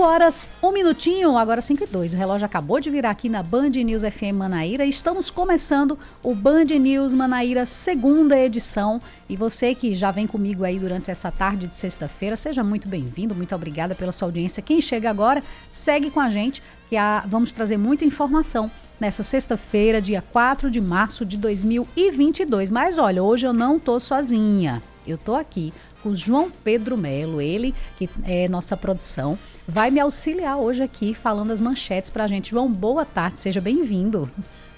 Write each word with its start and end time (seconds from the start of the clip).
5 0.00 0.08
horas, 0.08 0.48
um 0.62 0.72
minutinho, 0.72 1.36
agora 1.36 1.60
5 1.60 1.84
e 1.84 1.86
2. 1.86 2.14
O 2.14 2.16
relógio 2.16 2.46
acabou 2.46 2.80
de 2.80 2.88
virar 2.88 3.10
aqui 3.10 3.28
na 3.28 3.42
Band 3.42 3.68
News 3.68 4.00
FM 4.00 4.34
Manaíra. 4.34 4.86
Estamos 4.86 5.28
começando 5.28 5.98
o 6.22 6.34
Band 6.34 6.64
News 6.64 7.12
Manaíra, 7.12 7.66
segunda 7.66 8.34
edição. 8.38 8.98
E 9.28 9.36
você 9.36 9.74
que 9.74 9.94
já 9.94 10.10
vem 10.10 10.26
comigo 10.26 10.64
aí 10.64 10.78
durante 10.78 11.10
essa 11.10 11.30
tarde 11.30 11.66
de 11.66 11.76
sexta-feira, 11.76 12.34
seja 12.34 12.64
muito 12.64 12.88
bem-vindo, 12.88 13.34
muito 13.34 13.54
obrigada 13.54 13.94
pela 13.94 14.10
sua 14.10 14.28
audiência. 14.28 14.62
Quem 14.62 14.80
chega 14.80 15.10
agora, 15.10 15.44
segue 15.68 16.10
com 16.10 16.20
a 16.20 16.30
gente, 16.30 16.62
que 16.88 16.96
a, 16.96 17.22
vamos 17.26 17.52
trazer 17.52 17.76
muita 17.76 18.02
informação 18.02 18.70
nessa 18.98 19.22
sexta-feira, 19.22 20.00
dia 20.00 20.24
4 20.32 20.70
de 20.70 20.80
março 20.80 21.26
de 21.26 21.36
2022. 21.36 22.70
Mas 22.70 22.96
olha, 22.96 23.22
hoje 23.22 23.46
eu 23.46 23.52
não 23.52 23.78
tô 23.78 24.00
sozinha. 24.00 24.80
Eu 25.06 25.18
tô 25.18 25.34
aqui 25.34 25.74
com 26.02 26.10
o 26.10 26.16
João 26.16 26.50
Pedro 26.50 26.96
Melo, 26.96 27.40
ele 27.40 27.74
que 27.98 28.08
é 28.24 28.48
nossa 28.48 28.76
produção, 28.76 29.38
vai 29.66 29.90
me 29.90 30.00
auxiliar 30.00 30.56
hoje 30.56 30.82
aqui 30.82 31.14
falando 31.14 31.52
as 31.52 31.60
manchetes 31.60 32.10
para 32.10 32.24
a 32.24 32.26
gente. 32.26 32.50
João, 32.50 32.70
boa 32.70 33.04
tarde, 33.04 33.40
seja 33.40 33.60
bem-vindo. 33.60 34.30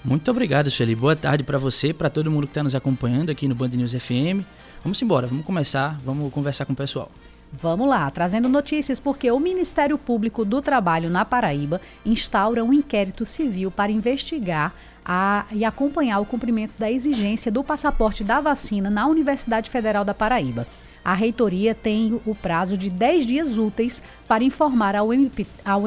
Muito 0.03 0.29
obrigado, 0.29 0.69
Shelly. 0.69 0.95
Boa 0.95 1.15
tarde 1.15 1.43
para 1.43 1.57
você, 1.57 1.93
para 1.93 2.09
todo 2.09 2.29
mundo 2.29 2.43
que 2.45 2.51
está 2.51 2.61
nos 2.61 2.75
acompanhando 2.75 3.29
aqui 3.29 3.47
no 3.47 3.55
Band 3.55 3.69
News 3.69 3.93
FM. 3.93 4.43
Vamos 4.83 5.01
embora, 5.01 5.27
vamos 5.27 5.45
começar, 5.45 5.97
vamos 6.03 6.31
conversar 6.33 6.65
com 6.65 6.73
o 6.73 6.75
pessoal. 6.75 7.09
Vamos 7.53 7.87
lá, 7.87 8.09
trazendo 8.09 8.49
notícias 8.49 8.99
porque 8.99 9.31
o 9.31 9.39
Ministério 9.39 9.97
Público 9.97 10.43
do 10.43 10.61
Trabalho 10.61 11.09
na 11.09 11.23
Paraíba 11.23 11.79
instaura 12.03 12.63
um 12.63 12.73
inquérito 12.73 13.25
civil 13.25 13.69
para 13.69 13.91
investigar 13.91 14.73
a, 15.05 15.45
e 15.51 15.63
acompanhar 15.63 16.19
o 16.19 16.25
cumprimento 16.25 16.73
da 16.77 16.91
exigência 16.91 17.51
do 17.51 17.63
passaporte 17.63 18.23
da 18.23 18.41
vacina 18.41 18.89
na 18.89 19.05
Universidade 19.05 19.69
Federal 19.69 20.03
da 20.03 20.13
Paraíba 20.13 20.67
a 21.03 21.13
reitoria 21.13 21.75
tem 21.75 22.19
o 22.25 22.33
prazo 22.33 22.77
de 22.77 22.89
10 22.89 23.25
dias 23.25 23.57
úteis 23.57 24.01
para 24.27 24.43
informar 24.43 24.95
ao, 24.95 25.13
MP, 25.13 25.45
ao 25.65 25.83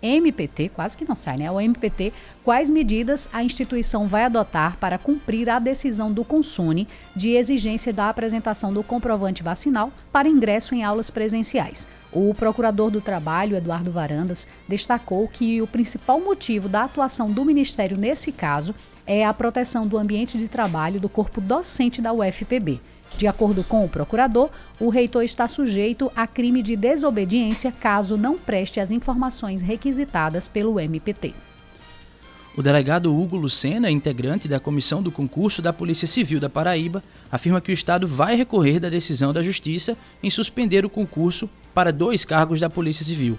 MPT, 0.00 0.70
quase 0.70 0.96
que 0.96 1.08
não 1.08 1.16
sai, 1.16 1.38
né? 1.38 1.46
Ao 1.46 1.60
MPT, 1.60 2.12
quais 2.44 2.70
medidas 2.70 3.28
a 3.32 3.42
instituição 3.42 4.06
vai 4.06 4.24
adotar 4.24 4.76
para 4.76 4.98
cumprir 4.98 5.50
a 5.50 5.58
decisão 5.58 6.12
do 6.12 6.24
Consune 6.24 6.86
de 7.16 7.30
exigência 7.30 7.92
da 7.92 8.08
apresentação 8.08 8.72
do 8.72 8.82
comprovante 8.82 9.42
vacinal 9.42 9.92
para 10.12 10.28
ingresso 10.28 10.74
em 10.74 10.84
aulas 10.84 11.10
presenciais. 11.10 11.88
O 12.12 12.32
procurador 12.32 12.90
do 12.90 13.00
Trabalho, 13.00 13.56
Eduardo 13.56 13.90
Varandas, 13.90 14.46
destacou 14.68 15.28
que 15.28 15.60
o 15.60 15.66
principal 15.66 16.20
motivo 16.20 16.68
da 16.68 16.84
atuação 16.84 17.30
do 17.30 17.44
Ministério 17.44 17.96
nesse 17.96 18.32
caso 18.32 18.74
é 19.06 19.24
a 19.24 19.34
proteção 19.34 19.86
do 19.86 19.98
ambiente 19.98 20.38
de 20.38 20.48
trabalho 20.48 21.00
do 21.00 21.08
corpo 21.08 21.40
docente 21.40 22.00
da 22.00 22.12
UFPB. 22.12 22.80
De 23.16 23.26
acordo 23.26 23.64
com 23.64 23.84
o 23.84 23.88
procurador, 23.88 24.50
o 24.78 24.88
reitor 24.88 25.24
está 25.24 25.48
sujeito 25.48 26.10
a 26.14 26.26
crime 26.26 26.62
de 26.62 26.76
desobediência 26.76 27.72
caso 27.72 28.16
não 28.16 28.38
preste 28.38 28.78
as 28.78 28.90
informações 28.90 29.62
requisitadas 29.62 30.46
pelo 30.46 30.78
MPT. 30.78 31.34
O 32.56 32.62
delegado 32.62 33.16
Hugo 33.16 33.36
Lucena, 33.36 33.88
integrante 33.88 34.48
da 34.48 34.58
comissão 34.58 35.00
do 35.00 35.12
concurso 35.12 35.62
da 35.62 35.72
Polícia 35.72 36.08
Civil 36.08 36.40
da 36.40 36.50
Paraíba, 36.50 37.04
afirma 37.30 37.60
que 37.60 37.70
o 37.70 37.72
Estado 37.72 38.04
vai 38.04 38.34
recorrer 38.34 38.80
da 38.80 38.88
decisão 38.88 39.32
da 39.32 39.42
Justiça 39.42 39.96
em 40.20 40.28
suspender 40.28 40.84
o 40.84 40.90
concurso 40.90 41.48
para 41.72 41.92
dois 41.92 42.24
cargos 42.24 42.58
da 42.58 42.68
Polícia 42.68 43.04
Civil. 43.04 43.38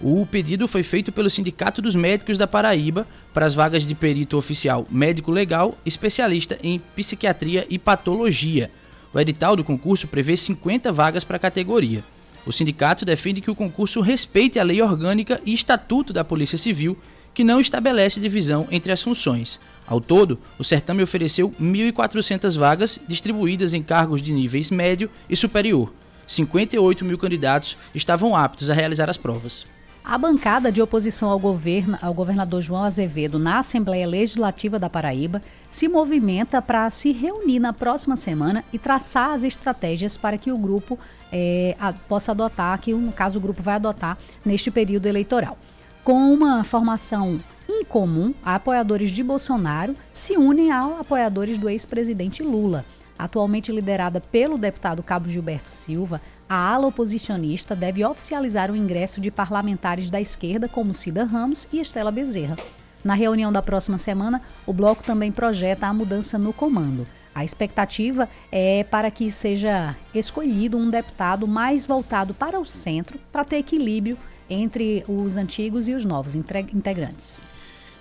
O 0.00 0.24
pedido 0.26 0.68
foi 0.68 0.84
feito 0.84 1.10
pelo 1.10 1.30
Sindicato 1.30 1.82
dos 1.82 1.96
Médicos 1.96 2.38
da 2.38 2.46
Paraíba 2.46 3.06
para 3.32 3.44
as 3.44 3.54
vagas 3.54 3.86
de 3.86 3.94
perito 3.94 4.36
oficial 4.36 4.86
médico 4.88 5.32
legal, 5.32 5.76
especialista 5.84 6.58
em 6.62 6.78
psiquiatria 6.94 7.66
e 7.68 7.76
patologia 7.76 8.70
o 9.14 9.20
edital 9.20 9.54
do 9.54 9.62
concurso 9.62 10.08
prevê 10.08 10.36
50 10.36 10.92
vagas 10.92 11.22
para 11.22 11.36
a 11.36 11.40
categoria. 11.40 12.02
O 12.44 12.52
sindicato 12.52 13.04
defende 13.04 13.40
que 13.40 13.50
o 13.50 13.54
concurso 13.54 14.00
respeite 14.00 14.58
a 14.58 14.62
lei 14.64 14.82
orgânica 14.82 15.40
e 15.46 15.54
estatuto 15.54 16.12
da 16.12 16.24
Polícia 16.24 16.58
Civil, 16.58 16.98
que 17.32 17.44
não 17.44 17.60
estabelece 17.60 18.20
divisão 18.20 18.68
entre 18.70 18.92
as 18.92 19.00
funções. 19.00 19.58
Ao 19.86 20.00
todo, 20.00 20.38
o 20.58 20.64
certame 20.64 21.02
ofereceu 21.02 21.50
1.400 21.60 22.58
vagas 22.58 23.00
distribuídas 23.08 23.72
em 23.72 23.82
cargos 23.82 24.20
de 24.20 24.32
níveis 24.32 24.70
médio 24.70 25.10
e 25.28 25.36
superior. 25.36 25.92
58 26.26 27.04
mil 27.04 27.18
candidatos 27.18 27.76
estavam 27.94 28.36
aptos 28.36 28.68
a 28.70 28.74
realizar 28.74 29.08
as 29.08 29.16
provas. 29.16 29.66
A 30.06 30.18
bancada 30.18 30.70
de 30.70 30.82
oposição 30.82 31.30
ao, 31.30 31.38
governo, 31.38 31.98
ao 32.02 32.12
governador 32.12 32.60
João 32.60 32.84
Azevedo 32.84 33.38
na 33.38 33.60
Assembleia 33.60 34.06
Legislativa 34.06 34.78
da 34.78 34.90
Paraíba 34.90 35.40
se 35.70 35.88
movimenta 35.88 36.60
para 36.60 36.90
se 36.90 37.10
reunir 37.10 37.58
na 37.58 37.72
próxima 37.72 38.14
semana 38.14 38.62
e 38.70 38.78
traçar 38.78 39.30
as 39.30 39.42
estratégias 39.42 40.14
para 40.14 40.36
que 40.36 40.52
o 40.52 40.58
grupo 40.58 40.98
é, 41.32 41.74
a, 41.80 41.94
possa 41.94 42.32
adotar, 42.32 42.78
que 42.80 42.92
no 42.92 43.12
caso 43.12 43.38
o 43.38 43.40
grupo 43.40 43.62
vai 43.62 43.76
adotar 43.76 44.18
neste 44.44 44.70
período 44.70 45.06
eleitoral. 45.06 45.56
Com 46.04 46.34
uma 46.34 46.62
formação 46.64 47.40
incomum, 47.66 48.34
apoiadores 48.44 49.10
de 49.10 49.22
Bolsonaro 49.22 49.96
se 50.10 50.36
unem 50.36 50.70
a 50.70 51.00
apoiadores 51.00 51.56
do 51.56 51.66
ex-presidente 51.66 52.42
Lula. 52.42 52.84
Atualmente 53.18 53.72
liderada 53.72 54.20
pelo 54.20 54.58
deputado 54.58 55.02
Cabo 55.02 55.30
Gilberto 55.30 55.72
Silva, 55.72 56.20
a 56.48 56.54
ala 56.54 56.86
oposicionista 56.86 57.74
deve 57.74 58.04
oficializar 58.04 58.70
o 58.70 58.76
ingresso 58.76 59.20
de 59.20 59.30
parlamentares 59.30 60.10
da 60.10 60.20
esquerda, 60.20 60.68
como 60.68 60.94
Cida 60.94 61.24
Ramos 61.24 61.66
e 61.72 61.80
Estela 61.80 62.10
Bezerra. 62.10 62.56
Na 63.02 63.14
reunião 63.14 63.52
da 63.52 63.62
próxima 63.62 63.98
semana, 63.98 64.42
o 64.66 64.72
bloco 64.72 65.02
também 65.02 65.30
projeta 65.30 65.86
a 65.86 65.92
mudança 65.92 66.38
no 66.38 66.52
comando. 66.52 67.06
A 67.34 67.44
expectativa 67.44 68.28
é 68.50 68.84
para 68.84 69.10
que 69.10 69.30
seja 69.30 69.96
escolhido 70.14 70.78
um 70.78 70.88
deputado 70.88 71.48
mais 71.48 71.84
voltado 71.84 72.32
para 72.32 72.58
o 72.58 72.64
centro, 72.64 73.18
para 73.32 73.44
ter 73.44 73.56
equilíbrio 73.56 74.16
entre 74.48 75.04
os 75.08 75.36
antigos 75.36 75.88
e 75.88 75.94
os 75.94 76.04
novos 76.04 76.34
integrantes. 76.34 77.42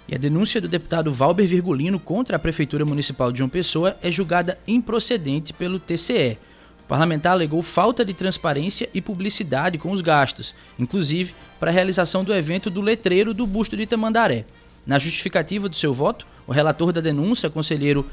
E 0.08 0.14
a 0.14 0.18
denúncia 0.18 0.62
do 0.62 0.68
deputado 0.68 1.12
Valber 1.12 1.48
Virgulino 1.48 2.00
contra 2.00 2.36
a 2.36 2.40
Prefeitura 2.40 2.86
Municipal 2.86 3.32
de 3.32 3.40
João 3.40 3.50
Pessoa 3.50 3.98
é 4.04 4.12
julgada 4.12 4.60
improcedente 4.68 5.54
pelo 5.54 5.80
TCE. 5.80 6.38
O 6.84 6.88
parlamentar 6.88 7.32
alegou 7.32 7.64
falta 7.64 8.04
de 8.04 8.14
transparência 8.14 8.90
e 8.94 9.02
publicidade 9.02 9.78
com 9.78 9.92
os 9.92 10.02
gastos, 10.02 10.54
inclusive 10.78 11.34
para 11.60 11.72
a 11.72 11.74
realização 11.74 12.24
do 12.24 12.34
evento 12.34 12.70
do 12.70 12.82
letreiro 12.82 13.34
do 13.34 13.48
busto 13.48 13.78
de 13.78 13.86
Tamandaré. 13.86 14.46
Na 14.86 15.00
justificativa 15.00 15.70
do 15.70 15.78
seu 15.78 15.94
voto, 15.94 16.28
o 16.46 16.52
relator 16.52 16.92
da 16.92 17.00
denúncia, 17.00 17.50
conselheiro 17.50 18.06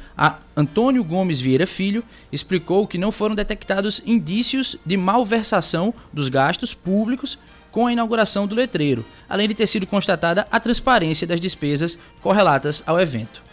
Antônio 0.57 1.03
Gomes 1.03 1.41
Vieira 1.41 1.67
Filho, 1.67 2.05
explicou 2.31 2.87
que 2.87 2.97
não 2.97 3.11
foram 3.11 3.35
detectados 3.35 4.01
indícios 4.07 4.77
de 4.87 4.97
malversação 4.97 5.93
dos 6.13 6.29
gastos 6.29 6.73
públicos 6.73 7.37
com 7.73 7.89
a 7.89 7.93
inauguração 7.93 8.47
do 8.47 8.55
letreiro, 8.55 9.05
além 9.29 9.49
de 9.49 9.55
ter 9.55 9.67
sido 9.67 9.85
constatada 9.85 10.47
a 10.49 10.61
transparência 10.61 11.27
das 11.27 11.41
despesas 11.41 11.99
correlatas 12.23 12.85
ao 12.87 13.01
evento. 13.01 13.50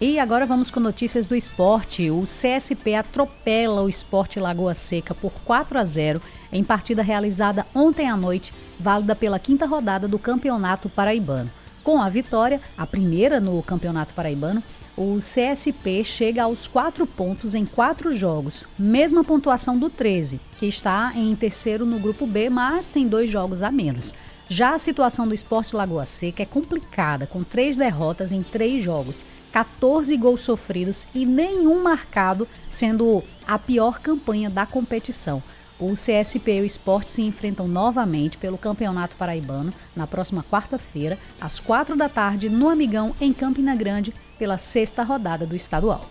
E 0.00 0.18
agora 0.18 0.44
vamos 0.44 0.72
com 0.72 0.80
notícias 0.80 1.24
do 1.24 1.36
esporte. 1.36 2.10
O 2.10 2.24
CSP 2.24 2.96
atropela 2.96 3.82
o 3.82 3.88
Esporte 3.88 4.40
Lagoa 4.40 4.74
Seca 4.74 5.14
por 5.14 5.32
4 5.44 5.78
a 5.78 5.84
0 5.84 6.20
em 6.52 6.64
partida 6.64 7.00
realizada 7.00 7.64
ontem 7.72 8.08
à 8.08 8.16
noite, 8.16 8.52
válida 8.78 9.14
pela 9.14 9.38
quinta 9.38 9.66
rodada 9.66 10.08
do 10.08 10.18
Campeonato 10.18 10.88
Paraibano. 10.88 11.50
Com 11.84 12.02
a 12.02 12.08
vitória, 12.08 12.60
a 12.76 12.84
primeira 12.84 13.38
no 13.38 13.62
Campeonato 13.62 14.14
Paraibano, 14.14 14.62
o 14.96 15.18
CSP 15.18 16.02
chega 16.02 16.42
aos 16.42 16.66
quatro 16.66 17.06
pontos 17.06 17.54
em 17.54 17.64
quatro 17.64 18.12
jogos, 18.12 18.64
mesma 18.76 19.22
pontuação 19.22 19.78
do 19.78 19.88
13, 19.88 20.40
que 20.58 20.66
está 20.66 21.12
em 21.14 21.34
terceiro 21.36 21.86
no 21.86 22.00
grupo 22.00 22.26
B, 22.26 22.50
mas 22.50 22.88
tem 22.88 23.06
dois 23.06 23.30
jogos 23.30 23.62
a 23.62 23.70
menos. 23.70 24.12
Já 24.48 24.74
a 24.74 24.78
situação 24.78 25.26
do 25.26 25.34
Esporte 25.34 25.74
Lagoa 25.74 26.04
Seca 26.04 26.42
é 26.42 26.46
complicada, 26.46 27.26
com 27.26 27.42
três 27.42 27.76
derrotas 27.76 28.32
em 28.32 28.42
três 28.42 28.82
jogos 28.82 29.24
14 29.54 30.16
gols 30.16 30.40
sofridos 30.40 31.06
e 31.14 31.24
nenhum 31.24 31.80
marcado, 31.80 32.48
sendo 32.68 33.22
a 33.46 33.56
pior 33.56 34.00
campanha 34.00 34.50
da 34.50 34.66
competição. 34.66 35.40
O 35.78 35.92
CSP 35.92 36.56
e 36.56 36.60
o 36.62 36.64
Esporte 36.64 37.08
se 37.08 37.22
enfrentam 37.22 37.68
novamente 37.68 38.36
pelo 38.36 38.58
Campeonato 38.58 39.14
Paraibano 39.14 39.72
na 39.94 40.08
próxima 40.08 40.44
quarta-feira, 40.50 41.16
às 41.40 41.60
quatro 41.60 41.94
da 41.94 42.08
tarde, 42.08 42.48
no 42.48 42.68
Amigão, 42.68 43.14
em 43.20 43.32
Campina 43.32 43.76
Grande, 43.76 44.12
pela 44.40 44.58
sexta 44.58 45.04
rodada 45.04 45.46
do 45.46 45.54
estadual. 45.54 46.04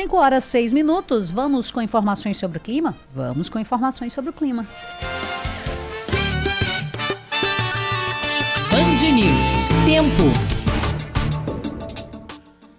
5 0.00 0.16
horas 0.16 0.44
6 0.44 0.72
minutos. 0.72 1.30
Vamos 1.30 1.70
com 1.70 1.82
informações 1.82 2.38
sobre 2.38 2.56
o 2.56 2.60
clima? 2.60 2.96
Vamos 3.14 3.50
com 3.50 3.58
informações 3.58 4.14
sobre 4.14 4.30
o 4.30 4.32
clima. 4.32 4.66
Band 8.70 9.12
News. 9.12 9.68
Tempo. 9.84 10.22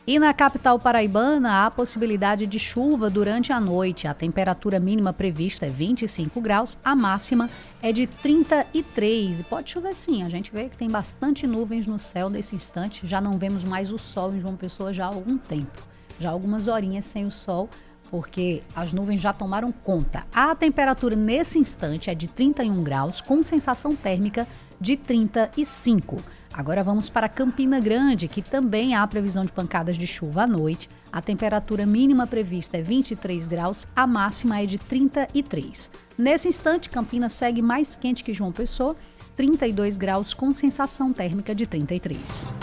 E 0.07 0.17
na 0.17 0.33
capital 0.33 0.79
paraibana, 0.79 1.63
há 1.63 1.69
possibilidade 1.69 2.47
de 2.47 2.57
chuva 2.57 3.07
durante 3.07 3.53
a 3.53 3.59
noite. 3.59 4.07
A 4.07 4.15
temperatura 4.15 4.79
mínima 4.79 5.13
prevista 5.13 5.67
é 5.67 5.69
25 5.69 6.41
graus, 6.41 6.75
a 6.83 6.95
máxima 6.95 7.51
é 7.83 7.93
de 7.93 8.07
33. 8.07 9.43
Pode 9.43 9.69
chover 9.69 9.95
sim, 9.95 10.23
a 10.23 10.29
gente 10.29 10.51
vê 10.51 10.69
que 10.69 10.75
tem 10.75 10.89
bastante 10.89 11.45
nuvens 11.45 11.85
no 11.85 11.99
céu 11.99 12.31
nesse 12.31 12.55
instante. 12.55 13.05
Já 13.05 13.21
não 13.21 13.37
vemos 13.37 13.63
mais 13.63 13.91
o 13.91 13.99
sol 13.99 14.33
em 14.33 14.39
João 14.39 14.55
Pessoa 14.55 14.91
já 14.91 15.05
há 15.05 15.09
algum 15.09 15.37
tempo. 15.37 15.90
Já 16.21 16.29
algumas 16.29 16.67
horinhas 16.67 17.05
sem 17.05 17.25
o 17.25 17.31
sol, 17.31 17.67
porque 18.11 18.61
as 18.75 18.93
nuvens 18.93 19.19
já 19.19 19.33
tomaram 19.33 19.71
conta. 19.71 20.23
A 20.31 20.53
temperatura 20.53 21.15
nesse 21.15 21.57
instante 21.57 22.09
é 22.11 22.15
de 22.15 22.27
31 22.27 22.83
graus, 22.83 23.21
com 23.21 23.41
sensação 23.41 23.95
térmica 23.95 24.47
de 24.79 24.95
35. 24.95 26.21
Agora 26.53 26.83
vamos 26.83 27.09
para 27.09 27.29
Campina 27.29 27.79
Grande, 27.79 28.27
que 28.27 28.41
também 28.41 28.93
há 28.93 29.07
previsão 29.07 29.45
de 29.45 29.51
pancadas 29.51 29.97
de 29.97 30.05
chuva 30.05 30.43
à 30.43 30.47
noite. 30.47 30.89
A 31.11 31.21
temperatura 31.21 31.85
mínima 31.85 32.27
prevista 32.27 32.77
é 32.77 32.81
23 32.81 33.47
graus, 33.47 33.87
a 33.95 34.05
máxima 34.05 34.61
é 34.61 34.65
de 34.65 34.77
33. 34.77 35.89
Nesse 36.17 36.49
instante, 36.49 36.89
Campina 36.89 37.29
segue 37.29 37.61
mais 37.61 37.95
quente 37.95 38.23
que 38.23 38.33
João 38.33 38.51
Pessoa, 38.51 38.95
32 39.35 39.97
graus 39.97 40.33
com 40.33 40.53
sensação 40.53 41.13
térmica 41.13 41.55
de 41.55 41.65
33. 41.65 42.53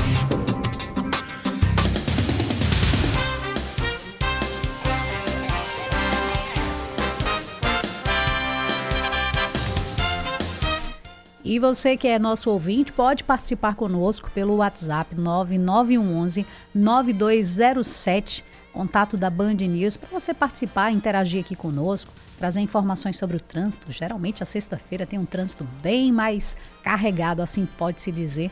E 11.44 11.58
você 11.58 11.96
que 11.96 12.08
é 12.08 12.18
nosso 12.18 12.50
ouvinte 12.50 12.92
pode 12.92 13.22
participar 13.22 13.74
conosco 13.76 14.30
pelo 14.34 14.56
WhatsApp 14.56 15.14
9911 15.14 16.44
9207, 16.74 18.44
contato 18.72 19.16
da 19.16 19.30
Band 19.30 19.54
News, 19.54 19.96
para 19.96 20.08
você 20.08 20.34
participar, 20.34 20.90
interagir 20.90 21.40
aqui 21.40 21.54
conosco, 21.54 22.12
trazer 22.38 22.60
informações 22.60 23.16
sobre 23.16 23.36
o 23.36 23.40
trânsito. 23.40 23.90
Geralmente 23.92 24.42
a 24.42 24.46
sexta-feira 24.46 25.06
tem 25.06 25.18
um 25.18 25.24
trânsito 25.24 25.64
bem 25.80 26.12
mais 26.12 26.56
carregado, 26.82 27.40
assim 27.40 27.66
pode-se 27.78 28.10
dizer, 28.10 28.50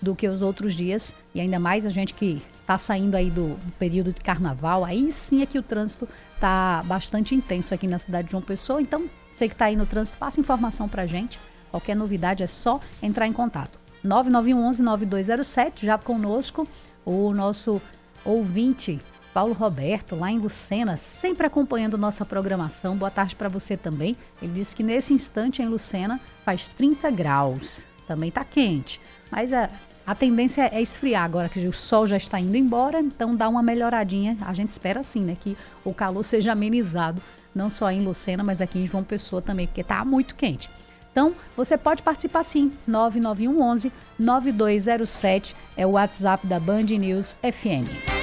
do 0.00 0.14
que 0.14 0.28
os 0.28 0.42
outros 0.42 0.74
dias. 0.74 1.14
E 1.34 1.40
ainda 1.40 1.58
mais 1.58 1.86
a 1.86 1.90
gente 1.90 2.12
que 2.12 2.42
está 2.60 2.76
saindo 2.76 3.14
aí 3.14 3.30
do, 3.30 3.54
do, 3.54 3.72
período 3.78 4.12
de 4.12 4.20
carnaval, 4.20 4.84
aí 4.84 5.10
sim 5.10 5.40
é 5.40 5.46
que 5.46 5.58
o 5.58 5.62
trânsito 5.62 6.06
está 6.34 6.82
bastante 6.84 7.34
intenso 7.34 7.72
aqui 7.72 7.86
na 7.86 7.98
cidade 7.98 8.26
de 8.26 8.32
João 8.32 8.42
Pessoa. 8.42 8.82
Então, 8.82 9.08
você 9.32 9.48
que 9.48 9.54
está 9.54 9.66
aí 9.66 9.76
no 9.76 9.86
trânsito, 9.86 10.18
passa 10.18 10.38
informação 10.38 10.88
para 10.88 11.02
a 11.02 11.06
gente. 11.06 11.38
Qualquer 11.76 11.94
novidade 11.94 12.42
é 12.42 12.46
só 12.46 12.80
entrar 13.02 13.26
em 13.26 13.34
contato. 13.34 13.78
9911-9207, 14.02 15.82
já 15.82 15.98
conosco 15.98 16.66
o 17.04 17.34
nosso 17.34 17.82
ouvinte 18.24 18.98
Paulo 19.34 19.52
Roberto, 19.52 20.16
lá 20.16 20.32
em 20.32 20.38
Lucena, 20.38 20.96
sempre 20.96 21.46
acompanhando 21.46 21.98
nossa 21.98 22.24
programação. 22.24 22.96
Boa 22.96 23.10
tarde 23.10 23.36
para 23.36 23.50
você 23.50 23.76
também. 23.76 24.16
Ele 24.40 24.54
disse 24.54 24.74
que 24.74 24.82
nesse 24.82 25.12
instante 25.12 25.60
em 25.60 25.66
Lucena 25.66 26.18
faz 26.46 26.66
30 26.70 27.10
graus. 27.10 27.82
Também 28.08 28.30
está 28.30 28.42
quente, 28.42 28.98
mas 29.30 29.52
a, 29.52 29.68
a 30.06 30.14
tendência 30.14 30.70
é 30.72 30.80
esfriar 30.80 31.24
agora 31.24 31.50
que 31.50 31.58
o 31.68 31.74
sol 31.74 32.06
já 32.06 32.16
está 32.16 32.40
indo 32.40 32.56
embora, 32.56 33.00
então 33.00 33.36
dá 33.36 33.50
uma 33.50 33.62
melhoradinha. 33.62 34.38
A 34.40 34.54
gente 34.54 34.70
espera 34.70 35.00
assim, 35.00 35.20
né, 35.20 35.36
que 35.38 35.54
o 35.84 35.92
calor 35.92 36.24
seja 36.24 36.52
amenizado, 36.52 37.20
não 37.54 37.68
só 37.68 37.90
em 37.90 38.02
Lucena, 38.02 38.42
mas 38.42 38.62
aqui 38.62 38.78
em 38.78 38.86
João 38.86 39.04
Pessoa 39.04 39.42
também, 39.42 39.66
porque 39.66 39.82
está 39.82 40.02
muito 40.06 40.34
quente. 40.34 40.70
Então, 41.16 41.34
você 41.56 41.78
pode 41.78 42.02
participar 42.02 42.44
sim. 42.44 42.70
9911 42.86 43.90
9207 44.18 45.56
é 45.74 45.86
o 45.86 45.92
WhatsApp 45.92 46.46
da 46.46 46.60
Band 46.60 46.82
News 46.82 47.34
FM. 47.42 48.15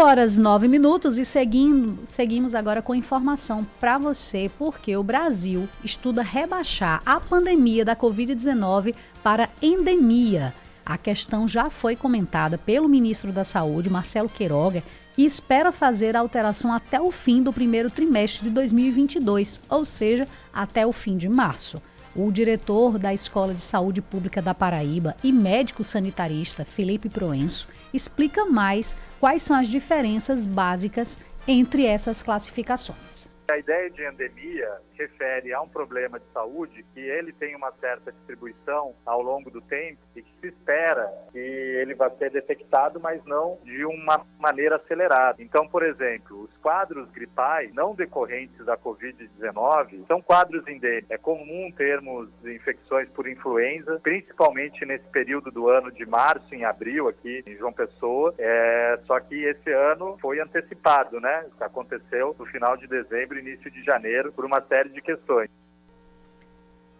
Horas 0.00 0.38
9 0.38 0.66
minutos 0.66 1.18
e 1.18 1.26
seguindo, 1.26 1.98
seguimos 2.06 2.54
agora 2.54 2.80
com 2.80 2.94
informação 2.94 3.66
para 3.78 3.98
você, 3.98 4.50
porque 4.58 4.96
o 4.96 5.02
Brasil 5.02 5.68
estuda 5.84 6.22
rebaixar 6.22 7.02
a 7.04 7.20
pandemia 7.20 7.84
da 7.84 7.94
Covid-19 7.94 8.94
para 9.22 9.50
endemia. 9.60 10.54
A 10.86 10.96
questão 10.96 11.46
já 11.46 11.68
foi 11.68 11.94
comentada 11.94 12.56
pelo 12.56 12.88
ministro 12.88 13.30
da 13.30 13.44
Saúde, 13.44 13.90
Marcelo 13.90 14.30
Queiroga, 14.30 14.82
que 15.14 15.22
espera 15.22 15.70
fazer 15.70 16.16
a 16.16 16.20
alteração 16.20 16.72
até 16.72 16.98
o 16.98 17.10
fim 17.10 17.42
do 17.42 17.52
primeiro 17.52 17.90
trimestre 17.90 18.48
de 18.48 18.54
2022, 18.54 19.60
ou 19.68 19.84
seja, 19.84 20.26
até 20.50 20.86
o 20.86 20.92
fim 20.92 21.18
de 21.18 21.28
março. 21.28 21.80
O 22.16 22.32
diretor 22.32 22.98
da 22.98 23.12
Escola 23.12 23.54
de 23.54 23.62
Saúde 23.62 24.00
Pública 24.00 24.40
da 24.40 24.54
Paraíba 24.54 25.14
e 25.22 25.30
médico 25.30 25.84
sanitarista 25.84 26.64
Felipe 26.64 27.08
Proenço 27.08 27.68
explica 27.92 28.46
mais 28.46 28.96
quais 29.20 29.42
são 29.42 29.54
as 29.54 29.68
diferenças 29.68 30.46
básicas 30.46 31.18
entre 31.46 31.84
essas 31.84 32.22
classificações. 32.22 33.19
A 33.50 33.58
ideia 33.58 33.90
de 33.90 34.04
endemia 34.04 34.80
refere 35.00 35.52
a 35.52 35.60
um 35.60 35.68
problema 35.68 36.20
de 36.20 36.26
saúde 36.32 36.84
que 36.94 37.00
ele 37.00 37.32
tem 37.32 37.56
uma 37.56 37.72
certa 37.72 38.12
distribuição 38.12 38.94
ao 39.04 39.22
longo 39.22 39.50
do 39.50 39.60
tempo 39.60 39.98
e 40.14 40.22
que 40.22 40.30
se 40.40 40.48
espera 40.48 41.10
que 41.32 41.38
ele 41.38 41.94
vá 41.94 42.10
ser 42.10 42.30
detectado, 42.30 43.00
mas 43.00 43.24
não 43.24 43.58
de 43.64 43.84
uma 43.84 44.24
maneira 44.38 44.76
acelerada. 44.76 45.42
Então, 45.42 45.66
por 45.66 45.82
exemplo, 45.82 46.42
os 46.42 46.56
quadros 46.58 47.10
gripais 47.10 47.72
não 47.74 47.94
decorrentes 47.94 48.64
da 48.64 48.76
Covid-19 48.76 50.06
são 50.06 50.20
quadros 50.20 50.66
endêmicos. 50.68 51.10
É 51.10 51.18
comum 51.18 51.72
termos 51.72 52.28
infecções 52.44 53.08
por 53.08 53.26
influenza, 53.26 53.98
principalmente 54.02 54.84
nesse 54.84 55.08
período 55.08 55.50
do 55.50 55.68
ano 55.68 55.90
de 55.90 56.04
março 56.06 56.54
em 56.54 56.64
abril 56.64 57.08
aqui 57.08 57.42
em 57.46 57.56
João 57.56 57.72
Pessoa. 57.72 58.34
É, 58.38 58.98
só 59.06 59.18
que 59.18 59.44
esse 59.44 59.72
ano 59.72 60.16
foi 60.20 60.40
antecipado, 60.40 61.20
né? 61.20 61.46
Aconteceu 61.60 62.36
no 62.38 62.44
final 62.46 62.76
de 62.76 62.86
dezembro 62.86 63.39
início 63.40 63.70
de 63.70 63.82
janeiro 63.82 64.32
por 64.32 64.44
uma 64.44 64.60
série 64.60 64.90
de 64.90 65.00
questões. 65.00 65.50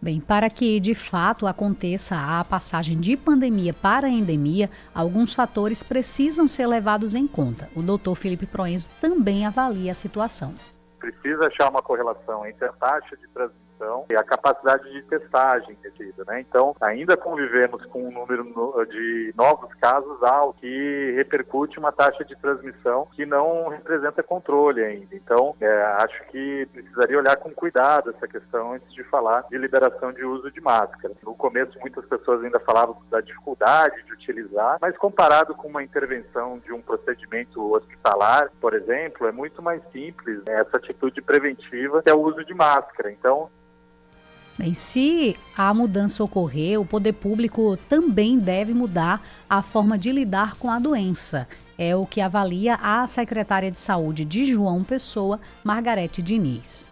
Bem, 0.01 0.19
para 0.19 0.49
que 0.49 0.79
de 0.79 0.95
fato 0.95 1.45
aconteça 1.45 2.15
a 2.15 2.43
passagem 2.43 2.99
de 2.99 3.15
pandemia 3.15 3.71
para 3.71 4.09
endemia, 4.09 4.67
alguns 4.95 5.31
fatores 5.31 5.83
precisam 5.83 6.47
ser 6.47 6.65
levados 6.65 7.13
em 7.13 7.27
conta. 7.27 7.69
O 7.75 7.83
doutor 7.83 8.15
Felipe 8.15 8.47
Proenzo 8.47 8.89
também 8.99 9.45
avalia 9.45 9.91
a 9.91 9.95
situação. 9.95 10.55
Precisa 10.99 11.45
achar 11.45 11.69
uma 11.69 11.83
correlação 11.83 12.45
entre 12.47 12.65
a 12.65 12.73
taxa 12.73 13.15
de 13.15 13.27
transmissão 13.27 13.70
e 14.09 14.15
a 14.15 14.23
capacidade 14.23 14.91
de 14.91 15.01
testagem 15.03 15.77
detida, 15.81 16.23
né? 16.27 16.41
Então, 16.41 16.75
ainda 16.81 17.17
convivemos 17.17 17.85
com 17.85 18.07
um 18.07 18.11
número 18.11 18.43
de 18.85 19.33
novos 19.35 19.73
casos 19.75 20.21
alto 20.23 20.59
que 20.59 21.13
repercute 21.15 21.79
uma 21.79 21.91
taxa 21.91 22.23
de 22.23 22.35
transmissão 22.35 23.07
que 23.15 23.25
não 23.25 23.69
representa 23.69 24.21
controle 24.21 24.83
ainda. 24.83 25.15
Então, 25.15 25.55
é, 25.59 25.81
acho 25.99 26.23
que 26.31 26.67
precisaria 26.71 27.17
olhar 27.17 27.37
com 27.37 27.49
cuidado 27.51 28.11
essa 28.11 28.27
questão 28.27 28.73
antes 28.73 28.91
de 28.93 29.03
falar 29.03 29.45
de 29.49 29.57
liberação 29.57 30.11
de 30.11 30.23
uso 30.23 30.51
de 30.51 30.61
máscara. 30.61 31.13
No 31.23 31.35
começo, 31.35 31.79
muitas 31.79 32.05
pessoas 32.05 32.43
ainda 32.43 32.59
falavam 32.59 32.97
da 33.09 33.21
dificuldade 33.21 34.03
de 34.03 34.13
utilizar, 34.13 34.77
mas 34.81 34.97
comparado 34.97 35.55
com 35.55 35.67
uma 35.67 35.83
intervenção 35.83 36.59
de 36.59 36.73
um 36.73 36.81
procedimento 36.81 37.73
hospitalar, 37.73 38.49
por 38.59 38.73
exemplo, 38.73 39.27
é 39.27 39.31
muito 39.31 39.61
mais 39.61 39.81
simples 39.91 40.43
né, 40.45 40.61
essa 40.61 40.77
atitude 40.77 41.21
preventiva 41.21 42.01
que 42.01 42.09
é 42.09 42.13
o 42.13 42.21
uso 42.21 42.43
de 42.43 42.53
máscara. 42.53 43.11
Então, 43.11 43.49
Bem, 44.57 44.73
se 44.73 45.37
a 45.57 45.73
mudança 45.73 46.23
ocorrer, 46.23 46.79
o 46.79 46.85
poder 46.85 47.13
público 47.13 47.77
também 47.89 48.37
deve 48.37 48.73
mudar 48.73 49.21
a 49.49 49.61
forma 49.61 49.97
de 49.97 50.11
lidar 50.11 50.55
com 50.55 50.69
a 50.69 50.77
doença. 50.77 51.47
É 51.77 51.95
o 51.95 52.05
que 52.05 52.21
avalia 52.21 52.75
a 52.75 53.07
secretária 53.07 53.71
de 53.71 53.81
Saúde 53.81 54.23
de 54.23 54.45
João 54.45 54.83
Pessoa, 54.83 55.39
Margarete 55.63 56.21
Diniz. 56.21 56.91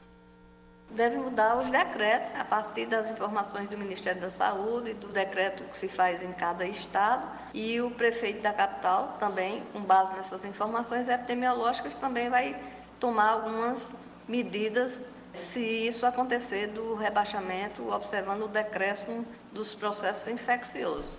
Deve 0.89 1.17
mudar 1.17 1.59
os 1.59 1.69
decretos 1.69 2.31
a 2.33 2.43
partir 2.43 2.87
das 2.87 3.11
informações 3.11 3.69
do 3.69 3.77
Ministério 3.77 4.19
da 4.19 4.31
Saúde, 4.31 4.95
do 4.95 5.09
decreto 5.09 5.63
que 5.65 5.77
se 5.77 5.87
faz 5.87 6.23
em 6.23 6.31
cada 6.31 6.65
estado, 6.65 7.27
e 7.53 7.79
o 7.79 7.91
prefeito 7.91 8.41
da 8.41 8.51
capital 8.51 9.15
também, 9.19 9.61
com 9.71 9.81
base 9.81 10.11
nessas 10.13 10.43
informações 10.43 11.07
epidemiológicas, 11.07 11.95
também 11.95 12.29
vai 12.29 12.55
tomar 12.99 13.29
algumas 13.29 13.95
medidas 14.27 15.05
se 15.33 15.59
isso 15.59 16.05
acontecer 16.05 16.67
do 16.67 16.95
rebaixamento, 16.95 17.89
observando 17.89 18.43
o 18.43 18.47
decréscimo 18.47 19.25
dos 19.51 19.75
processos 19.75 20.27
infecciosos. 20.27 21.18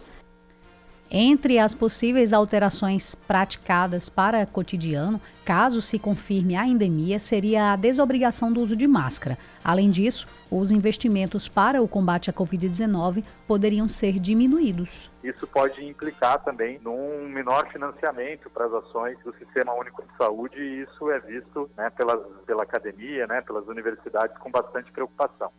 Entre 1.12 1.58
as 1.58 1.74
possíveis 1.74 2.32
alterações 2.32 3.16
praticadas 3.16 4.08
para 4.08 4.46
cotidiano, 4.46 5.20
caso 5.44 5.82
se 5.82 5.98
confirme 5.98 6.54
a 6.54 6.64
endemia, 6.64 7.18
seria 7.18 7.72
a 7.72 7.76
desobrigação 7.76 8.52
do 8.52 8.60
uso 8.60 8.76
de 8.76 8.86
máscara. 8.86 9.36
Além 9.64 9.90
disso, 9.90 10.28
os 10.48 10.70
investimentos 10.70 11.48
para 11.48 11.82
o 11.82 11.88
combate 11.88 12.30
à 12.30 12.32
Covid-19 12.32 13.24
poderiam 13.44 13.88
ser 13.88 14.20
diminuídos. 14.20 15.10
Isso 15.24 15.48
pode 15.48 15.84
implicar 15.84 16.44
também 16.44 16.78
num 16.80 17.28
menor 17.28 17.68
financiamento 17.72 18.48
para 18.48 18.66
as 18.66 18.72
ações 18.72 19.18
do 19.24 19.34
Sistema 19.34 19.74
Único 19.74 20.02
de 20.02 20.16
Saúde 20.16 20.60
e 20.60 20.82
isso 20.82 21.10
é 21.10 21.18
visto 21.18 21.68
né, 21.76 21.90
pela, 21.90 22.16
pela 22.46 22.62
academia, 22.62 23.26
né, 23.26 23.40
pelas 23.40 23.66
universidades 23.66 24.38
com 24.38 24.48
bastante 24.48 24.92
preocupação. 24.92 25.50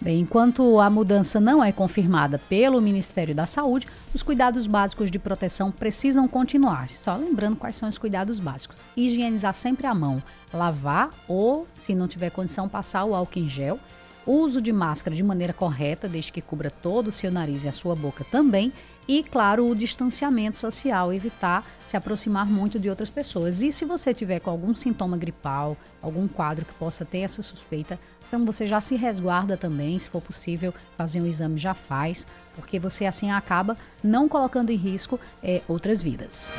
Bem, 0.00 0.20
enquanto 0.20 0.78
a 0.78 0.88
mudança 0.88 1.40
não 1.40 1.62
é 1.62 1.72
confirmada 1.72 2.38
pelo 2.48 2.80
Ministério 2.80 3.34
da 3.34 3.46
Saúde, 3.46 3.88
os 4.14 4.22
cuidados 4.22 4.68
básicos 4.68 5.10
de 5.10 5.18
proteção 5.18 5.72
precisam 5.72 6.28
continuar. 6.28 6.88
Só 6.88 7.16
lembrando 7.16 7.56
quais 7.56 7.74
são 7.74 7.88
os 7.88 7.98
cuidados 7.98 8.38
básicos: 8.38 8.82
higienizar 8.96 9.52
sempre 9.54 9.88
a 9.88 9.94
mão, 9.94 10.22
lavar 10.54 11.10
ou, 11.26 11.66
se 11.74 11.96
não 11.96 12.06
tiver 12.06 12.30
condição, 12.30 12.68
passar 12.68 13.04
o 13.04 13.14
álcool 13.14 13.40
em 13.40 13.48
gel. 13.48 13.78
Uso 14.24 14.60
de 14.60 14.72
máscara 14.72 15.16
de 15.16 15.22
maneira 15.22 15.54
correta, 15.54 16.06
desde 16.06 16.30
que 16.30 16.42
cubra 16.42 16.70
todo 16.70 17.08
o 17.08 17.12
seu 17.12 17.32
nariz 17.32 17.64
e 17.64 17.68
a 17.68 17.72
sua 17.72 17.96
boca 17.96 18.24
também. 18.30 18.72
E, 19.08 19.22
claro, 19.22 19.66
o 19.66 19.74
distanciamento 19.74 20.58
social, 20.58 21.10
evitar 21.14 21.66
se 21.86 21.96
aproximar 21.96 22.44
muito 22.44 22.78
de 22.78 22.90
outras 22.90 23.08
pessoas. 23.08 23.62
E 23.62 23.72
se 23.72 23.86
você 23.86 24.12
tiver 24.12 24.38
com 24.38 24.50
algum 24.50 24.74
sintoma 24.74 25.16
gripal, 25.16 25.78
algum 26.02 26.28
quadro 26.28 26.66
que 26.66 26.74
possa 26.74 27.06
ter 27.06 27.20
essa 27.20 27.42
suspeita, 27.42 27.98
então 28.28 28.44
você 28.44 28.66
já 28.66 28.80
se 28.80 28.94
resguarda 28.94 29.56
também, 29.56 29.98
se 29.98 30.08
for 30.08 30.20
possível 30.20 30.72
fazer 30.96 31.20
um 31.20 31.26
exame 31.26 31.58
já 31.58 31.74
faz, 31.74 32.26
porque 32.54 32.78
você 32.78 33.06
assim 33.06 33.30
acaba 33.30 33.76
não 34.04 34.28
colocando 34.28 34.70
em 34.70 34.76
risco 34.76 35.18
é, 35.42 35.62
outras 35.66 36.02
vidas. 36.02 36.52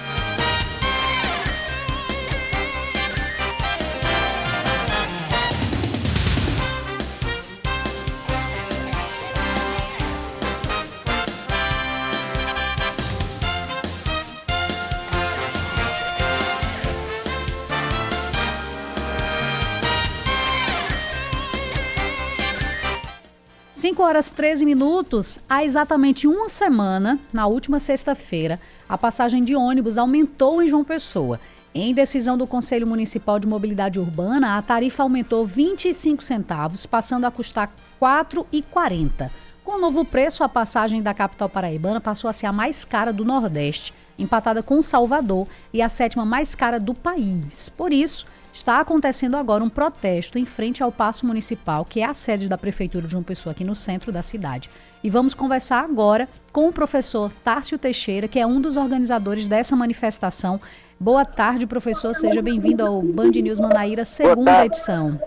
5 23.80 24.04
horas 24.04 24.30
13 24.30 24.66
minutos, 24.66 25.40
há 25.48 25.64
exatamente 25.64 26.28
uma 26.28 26.50
semana, 26.50 27.18
na 27.32 27.48
última 27.48 27.80
sexta-feira, 27.80 28.60
a 28.90 28.98
passagem 28.98 29.42
de 29.42 29.56
ônibus 29.56 29.98
aumentou 29.98 30.62
em 30.62 30.68
João 30.68 30.84
Pessoa. 30.84 31.40
Em 31.74 31.94
decisão 31.94 32.38
do 32.38 32.46
Conselho 32.46 32.86
Municipal 32.86 33.40
de 33.40 33.48
Mobilidade 33.48 33.98
Urbana, 33.98 34.58
a 34.58 34.62
tarifa 34.62 35.02
aumentou 35.02 35.46
25 35.46 36.22
centavos, 36.22 36.86
passando 36.86 37.24
a 37.24 37.32
custar 37.32 37.72
R$ 38.02 38.06
4,40. 38.06 39.30
Com 39.64 39.78
o 39.78 39.80
novo 39.80 40.04
preço, 40.04 40.44
a 40.44 40.50
passagem 40.50 41.02
da 41.02 41.14
capital 41.14 41.48
paraibana 41.48 42.02
passou 42.02 42.30
a 42.30 42.34
ser 42.34 42.48
a 42.48 42.52
mais 42.52 42.84
cara 42.84 43.14
do 43.14 43.24
Nordeste, 43.24 43.94
empatada 44.18 44.62
com 44.62 44.82
Salvador, 44.82 45.48
e 45.74 45.82
a 45.82 45.88
sétima 45.88 46.26
mais 46.26 46.54
cara 46.54 46.82
do 46.82 46.94
país. 46.94 47.70
Por 47.70 47.94
isso, 47.94 48.28
Está 48.52 48.80
acontecendo 48.80 49.38
agora 49.38 49.64
um 49.64 49.70
protesto 49.70 50.38
em 50.38 50.46
frente 50.46 50.84
ao 50.84 50.92
Paço 50.92 51.26
Municipal, 51.26 51.86
que 51.86 52.02
é 52.02 52.06
a 52.06 52.14
sede 52.14 52.50
da 52.50 52.58
Prefeitura 52.58 53.06
de 53.06 53.12
João 53.12 53.24
Pessoa, 53.24 53.52
aqui 53.52 53.64
no 53.64 53.76
centro 53.76 54.12
da 54.12 54.22
cidade. 54.22 54.70
E 55.04 55.10
vamos 55.10 55.34
conversar 55.34 55.84
agora 55.84 56.28
com 56.52 56.68
o 56.68 56.74
professor 56.74 57.32
Tárcio 57.44 57.78
Teixeira, 57.78 58.28
que 58.28 58.40
é 58.40 58.46
um 58.46 58.60
dos 58.60 58.76
organizadores 58.76 59.48
dessa 59.48 59.76
manifestação. 59.76 60.60
Boa 61.00 61.24
tarde, 61.24 61.66
professor. 61.66 62.14
Seja 62.14 62.42
bem-vindo 62.42 62.86
ao 62.86 63.02
Band 63.02 63.32
News 63.32 63.60
Manaíra, 63.60 64.04
segunda 64.04 64.66
edição. 64.66 65.18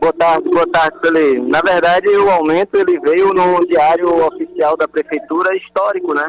Boa 0.00 0.12
tarde, 0.12 0.50
boa 0.50 0.66
tarde, 0.66 0.98
Felipe. 1.00 1.40
Na 1.48 1.62
verdade, 1.62 2.08
o 2.08 2.28
aumento 2.28 2.76
ele 2.76 2.98
veio 3.00 3.32
no 3.32 3.66
diário 3.66 4.26
oficial 4.26 4.76
da 4.76 4.86
prefeitura 4.86 5.56
histórico, 5.56 6.12
né? 6.14 6.28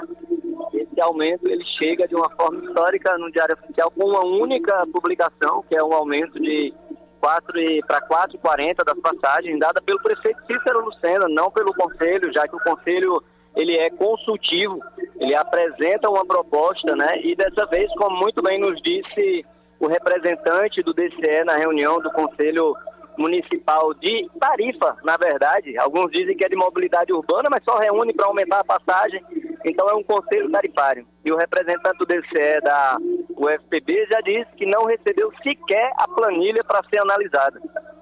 Esse 0.96 1.02
aumento 1.02 1.46
ele 1.48 1.64
chega 1.78 2.08
de 2.08 2.16
uma 2.16 2.30
forma 2.30 2.64
histórica 2.64 3.18
no 3.18 3.30
Diário 3.30 3.56
Oficial 3.62 3.92
com 3.92 4.06
uma 4.06 4.24
única 4.24 4.88
publicação, 4.88 5.64
que 5.68 5.75
é 5.75 5.84
um 5.84 5.94
aumento 5.94 6.40
de 6.40 6.74
4 7.20 7.54
para 7.86 8.02
4,40 8.08 8.84
das 8.86 9.00
passagens, 9.00 9.60
dada 9.60 9.82
pelo 9.82 10.02
prefeito 10.02 10.40
Cícero 10.48 10.86
Lucena, 10.86 11.28
não 11.28 11.52
pelo 11.52 11.74
conselho, 11.74 12.32
já 12.34 12.48
que 12.48 12.56
o 12.56 12.60
conselho 12.60 13.22
ele 13.56 13.75
é 13.78 13.90
consultivo, 13.90 14.80
ele 15.20 15.36
apresenta 15.36 16.10
uma 16.10 16.25
proposta, 16.25 16.96
né? 16.96 17.20
E 17.22 17.36
dessa 17.36 17.66
vez, 17.66 17.92
como 17.96 18.18
muito 18.18 18.42
bem 18.42 18.60
nos 18.60 18.82
disse 18.82 19.46
o 19.80 19.88
representante 19.88 20.82
do 20.82 20.94
DCE 20.94 21.44
na 21.46 21.58
reunião 21.58 22.00
do 22.00 22.12
conselho 22.12 22.75
municipal 23.17 23.93
de 23.93 24.29
tarifa, 24.39 24.98
na 25.03 25.17
verdade. 25.17 25.77
Alguns 25.77 26.12
dizem 26.12 26.36
que 26.36 26.45
é 26.45 26.50
de 26.50 26.55
mobilidade 26.55 27.13
urbana, 27.13 27.50
mas 27.50 27.63
só 27.63 27.77
reúne 27.77 28.13
para 28.13 28.27
aumentar 28.27 28.60
a 28.60 28.63
passagem. 28.63 29.24
Então 29.65 29.89
é 29.89 29.95
um 29.95 30.03
conselho 30.03 30.51
tarifário. 30.51 31.05
E 31.24 31.31
o 31.31 31.38
representante 31.38 31.98
do 31.98 32.05
DCE 32.05 32.62
da 32.62 32.98
UFPB 33.38 34.07
já 34.12 34.22
disse 34.22 34.51
que 34.55 34.65
não 34.65 34.86
recebeu 34.86 35.31
sequer 35.41 35.91
a 35.98 36.07
planilha 36.07 36.63
para 36.63 36.84
ser 36.89 37.00
analisada. 37.00 37.60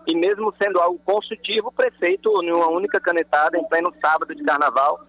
E 0.07 0.15
mesmo 0.15 0.53
sendo 0.61 0.79
algo 0.79 0.99
consultivo, 1.05 1.69
o 1.69 1.71
prefeito, 1.71 2.29
em 2.43 2.51
uma 2.51 2.67
única 2.67 2.99
canetada, 2.99 3.57
em 3.57 3.63
pleno 3.63 3.93
sábado 4.01 4.35
de 4.35 4.43
carnaval, 4.43 4.99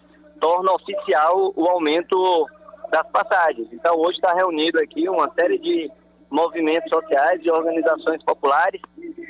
torna 0.40 0.73
oficial 0.73 1.52
o 1.56 1.66
aumento 1.66 2.46
das 2.90 3.06
passagens. 3.11 3.66
Então 3.73 3.96
hoje 3.96 4.16
está 4.16 4.32
reunido 4.32 4.78
aqui 4.80 5.08
uma 5.08 5.28
série 5.34 5.58
de 5.58 5.90
movimentos 6.35 6.91
sociais 6.91 7.41
e 7.45 7.50
organizações 7.50 8.23
populares 8.25 8.81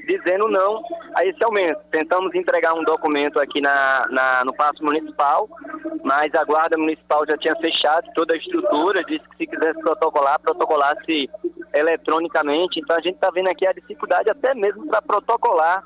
dizendo 0.07 0.49
não 0.49 0.83
a 1.15 1.25
esse 1.25 1.43
aumento. 1.45 1.81
Tentamos 1.91 2.35
entregar 2.35 2.75
um 2.75 2.85
documento 2.85 3.39
aqui 3.41 3.61
na, 3.61 4.07
na, 4.11 4.45
no 4.45 4.55
Paço 4.55 4.85
Municipal, 4.85 5.49
mas 6.03 6.35
a 6.35 6.45
Guarda 6.45 6.77
Municipal 6.77 7.25
já 7.27 7.37
tinha 7.39 7.57
fechado 7.57 8.07
toda 8.15 8.35
a 8.35 8.37
estrutura, 8.37 9.05
disse 9.05 9.25
que 9.31 9.37
se 9.39 9.47
quisesse 9.47 9.81
protocolar, 9.81 10.41
protocolasse 10.41 11.31
eletronicamente. 11.73 12.81
Então 12.81 12.97
a 12.97 13.01
gente 13.01 13.15
está 13.15 13.31
vendo 13.31 13.49
aqui 13.49 13.67
a 13.67 13.73
dificuldade 13.73 14.31
até 14.31 14.55
mesmo 14.55 14.87
para 14.87 15.03
protocolar 15.03 15.83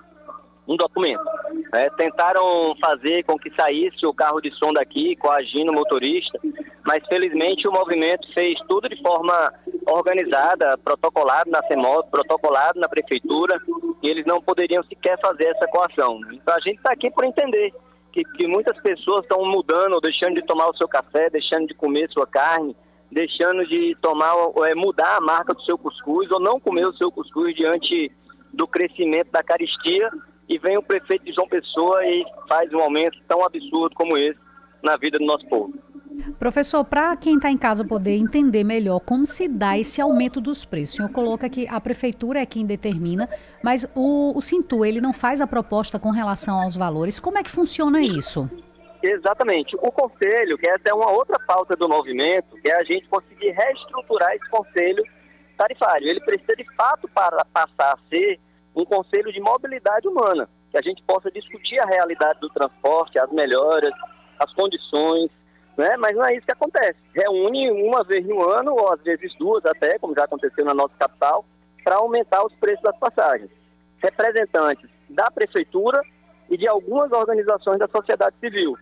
um 0.69 0.77
documento. 0.77 1.25
É, 1.73 1.89
tentaram 1.91 2.75
fazer 2.81 3.25
com 3.25 3.39
que 3.39 3.51
saísse 3.55 4.07
o 4.07 4.13
carro 4.13 4.41
de 4.41 4.53
som 4.57 4.73
daqui, 4.73 5.17
coagindo 5.17 5.73
o 5.73 5.75
motorista, 5.75 6.39
mas 6.87 7.05
felizmente 7.09 7.67
o 7.67 7.73
movimento 7.73 8.31
fez 8.35 8.59
tudo 8.69 8.89
de 8.89 9.01
forma 9.03 9.53
organizada, 9.87 10.77
protocolado 10.79 11.51
na 11.51 11.63
CEMOS, 11.65 12.07
protocolado 12.11 12.79
na 12.79 12.89
prefeitura, 12.89 13.59
e 14.03 14.09
eles 14.09 14.27
não 14.27 14.43
poderiam 14.43 14.83
sequer 14.85 15.19
fazer 15.21 15.45
essa 15.45 15.67
coação. 15.69 16.21
Então 16.33 16.55
a 16.55 16.61
gente 16.61 16.77
está 16.77 16.93
aqui 16.93 17.11
por 17.11 17.25
entender 17.25 17.73
que, 18.13 18.23
que 18.23 18.47
muitas 18.47 18.79
pessoas 18.81 19.23
estão 19.23 19.45
mudando, 19.45 20.01
deixando 20.01 20.35
de 20.35 20.47
tomar 20.47 20.69
o 20.69 20.77
seu 20.77 20.87
café, 20.87 21.31
deixando 21.31 21.67
de 21.67 21.75
comer 21.75 22.11
sua 22.11 22.27
carne, 22.27 22.77
deixando 23.11 23.67
de 23.67 23.97
tomar, 24.03 24.35
é, 24.67 24.75
mudar 24.75 25.17
a 25.17 25.21
marca 25.21 25.55
do 25.55 25.63
seu 25.63 25.79
cuscuz 25.79 26.31
ou 26.31 26.41
não 26.41 26.61
comer 26.61 26.87
o 26.87 26.95
seu 26.95 27.11
cuscuz 27.11 27.55
diante 27.55 28.13
do 28.53 28.67
crescimento 28.67 29.31
da 29.31 29.43
caristia 29.43 30.11
e 30.49 30.59
vem 30.59 30.77
o 30.77 30.83
prefeito 30.83 31.25
de 31.25 31.33
João 31.33 31.49
Pessoa 31.49 32.05
e 32.05 32.25
faz 32.49 32.73
um 32.73 32.81
aumento 32.81 33.19
tão 33.29 33.45
absurdo 33.45 33.95
como 33.95 34.17
esse 34.17 34.39
na 34.83 34.97
vida 34.97 35.19
do 35.19 35.27
nosso 35.27 35.47
povo. 35.49 35.73
Professor, 36.39 36.85
para 36.85 37.17
quem 37.17 37.37
está 37.37 37.51
em 37.51 37.59
casa 37.59 37.85
poder 37.85 38.17
entender 38.17 38.65
melhor 38.65 39.01
como 39.01 39.27
se 39.27 39.47
dá 39.49 39.79
esse 39.79 40.01
aumento 40.01 40.41
dos 40.41 40.65
preços, 40.65 40.95
o 40.95 40.97
senhor 40.99 41.11
coloca 41.11 41.49
que 41.49 41.67
a 41.69 41.81
prefeitura 41.81 42.41
é 42.41 42.47
quem 42.47 42.67
determina, 42.67 43.29
mas 43.63 43.91
o, 43.95 44.37
o 44.37 44.41
Cintu, 44.41 44.85
ele 44.85 45.01
não 45.01 45.13
faz 45.13 45.41
a 45.41 45.47
proposta 45.47 45.99
com 45.99 46.11
relação 46.11 46.61
aos 46.61 46.77
valores. 46.77 47.21
Como 47.21 47.39
é 47.39 47.43
que 47.43 47.51
funciona 47.51 48.01
isso? 48.01 48.49
Exatamente. 49.03 49.77
O 49.77 49.93
conselho, 49.93 50.59
que 50.59 50.69
essa 50.69 50.89
é 50.89 50.95
uma 50.95 51.11
outra 51.11 51.39
pauta 51.39 51.77
do 51.77 51.89
movimento, 51.89 52.57
que 52.61 52.69
é 52.69 52.77
a 52.77 52.83
gente 52.83 53.09
conseguir 53.09 53.51
reestruturar 53.51 54.35
esse 54.35 54.49
conselho 54.49 55.05
tarifário. 55.57 56.09
Ele 56.09 56.21
precisa 56.21 56.55
de 56.57 56.65
fato 56.75 57.09
para 57.09 57.45
passar 57.45 57.93
a 57.93 57.99
ser 58.09 58.41
um 58.79 58.85
conselho 58.85 59.33
de 59.33 59.41
mobilidade 59.41 60.07
humana, 60.07 60.49
que 60.71 60.79
a 60.79 60.83
gente 60.83 61.03
possa 61.03 61.31
discutir 61.31 61.81
a 61.81 61.87
realidade 61.87 62.39
do 62.39 62.49
transporte, 62.51 63.19
as 63.19 63.31
melhoras, 63.33 63.93
as 64.39 64.53
condições, 64.55 65.31
né? 65.77 65.97
Mas 65.97 66.17
não 66.17 66.25
é 66.25 66.37
isso 66.37 66.47
que 66.47 66.53
acontece. 66.53 66.97
Reúne 67.13 67.71
uma 67.71 68.05
vez 68.05 68.25
no 68.25 68.49
ano, 68.49 68.73
ou 68.73 68.93
às 68.93 69.03
vezes 69.03 69.35
duas 69.37 69.65
até, 69.67 69.99
como 69.99 70.15
já 70.15 70.25
aconteceu 70.25 70.65
na 70.65 70.75
nossa 70.75 70.95
capital, 70.97 71.45
para 71.83 71.97
aumentar 71.97 72.45
os 72.45 72.55
preços 72.55 72.83
das 72.83 72.97
passagens. 72.99 73.51
Representantes 74.01 74.89
da 75.11 75.29
prefeitura 75.31 76.01
e 76.49 76.57
de 76.57 76.69
algumas 76.69 77.11
organizações 77.11 77.81
da 77.81 77.89
sociedade 77.89 78.37
civil. 78.39 78.77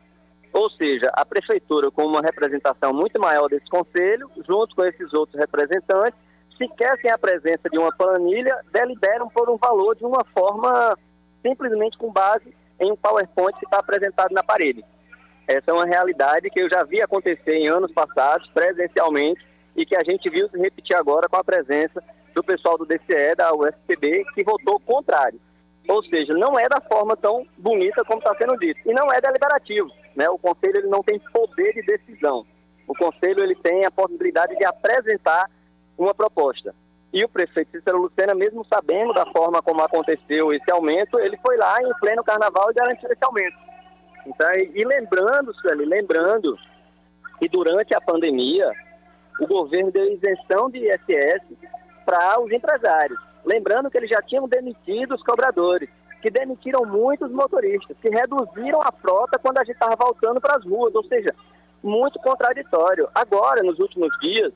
Ou 0.52 0.68
seja, 0.70 1.10
a 1.14 1.24
prefeitura 1.24 1.90
com 1.90 2.04
uma 2.04 2.20
representação 2.20 2.92
muito 2.92 3.18
maior 3.18 3.48
desse 3.48 3.68
conselho, 3.70 4.30
junto 4.46 4.74
com 4.74 4.84
esses 4.84 5.12
outros 5.14 5.38
representantes, 5.38 6.18
sequer 6.56 6.98
sem 7.00 7.10
a 7.10 7.18
presença 7.18 7.68
de 7.70 7.78
uma 7.78 7.94
planilha, 7.96 8.58
deliberam 8.72 9.28
por 9.28 9.48
um 9.50 9.56
valor 9.56 9.94
de 9.96 10.04
uma 10.04 10.24
forma 10.24 10.96
simplesmente 11.42 11.96
com 11.96 12.12
base 12.12 12.54
em 12.80 12.90
um 12.90 12.96
PowerPoint 12.96 13.58
que 13.58 13.64
está 13.64 13.78
apresentado 13.78 14.32
na 14.32 14.42
parede. 14.42 14.84
Essa 15.46 15.70
é 15.70 15.72
uma 15.72 15.86
realidade 15.86 16.50
que 16.50 16.60
eu 16.60 16.68
já 16.68 16.82
vi 16.82 17.00
acontecer 17.00 17.54
em 17.54 17.68
anos 17.68 17.92
passados, 17.92 18.48
presencialmente, 18.50 19.40
e 19.76 19.86
que 19.86 19.94
a 19.94 20.02
gente 20.02 20.28
viu 20.28 20.48
se 20.48 20.58
repetir 20.58 20.96
agora 20.96 21.28
com 21.28 21.36
a 21.36 21.44
presença 21.44 22.02
do 22.34 22.42
pessoal 22.42 22.76
do 22.76 22.86
DCE, 22.86 23.34
da 23.36 23.54
UFPB, 23.54 24.24
que 24.34 24.42
votou 24.42 24.80
contrário. 24.80 25.40
Ou 25.88 26.02
seja, 26.04 26.34
não 26.34 26.58
é 26.58 26.68
da 26.68 26.80
forma 26.80 27.16
tão 27.16 27.46
bonita 27.56 28.04
como 28.04 28.18
está 28.18 28.34
sendo 28.34 28.56
dito. 28.58 28.80
E 28.84 28.92
não 28.92 29.12
é 29.12 29.20
deliberativo. 29.20 29.88
Né? 30.16 30.28
O 30.28 30.38
Conselho 30.38 30.78
ele 30.78 30.88
não 30.88 31.02
tem 31.02 31.18
poder 31.32 31.72
de 31.74 31.82
decisão. 31.82 32.44
O 32.88 32.94
Conselho 32.94 33.42
ele 33.42 33.54
tem 33.54 33.84
a 33.84 33.90
possibilidade 33.90 34.56
de 34.56 34.64
apresentar 34.64 35.48
uma 35.98 36.14
proposta. 36.14 36.74
E 37.12 37.24
o 37.24 37.28
prefeito 37.28 37.70
Cícero 37.70 37.98
Lucena, 37.98 38.34
mesmo 38.34 38.64
sabendo 38.66 39.12
da 39.14 39.24
forma 39.26 39.62
como 39.62 39.80
aconteceu 39.82 40.52
esse 40.52 40.70
aumento, 40.70 41.18
ele 41.18 41.36
foi 41.38 41.56
lá 41.56 41.80
em 41.80 41.90
pleno 42.00 42.22
carnaval 42.22 42.70
e 42.70 42.74
garantiu 42.74 43.10
esse 43.10 43.24
aumento. 43.24 43.56
Então, 44.26 44.52
e 44.52 44.84
lembrando, 44.84 45.54
Sueli, 45.54 45.84
lembrando 45.84 46.58
que 47.38 47.48
durante 47.48 47.94
a 47.94 48.00
pandemia, 48.00 48.70
o 49.40 49.46
governo 49.46 49.92
deu 49.92 50.12
isenção 50.12 50.68
de 50.68 50.78
ISS 50.78 51.42
para 52.04 52.40
os 52.40 52.50
empresários. 52.50 53.18
Lembrando 53.44 53.90
que 53.90 53.96
eles 53.96 54.10
já 54.10 54.20
tinham 54.22 54.48
demitido 54.48 55.14
os 55.14 55.22
cobradores, 55.22 55.88
que 56.20 56.30
demitiram 56.30 56.84
muitos 56.84 57.30
motoristas, 57.30 57.96
que 58.02 58.08
reduziram 58.08 58.82
a 58.82 58.90
frota 58.90 59.38
quando 59.38 59.58
a 59.58 59.64
gente 59.64 59.74
estava 59.74 59.94
voltando 59.96 60.40
para 60.40 60.56
as 60.56 60.64
ruas, 60.64 60.94
ou 60.94 61.04
seja, 61.04 61.32
muito 61.82 62.18
contraditório. 62.18 63.08
Agora, 63.14 63.62
nos 63.62 63.78
últimos 63.78 64.10
dias, 64.18 64.52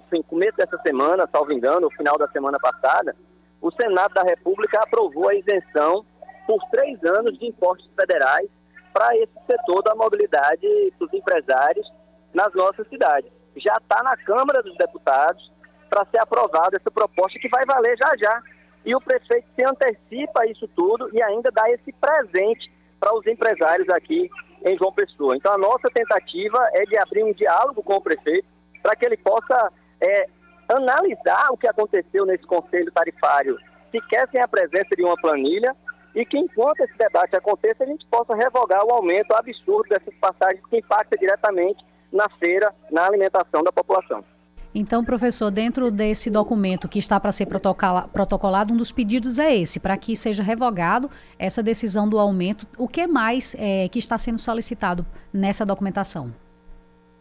começo 0.00 0.56
dessa 0.56 0.78
semana, 0.78 1.28
salvo 1.30 1.52
engano, 1.52 1.82
no 1.82 1.90
final 1.90 2.16
da 2.18 2.28
semana 2.28 2.58
passada, 2.58 3.14
o 3.60 3.70
Senado 3.70 4.14
da 4.14 4.22
República 4.22 4.80
aprovou 4.80 5.28
a 5.28 5.34
isenção 5.34 6.04
por 6.46 6.58
três 6.70 7.02
anos 7.04 7.38
de 7.38 7.46
impostos 7.46 7.88
federais 7.94 8.48
para 8.92 9.16
esse 9.16 9.32
setor 9.46 9.82
da 9.82 9.94
mobilidade 9.94 10.66
dos 10.98 11.12
empresários 11.12 11.86
nas 12.32 12.52
nossas 12.54 12.86
cidades. 12.88 13.30
Já 13.56 13.76
está 13.76 14.02
na 14.02 14.16
Câmara 14.16 14.62
dos 14.62 14.76
Deputados 14.76 15.50
para 15.88 16.04
ser 16.06 16.18
aprovada 16.18 16.76
essa 16.76 16.90
proposta 16.90 17.38
que 17.38 17.48
vai 17.48 17.64
valer 17.64 17.96
já 17.96 18.16
já. 18.16 18.42
E 18.84 18.94
o 18.94 19.00
prefeito 19.00 19.46
se 19.54 19.64
antecipa 19.64 20.46
isso 20.46 20.68
tudo 20.68 21.08
e 21.12 21.22
ainda 21.22 21.50
dá 21.50 21.70
esse 21.70 21.92
presente 21.92 22.70
para 23.00 23.14
os 23.14 23.26
empresários 23.26 23.88
aqui 23.88 24.28
em 24.64 24.76
João 24.76 24.92
Pessoa. 24.92 25.36
Então 25.36 25.52
a 25.52 25.58
nossa 25.58 25.88
tentativa 25.92 26.58
é 26.74 26.84
de 26.84 26.98
abrir 26.98 27.24
um 27.24 27.32
diálogo 27.32 27.82
com 27.82 27.94
o 27.94 28.00
prefeito 28.00 28.46
para 28.82 28.94
que 28.94 29.06
ele 29.06 29.16
possa 29.16 29.72
é, 30.04 30.26
analisar 30.68 31.48
o 31.50 31.56
que 31.56 31.68
aconteceu 31.68 32.26
nesse 32.26 32.44
conselho 32.46 32.90
tarifário, 32.92 33.58
sequer 33.90 34.28
sem 34.30 34.40
a 34.40 34.48
presença 34.48 34.94
de 34.96 35.02
uma 35.02 35.16
planilha, 35.16 35.74
e 36.14 36.24
que 36.24 36.38
enquanto 36.38 36.80
esse 36.80 36.96
debate 36.96 37.34
aconteça, 37.34 37.82
a 37.82 37.86
gente 37.86 38.06
possa 38.06 38.34
revogar 38.34 38.84
o 38.84 38.92
aumento 38.92 39.32
absurdo 39.32 39.88
dessas 39.88 40.14
passagens 40.20 40.64
que 40.66 40.78
impacta 40.78 41.16
diretamente 41.16 41.84
na 42.12 42.28
feira, 42.38 42.72
na 42.90 43.06
alimentação 43.06 43.62
da 43.64 43.72
população. 43.72 44.24
Então, 44.72 45.04
professor, 45.04 45.52
dentro 45.52 45.88
desse 45.88 46.28
documento 46.28 46.88
que 46.88 46.98
está 46.98 47.20
para 47.20 47.30
ser 47.30 47.46
protocolado, 47.46 48.72
um 48.72 48.76
dos 48.76 48.90
pedidos 48.90 49.38
é 49.38 49.54
esse, 49.54 49.78
para 49.78 49.96
que 49.96 50.16
seja 50.16 50.42
revogado 50.42 51.08
essa 51.38 51.62
decisão 51.62 52.08
do 52.08 52.18
aumento. 52.18 52.66
O 52.76 52.88
que 52.88 53.06
mais 53.06 53.54
é, 53.56 53.88
que 53.88 54.00
está 54.00 54.18
sendo 54.18 54.40
solicitado 54.40 55.06
nessa 55.32 55.64
documentação? 55.64 56.34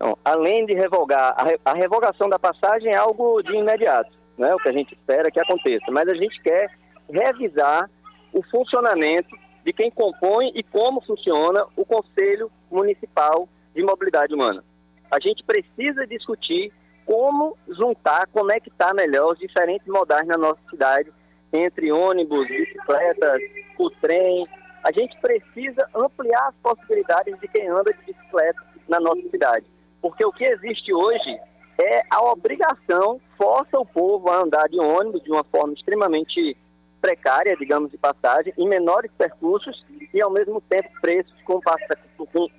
Então, 0.04 0.18
além 0.26 0.66
de 0.66 0.74
revogar, 0.74 1.34
a, 1.63 1.74
revogação 1.74 2.28
da 2.28 2.38
passagem 2.38 2.92
é 2.92 2.98
algo 2.98 3.42
de 3.42 3.56
imediato, 3.56 4.12
né? 4.38 4.54
o 4.54 4.58
que 4.58 4.68
a 4.68 4.74
gente 4.74 4.94
espera 4.94 5.32
que 5.32 5.39
aconteça, 5.39 5.89
mas 5.92 6.10
a 6.10 6.13
gente 6.13 6.42
quer 6.42 6.70
revisar 7.10 7.89
o 8.34 8.44
funcionamento 8.44 9.34
de 9.63 9.72
quem 9.72 9.89
compõe 9.89 10.52
e 10.56 10.62
como 10.62 11.00
funciona 11.06 11.66
o 11.78 11.86
Conselho 11.86 12.52
Municipal 12.70 13.48
de 13.74 13.82
Mobilidade 13.82 14.34
Humana. 14.34 14.62
A 15.10 15.22
gente 15.22 15.42
precisa 15.46 16.06
discutir 16.06 16.74
como 17.06 17.58
juntar, 17.70 18.28
conectar 18.28 18.94
melhor 18.94 19.32
os 19.32 19.39
diferentes 19.39 19.88
modais 19.88 20.28
na 20.28 20.38
nossa 20.38 20.60
cidade, 20.70 21.13
entre 21.54 21.94
ônibus, 21.94 22.46
bicicletas, 22.50 23.42
o 23.80 23.89
trem. 23.89 24.46
A 24.84 24.92
gente 24.92 25.18
precisa 25.22 25.88
ampliar 25.96 26.50
as 26.50 26.56
possibilidades 26.56 27.39
de 27.39 27.48
quem 27.48 27.70
anda 27.70 27.94
de 27.94 28.04
bicicleta 28.04 28.62
na 28.89 29.00
nossa 29.00 29.22
cidade. 29.30 29.66
Porque 30.04 30.26
o 30.26 30.34
que 30.34 30.44
existe 30.44 30.94
hoje 30.94 31.39
é 31.82 32.02
a 32.10 32.22
obrigação, 32.26 33.22
força 33.38 33.80
o 33.80 33.86
povo 33.86 34.30
a 34.30 34.42
andar 34.44 34.68
de 34.68 34.78
ônibus 34.78 35.24
de 35.24 35.32
uma 35.32 35.46
forma 35.46 35.74
extremamente 35.74 36.58
precária, 37.00 37.56
digamos 37.56 37.89
de 37.89 37.98
passagem, 37.98 38.54
em 38.58 38.68
menores 38.68 39.10
percursos 39.18 39.82
e 40.13 40.22
ao 40.22 40.30
mesmo 40.30 40.60
tempo 40.60 40.89
preços 41.02 41.34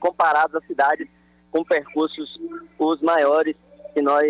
comparados 0.00 0.57
a 0.57 0.66
cidades 0.66 1.07
com 1.50 1.62
percursos 1.62 2.40
os 2.78 3.02
maiores 3.02 3.54
que 3.92 4.00
nós 4.00 4.26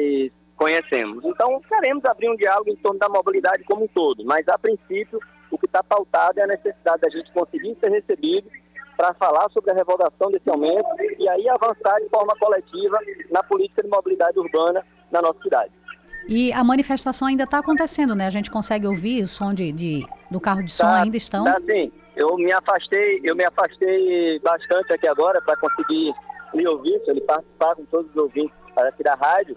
conhecemos. 0.57 1.25
Então, 1.25 1.61
queremos 1.69 2.05
abrir 2.05 2.29
um 2.31 2.37
diálogo 2.37 2.69
em 2.69 2.77
torno 2.77 2.99
da 2.99 3.09
mobilidade 3.09 3.63
como 3.63 3.85
um 3.85 3.89
todo, 3.89 4.25
mas 4.25 4.47
a 4.49 4.59
princípio 4.59 5.21
o 5.53 5.59
que 5.59 5.67
está 5.67 5.85
pautado 5.85 6.41
é 6.41 6.43
a 6.43 6.49
necessidade 6.49 7.01
da 7.01 7.11
gente 7.11 7.31
conseguir 7.33 7.77
ser 7.79 7.93
recebido 7.93 8.51
para 8.97 9.15
falar 9.15 9.49
sobre 9.51 9.71
a 9.71 9.75
revogação 9.75 10.31
desse 10.31 10.49
aumento 10.49 10.89
e 11.19 11.29
aí 11.29 11.49
avançar 11.49 12.01
de 12.01 12.09
forma 12.09 12.35
coletiva 12.39 12.99
na 13.31 13.43
política 13.43 13.83
de 13.83 13.89
mobilidade 13.89 14.39
urbana 14.39 14.85
na 15.11 15.21
nossa 15.21 15.41
cidade. 15.43 15.73
E 16.29 16.53
a 16.53 16.65
manifestação 16.65 17.29
ainda 17.29 17.45
está 17.45 17.59
acontecendo, 17.59 18.15
né? 18.15 18.27
A 18.27 18.31
gente 18.31 18.51
consegue 18.51 18.87
ouvir 18.87 19.25
o 19.25 19.29
som 19.29 19.53
de, 19.53 19.71
de 19.73 20.07
do 20.31 20.41
carro 20.41 20.63
de 20.63 20.71
som, 20.73 20.85
tá, 20.85 21.03
ainda 21.03 21.17
estão? 21.17 21.45
Tá 21.45 21.61
sim. 21.69 21.93
Eu 22.17 22.37
me 22.37 22.53
afastei, 22.53 23.21
eu 23.25 23.37
me 23.37 23.45
afastei 23.45 24.39
bastante 24.39 24.93
aqui 24.93 25.07
agora 25.07 25.43
para 25.43 25.57
conseguir 25.57 26.15
me 26.55 26.67
ouvir, 26.67 27.01
ele 27.07 27.21
participar 27.21 27.75
com 27.75 27.85
todos 27.87 28.11
os 28.11 28.17
ouvintes 28.17 28.55
aqui 28.77 29.03
da 29.03 29.15
rádio. 29.15 29.57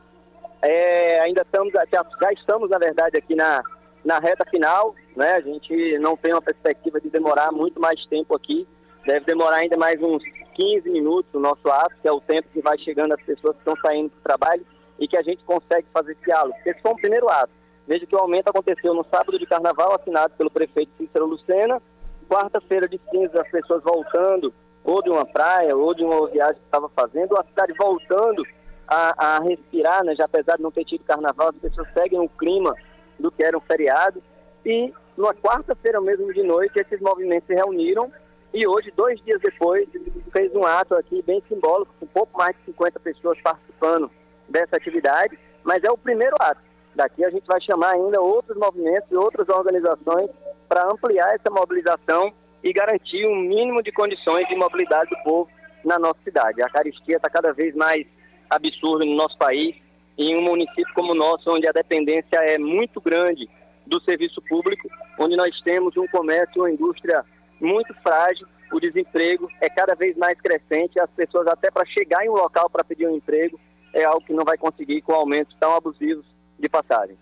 É, 0.61 1.21
ainda 1.21 1.43
estamos, 1.43 1.71
já, 1.71 1.85
já 1.85 2.33
estamos, 2.33 2.69
na 2.69 2.79
verdade, 2.79 3.17
aqui 3.17 3.35
na, 3.35 3.61
na 4.03 4.19
reta 4.19 4.43
final, 4.49 4.95
né? 5.15 5.33
A 5.33 5.41
gente 5.41 5.99
não 5.99 6.17
tem 6.17 6.33
uma 6.33 6.41
perspectiva 6.41 6.99
de 6.99 7.09
demorar 7.09 7.51
muito 7.51 7.79
mais 7.79 8.03
tempo 8.07 8.35
aqui. 8.35 8.67
Deve 9.07 9.25
demorar 9.25 9.59
ainda 9.59 9.77
mais 9.77 10.03
uns 10.03 10.21
15 10.53 10.89
minutos 10.89 11.33
o 11.33 11.39
nosso 11.39 11.65
ato, 11.69 11.95
que 12.01 12.09
é 12.09 12.11
o 12.11 12.19
tempo 12.19 12.49
que 12.51 12.59
vai 12.59 12.77
chegando 12.77 13.13
as 13.13 13.21
pessoas 13.21 13.53
que 13.53 13.61
estão 13.61 13.77
saindo 13.77 14.09
do 14.09 14.21
trabalho 14.21 14.65
e 14.99 15.07
que 15.07 15.15
a 15.15 15.21
gente 15.21 15.41
consegue 15.45 15.87
fazer 15.93 16.11
esse 16.11 16.25
diálogo. 16.25 16.57
Esse 16.65 16.81
foi 16.81 16.91
o 16.91 16.97
primeiro 16.97 17.29
ato. 17.29 17.49
Veja 17.87 18.05
que 18.05 18.13
o 18.13 18.19
aumento 18.19 18.49
aconteceu 18.49 18.93
no 18.93 19.05
sábado 19.05 19.39
de 19.39 19.45
carnaval, 19.45 19.95
assinado 19.95 20.33
pelo 20.37 20.51
prefeito 20.51 20.91
Cícero 20.97 21.25
Lucena. 21.25 21.81
Quarta-feira 22.29 22.85
de 22.85 22.99
cinza, 23.09 23.39
as 23.39 23.49
pessoas 23.49 23.81
voltando, 23.81 24.53
ou 24.83 25.01
de 25.01 25.09
uma 25.09 25.25
praia, 25.25 25.73
ou 25.73 25.93
de 25.93 26.03
uma 26.03 26.27
viagem 26.27 26.55
que 26.55 26.65
estava 26.65 26.89
fazendo, 26.89 27.37
a 27.37 27.45
cidade 27.45 27.71
voltando 27.79 28.45
a, 28.85 29.37
a 29.37 29.39
respirar, 29.39 30.03
né? 30.03 30.15
já 30.15 30.25
apesar 30.25 30.57
de 30.57 30.63
não 30.63 30.71
ter 30.71 30.83
tido 30.83 31.05
carnaval, 31.05 31.47
as 31.47 31.55
pessoas 31.55 31.87
seguem 31.93 32.19
o 32.19 32.27
clima 32.27 32.75
do 33.17 33.31
que 33.31 33.41
era 33.41 33.57
um 33.57 33.61
feriado. 33.61 34.21
E 34.65 34.93
numa 35.15 35.33
quarta-feira 35.33 36.01
mesmo 36.01 36.33
de 36.33 36.43
noite, 36.43 36.77
esses 36.77 36.99
movimentos 36.99 37.47
se 37.47 37.55
reuniram 37.55 38.11
e 38.53 38.65
hoje, 38.65 38.91
dois 38.95 39.21
dias 39.23 39.41
depois, 39.41 39.87
fez 40.31 40.53
um 40.55 40.65
ato 40.65 40.95
aqui 40.95 41.21
bem 41.21 41.43
simbólico, 41.47 41.93
com 41.99 42.07
pouco 42.07 42.37
mais 42.37 42.55
de 42.57 42.65
50 42.65 42.99
pessoas 42.99 43.39
participando 43.41 44.09
dessa 44.47 44.77
atividade, 44.77 45.37
mas 45.63 45.83
é 45.83 45.91
o 45.91 45.97
primeiro 45.97 46.35
ato. 46.39 46.61
Daqui 46.95 47.23
a 47.23 47.29
gente 47.29 47.45
vai 47.45 47.61
chamar 47.61 47.91
ainda 47.91 48.19
outros 48.21 48.57
movimentos 48.57 49.11
e 49.11 49.15
outras 49.15 49.47
organizações 49.49 50.29
para 50.67 50.89
ampliar 50.89 51.35
essa 51.35 51.49
mobilização 51.49 52.33
e 52.63 52.73
garantir 52.73 53.25
um 53.27 53.35
mínimo 53.35 53.83
de 53.83 53.91
condições 53.91 54.47
de 54.47 54.55
mobilidade 54.55 55.09
do 55.09 55.23
povo 55.23 55.49
na 55.83 55.99
nossa 55.99 56.19
cidade. 56.23 56.61
A 56.61 56.69
caristia 56.69 57.17
está 57.17 57.29
cada 57.29 57.53
vez 57.53 57.75
mais 57.75 58.05
absurda 58.49 59.05
no 59.05 59.15
nosso 59.15 59.37
país, 59.37 59.75
em 60.17 60.35
um 60.35 60.41
município 60.41 60.93
como 60.95 61.11
o 61.11 61.15
nosso, 61.15 61.49
onde 61.51 61.67
a 61.67 61.71
dependência 61.71 62.37
é 62.39 62.57
muito 62.57 62.99
grande 62.99 63.47
do 63.85 64.01
serviço 64.01 64.41
público, 64.41 64.89
onde 65.19 65.35
nós 65.35 65.59
temos 65.61 65.95
um 65.95 66.07
comércio, 66.07 66.61
uma 66.61 66.71
indústria 66.71 67.23
muito 67.59 67.93
frágil, 68.01 68.47
o 68.71 68.79
desemprego 68.79 69.49
é 69.61 69.69
cada 69.69 69.95
vez 69.95 70.15
mais 70.17 70.39
crescente, 70.39 70.99
as 70.99 71.09
pessoas 71.11 71.47
até 71.47 71.71
para 71.71 71.85
chegar 71.85 72.25
em 72.25 72.29
um 72.29 72.33
local 72.33 72.69
para 72.69 72.83
pedir 72.83 73.07
um 73.07 73.15
emprego 73.15 73.59
é 73.93 74.03
algo 74.03 74.25
que 74.25 74.33
não 74.33 74.43
vai 74.43 74.57
conseguir 74.57 75.01
com 75.01 75.13
aumentos 75.13 75.55
tão 75.59 75.73
abusivos 75.73 76.25
de 76.59 76.69
passagem. 76.69 77.17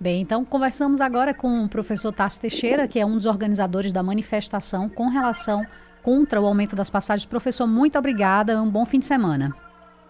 Bem, 0.00 0.20
então 0.20 0.44
conversamos 0.44 1.00
agora 1.00 1.32
com 1.32 1.64
o 1.64 1.68
professor 1.68 2.12
Tassi 2.12 2.40
Teixeira, 2.40 2.88
que 2.88 2.98
é 2.98 3.06
um 3.06 3.14
dos 3.14 3.26
organizadores 3.26 3.92
da 3.92 4.02
manifestação 4.02 4.88
com 4.88 5.08
relação 5.08 5.64
contra 6.02 6.40
o 6.40 6.46
aumento 6.46 6.74
das 6.76 6.90
passagens. 6.90 7.26
Professor, 7.26 7.66
muito 7.66 7.98
obrigada, 7.98 8.60
um 8.60 8.68
bom 8.68 8.84
fim 8.84 8.98
de 8.98 9.06
semana. 9.06 9.54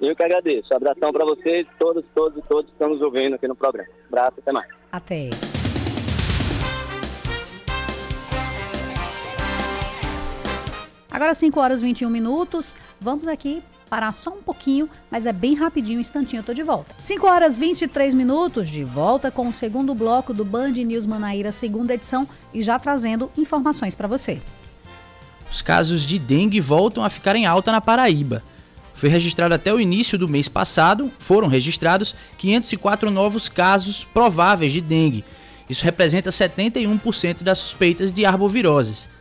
Eu 0.00 0.16
que 0.16 0.24
agradeço. 0.24 0.74
Abração 0.74 1.12
para 1.12 1.24
vocês, 1.24 1.66
todos, 1.78 2.04
todos 2.14 2.38
e 2.38 2.48
todos 2.48 2.66
que 2.66 2.72
estão 2.72 2.88
nos 2.88 3.00
ouvindo 3.00 3.34
aqui 3.34 3.46
no 3.46 3.54
programa. 3.54 3.88
Abraço, 4.08 4.40
até 4.40 4.52
mais. 4.52 4.68
Até. 4.90 5.53
Agora 11.14 11.32
5 11.32 11.60
horas 11.60 11.80
e 11.80 11.84
21 11.84 12.10
minutos. 12.10 12.74
Vamos 13.00 13.28
aqui 13.28 13.62
parar 13.88 14.10
só 14.10 14.30
um 14.30 14.42
pouquinho, 14.42 14.90
mas 15.08 15.26
é 15.26 15.32
bem 15.32 15.54
rapidinho, 15.54 15.98
um 15.98 16.00
instantinho 16.00 16.40
eu 16.40 16.44
tô 16.44 16.52
de 16.52 16.64
volta. 16.64 16.92
5 16.98 17.24
horas 17.24 17.56
23 17.56 18.14
minutos, 18.14 18.68
de 18.68 18.82
volta 18.82 19.30
com 19.30 19.46
o 19.46 19.52
segundo 19.52 19.94
bloco 19.94 20.34
do 20.34 20.44
Band 20.44 20.72
News 20.72 21.06
Manaíra, 21.06 21.52
segunda 21.52 21.94
edição, 21.94 22.28
e 22.52 22.60
já 22.60 22.80
trazendo 22.80 23.30
informações 23.38 23.94
para 23.94 24.08
você. 24.08 24.42
Os 25.52 25.62
casos 25.62 26.04
de 26.04 26.18
dengue 26.18 26.60
voltam 26.60 27.04
a 27.04 27.08
ficar 27.08 27.36
em 27.36 27.46
alta 27.46 27.70
na 27.70 27.80
Paraíba. 27.80 28.42
Foi 28.92 29.08
registrado 29.08 29.54
até 29.54 29.72
o 29.72 29.80
início 29.80 30.18
do 30.18 30.28
mês 30.28 30.48
passado, 30.48 31.12
foram 31.20 31.46
registrados 31.46 32.12
504 32.36 33.08
novos 33.08 33.48
casos 33.48 34.02
prováveis 34.02 34.72
de 34.72 34.80
dengue. 34.80 35.24
Isso 35.70 35.84
representa 35.84 36.30
71% 36.30 37.44
das 37.44 37.58
suspeitas 37.58 38.12
de 38.12 38.26
arboviroses. 38.26 39.13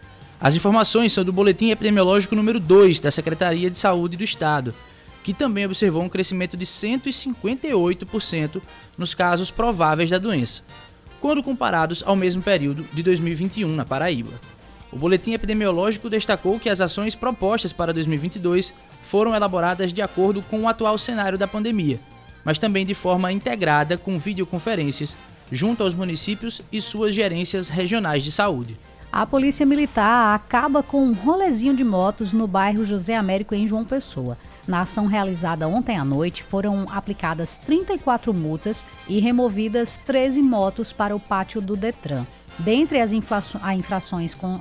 As 0.44 0.58
informações 0.58 1.14
são 1.14 1.24
do 1.24 1.32
Boletim 1.32 1.70
Epidemiológico 1.70 2.36
número 2.36 2.60
2 2.60 3.00
da 3.00 3.10
Secretaria 3.10 3.70
de 3.70 3.78
Saúde 3.78 4.18
do 4.18 4.26
Estado, 4.26 4.74
que 5.24 5.34
também 5.34 5.66
observou 5.66 6.04
um 6.04 6.10
crescimento 6.10 6.58
de 6.58 6.66
158% 6.66 8.62
nos 8.98 9.14
casos 9.14 9.50
prováveis 9.50 10.10
da 10.10 10.18
doença, 10.18 10.62
quando 11.22 11.42
comparados 11.42 12.04
ao 12.06 12.14
mesmo 12.14 12.44
período 12.44 12.86
de 12.92 13.02
2021 13.02 13.70
na 13.70 13.86
Paraíba. 13.86 14.32
O 14.92 14.98
boletim 14.98 15.32
epidemiológico 15.32 16.10
destacou 16.10 16.60
que 16.60 16.70
as 16.70 16.82
ações 16.82 17.16
propostas 17.16 17.72
para 17.72 17.94
2022 17.94 18.74
foram 19.02 19.34
elaboradas 19.34 19.94
de 19.94 20.02
acordo 20.02 20.42
com 20.42 20.60
o 20.60 20.68
atual 20.68 20.98
cenário 20.98 21.38
da 21.38 21.48
pandemia, 21.48 22.02
mas 22.44 22.60
também 22.60 22.86
de 22.86 22.94
forma 22.94 23.32
integrada 23.32 23.98
com 23.98 24.20
videoconferências 24.20 25.16
junto 25.50 25.84
aos 25.84 25.96
municípios 25.96 26.62
e 26.70 26.82
suas 26.82 27.16
gerências 27.16 27.70
regionais 27.70 28.26
de 28.26 28.32
saúde 28.32 28.78
a 29.13 29.28
Polícia 29.28 29.63
Militar 29.63 30.34
acaba 30.34 30.82
com 30.82 31.06
um 31.06 31.13
rolezinho 31.13 31.76
de 31.76 31.84
motos 31.84 32.34
no 32.34 32.47
bairro 32.47 32.84
José 32.84 33.15
Américo, 33.15 33.54
em 33.54 33.67
João 33.67 33.86
Pessoa. 33.86 34.39
Na 34.67 34.82
ação 34.82 35.06
realizada 35.06 35.67
ontem 35.67 35.95
à 35.99 36.04
noite, 36.04 36.41
foram 36.41 36.88
aplicadas 36.91 37.56
34 37.56 38.34
multas 38.34 38.84
e 39.08 39.19
removidas 39.19 39.97
13 39.97 40.41
motos 40.41 40.91
para 40.91 41.15
o 41.15 41.19
pátio 41.19 41.62
do 41.62 41.76
Detran. 41.76 42.26
Dentre 42.58 42.99
as 42.99 43.12
infrações 43.13 44.34
com, 44.34 44.60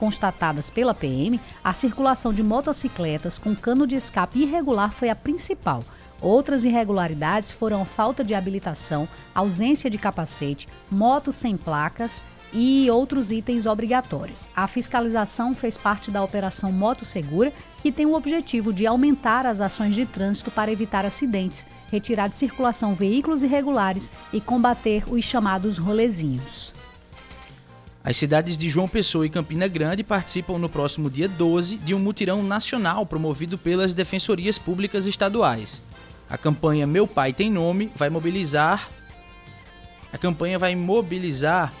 constatadas 0.00 0.68
pela 0.68 0.92
PM, 0.92 1.40
a 1.62 1.72
circulação 1.72 2.32
de 2.32 2.42
motocicletas 2.42 3.38
com 3.38 3.54
cano 3.54 3.86
de 3.86 3.94
escape 3.94 4.42
irregular 4.42 4.90
foi 4.90 5.10
a 5.10 5.14
principal. 5.14 5.84
Outras 6.20 6.64
irregularidades 6.64 7.52
foram 7.52 7.84
falta 7.84 8.24
de 8.24 8.34
habilitação, 8.34 9.08
ausência 9.32 9.88
de 9.88 9.96
capacete, 9.96 10.66
motos 10.90 11.36
sem 11.36 11.56
placas 11.56 12.24
e 12.52 12.90
outros 12.90 13.30
itens 13.30 13.66
obrigatórios. 13.66 14.48
A 14.54 14.66
fiscalização 14.66 15.54
fez 15.54 15.76
parte 15.76 16.10
da 16.10 16.22
Operação 16.22 16.70
Moto 16.72 17.04
Segura, 17.04 17.52
que 17.82 17.92
tem 17.92 18.06
o 18.06 18.14
objetivo 18.14 18.72
de 18.72 18.86
aumentar 18.86 19.46
as 19.46 19.60
ações 19.60 19.94
de 19.94 20.06
trânsito 20.06 20.50
para 20.50 20.72
evitar 20.72 21.04
acidentes, 21.04 21.66
retirar 21.90 22.28
de 22.28 22.36
circulação 22.36 22.94
veículos 22.94 23.42
irregulares 23.42 24.10
e 24.32 24.40
combater 24.40 25.04
os 25.08 25.24
chamados 25.24 25.78
rolezinhos. 25.78 26.74
As 28.02 28.16
cidades 28.16 28.56
de 28.56 28.70
João 28.70 28.88
Pessoa 28.88 29.26
e 29.26 29.30
Campina 29.30 29.66
Grande 29.66 30.04
participam 30.04 30.58
no 30.58 30.68
próximo 30.68 31.10
dia 31.10 31.28
12 31.28 31.78
de 31.78 31.92
um 31.92 31.98
mutirão 31.98 32.42
nacional 32.42 33.04
promovido 33.04 33.58
pelas 33.58 33.94
defensorias 33.94 34.58
públicas 34.58 35.06
estaduais. 35.06 35.80
A 36.30 36.38
campanha 36.38 36.86
Meu 36.86 37.06
Pai 37.06 37.32
Tem 37.32 37.50
Nome 37.50 37.90
vai 37.96 38.08
mobilizar 38.08 38.88
a 40.12 40.18
campanha 40.18 40.58
vai 40.58 40.74
mobilizar 40.74 41.72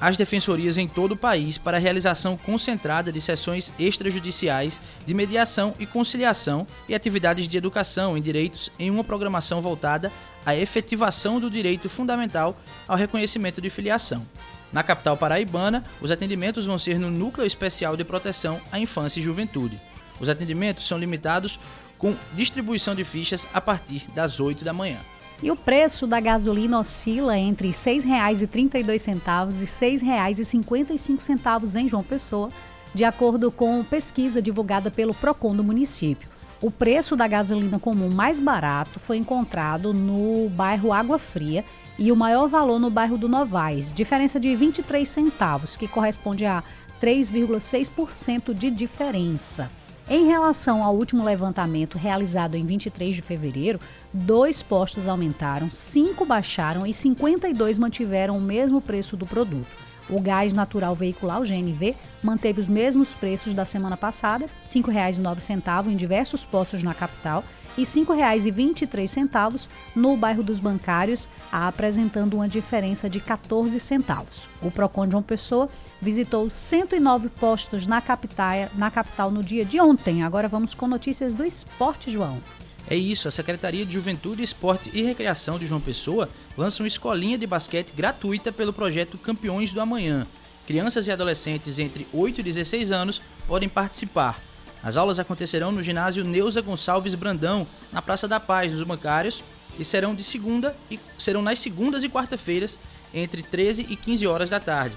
as 0.00 0.16
defensorias 0.16 0.76
em 0.76 0.86
todo 0.86 1.12
o 1.12 1.16
país 1.16 1.58
para 1.58 1.76
a 1.76 1.80
realização 1.80 2.36
concentrada 2.36 3.10
de 3.10 3.20
sessões 3.20 3.72
extrajudiciais 3.78 4.80
de 5.06 5.14
mediação 5.14 5.74
e 5.78 5.86
conciliação 5.86 6.66
e 6.88 6.94
atividades 6.94 7.48
de 7.48 7.56
educação 7.56 8.16
em 8.16 8.22
direitos 8.22 8.70
em 8.78 8.90
uma 8.90 9.04
programação 9.04 9.60
voltada 9.60 10.12
à 10.44 10.54
efetivação 10.54 11.40
do 11.40 11.50
direito 11.50 11.88
fundamental 11.88 12.56
ao 12.86 12.96
reconhecimento 12.96 13.60
de 13.60 13.70
filiação. 13.70 14.26
Na 14.72 14.82
capital 14.82 15.16
paraibana, 15.16 15.84
os 16.00 16.10
atendimentos 16.10 16.66
vão 16.66 16.78
ser 16.78 16.98
no 16.98 17.10
Núcleo 17.10 17.46
Especial 17.46 17.96
de 17.96 18.04
Proteção 18.04 18.60
à 18.70 18.78
Infância 18.78 19.20
e 19.20 19.22
Juventude. 19.22 19.80
Os 20.20 20.28
atendimentos 20.28 20.86
são 20.86 20.98
limitados 20.98 21.58
com 21.98 22.14
distribuição 22.34 22.94
de 22.94 23.04
fichas 23.04 23.46
a 23.54 23.60
partir 23.60 24.10
das 24.14 24.40
8 24.40 24.64
da 24.64 24.72
manhã. 24.72 24.98
E 25.42 25.50
o 25.50 25.56
preço 25.56 26.06
da 26.06 26.18
gasolina 26.18 26.78
oscila 26.78 27.38
entre 27.38 27.68
R$ 27.68 27.74
6,32 27.74 29.06
e 29.06 29.60
R$ 29.60 29.66
6,55 29.66 31.76
em 31.76 31.88
João 31.88 32.02
Pessoa, 32.02 32.48
de 32.94 33.04
acordo 33.04 33.50
com 33.50 33.84
pesquisa 33.84 34.40
divulgada 34.40 34.90
pelo 34.90 35.12
Procon 35.12 35.54
do 35.54 35.62
município. 35.62 36.30
O 36.62 36.70
preço 36.70 37.14
da 37.14 37.28
gasolina 37.28 37.78
comum 37.78 38.10
mais 38.10 38.40
barato 38.40 38.98
foi 38.98 39.18
encontrado 39.18 39.92
no 39.92 40.48
bairro 40.48 40.90
Água 40.90 41.18
Fria 41.18 41.62
e 41.98 42.10
o 42.10 42.16
maior 42.16 42.48
valor 42.48 42.78
no 42.78 42.90
bairro 42.90 43.18
do 43.18 43.28
Novais, 43.28 43.92
diferença 43.92 44.40
de 44.40 44.56
23 44.56 45.06
centavos, 45.06 45.76
que 45.76 45.86
corresponde 45.86 46.46
a 46.46 46.64
3,6% 47.00 48.54
de 48.54 48.70
diferença. 48.70 49.68
Em 50.08 50.24
relação 50.24 50.84
ao 50.84 50.94
último 50.94 51.24
levantamento 51.24 51.98
realizado 51.98 52.56
em 52.56 52.64
23 52.64 53.16
de 53.16 53.22
fevereiro, 53.22 53.80
dois 54.12 54.62
postos 54.62 55.08
aumentaram, 55.08 55.68
cinco 55.68 56.24
baixaram 56.24 56.86
e 56.86 56.94
52 56.94 57.76
mantiveram 57.76 58.38
o 58.38 58.40
mesmo 58.40 58.80
preço 58.80 59.16
do 59.16 59.26
produto. 59.26 59.66
O 60.08 60.20
gás 60.20 60.52
natural 60.52 60.94
veicular, 60.94 61.40
o 61.40 61.44
GNV, 61.44 61.96
manteve 62.22 62.60
os 62.60 62.68
mesmos 62.68 63.08
preços 63.08 63.52
da 63.52 63.64
semana 63.64 63.96
passada, 63.96 64.46
R$ 64.46 64.80
5,09 64.80 65.88
em 65.88 65.96
diversos 65.96 66.44
postos 66.44 66.84
na 66.84 66.94
capital 66.94 67.42
e 67.76 67.82
R$ 67.82 67.86
5,23 67.86 69.68
no 69.94 70.16
bairro 70.16 70.42
dos 70.42 70.60
Bancários, 70.60 71.28
apresentando 71.50 72.34
uma 72.34 72.48
diferença 72.48 73.08
de 73.08 73.20
14 73.20 73.78
centavos. 73.78 74.48
O 74.62 74.70
Procon 74.70 75.10
João 75.10 75.22
Pessoa 75.22 75.68
visitou 76.00 76.48
109 76.48 77.28
postos 77.30 77.86
na 77.86 78.00
capital, 78.00 78.68
na 78.74 78.90
capital 78.90 79.30
no 79.30 79.42
dia 79.42 79.64
de 79.64 79.80
ontem. 79.80 80.22
Agora 80.22 80.48
vamos 80.48 80.74
com 80.74 80.86
notícias 80.86 81.32
do 81.32 81.44
esporte, 81.44 82.10
João. 82.10 82.40
É 82.88 82.94
isso, 82.94 83.26
a 83.26 83.32
Secretaria 83.32 83.84
de 83.84 83.92
Juventude, 83.92 84.44
Esporte 84.44 84.90
e 84.94 85.02
Recreação 85.02 85.58
de 85.58 85.66
João 85.66 85.80
Pessoa 85.80 86.28
lança 86.56 86.82
uma 86.82 86.86
escolinha 86.86 87.36
de 87.36 87.46
basquete 87.46 87.92
gratuita 87.92 88.52
pelo 88.52 88.72
projeto 88.72 89.18
Campeões 89.18 89.72
do 89.72 89.80
Amanhã. 89.80 90.24
Crianças 90.66 91.06
e 91.06 91.10
adolescentes 91.10 91.78
entre 91.80 92.06
8 92.12 92.40
e 92.40 92.42
16 92.44 92.92
anos 92.92 93.20
podem 93.46 93.68
participar. 93.68 94.40
As 94.86 94.96
aulas 94.96 95.18
acontecerão 95.18 95.72
no 95.72 95.82
ginásio 95.82 96.24
Neuza 96.24 96.60
Gonçalves 96.60 97.16
Brandão, 97.16 97.66
na 97.92 98.00
Praça 98.00 98.28
da 98.28 98.38
Paz, 98.38 98.70
nos 98.70 98.84
Bancários, 98.84 99.42
e 99.76 99.84
serão 99.84 100.14
de 100.14 100.22
segunda 100.22 100.76
e 100.88 101.00
serão 101.18 101.42
nas 101.42 101.58
segundas 101.58 102.04
e 102.04 102.08
quarta-feiras 102.08 102.78
entre 103.12 103.42
13 103.42 103.84
e 103.90 103.96
15 103.96 104.28
horas 104.28 104.48
da 104.48 104.60
tarde. 104.60 104.94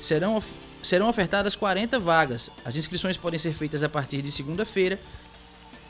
Serão, 0.00 0.42
serão 0.82 1.10
ofertadas 1.10 1.54
40 1.54 2.00
vagas. 2.00 2.48
As 2.64 2.74
inscrições 2.74 3.18
podem 3.18 3.38
ser 3.38 3.52
feitas 3.52 3.82
a 3.82 3.88
partir 3.90 4.22
de 4.22 4.32
segunda-feira, 4.32 4.98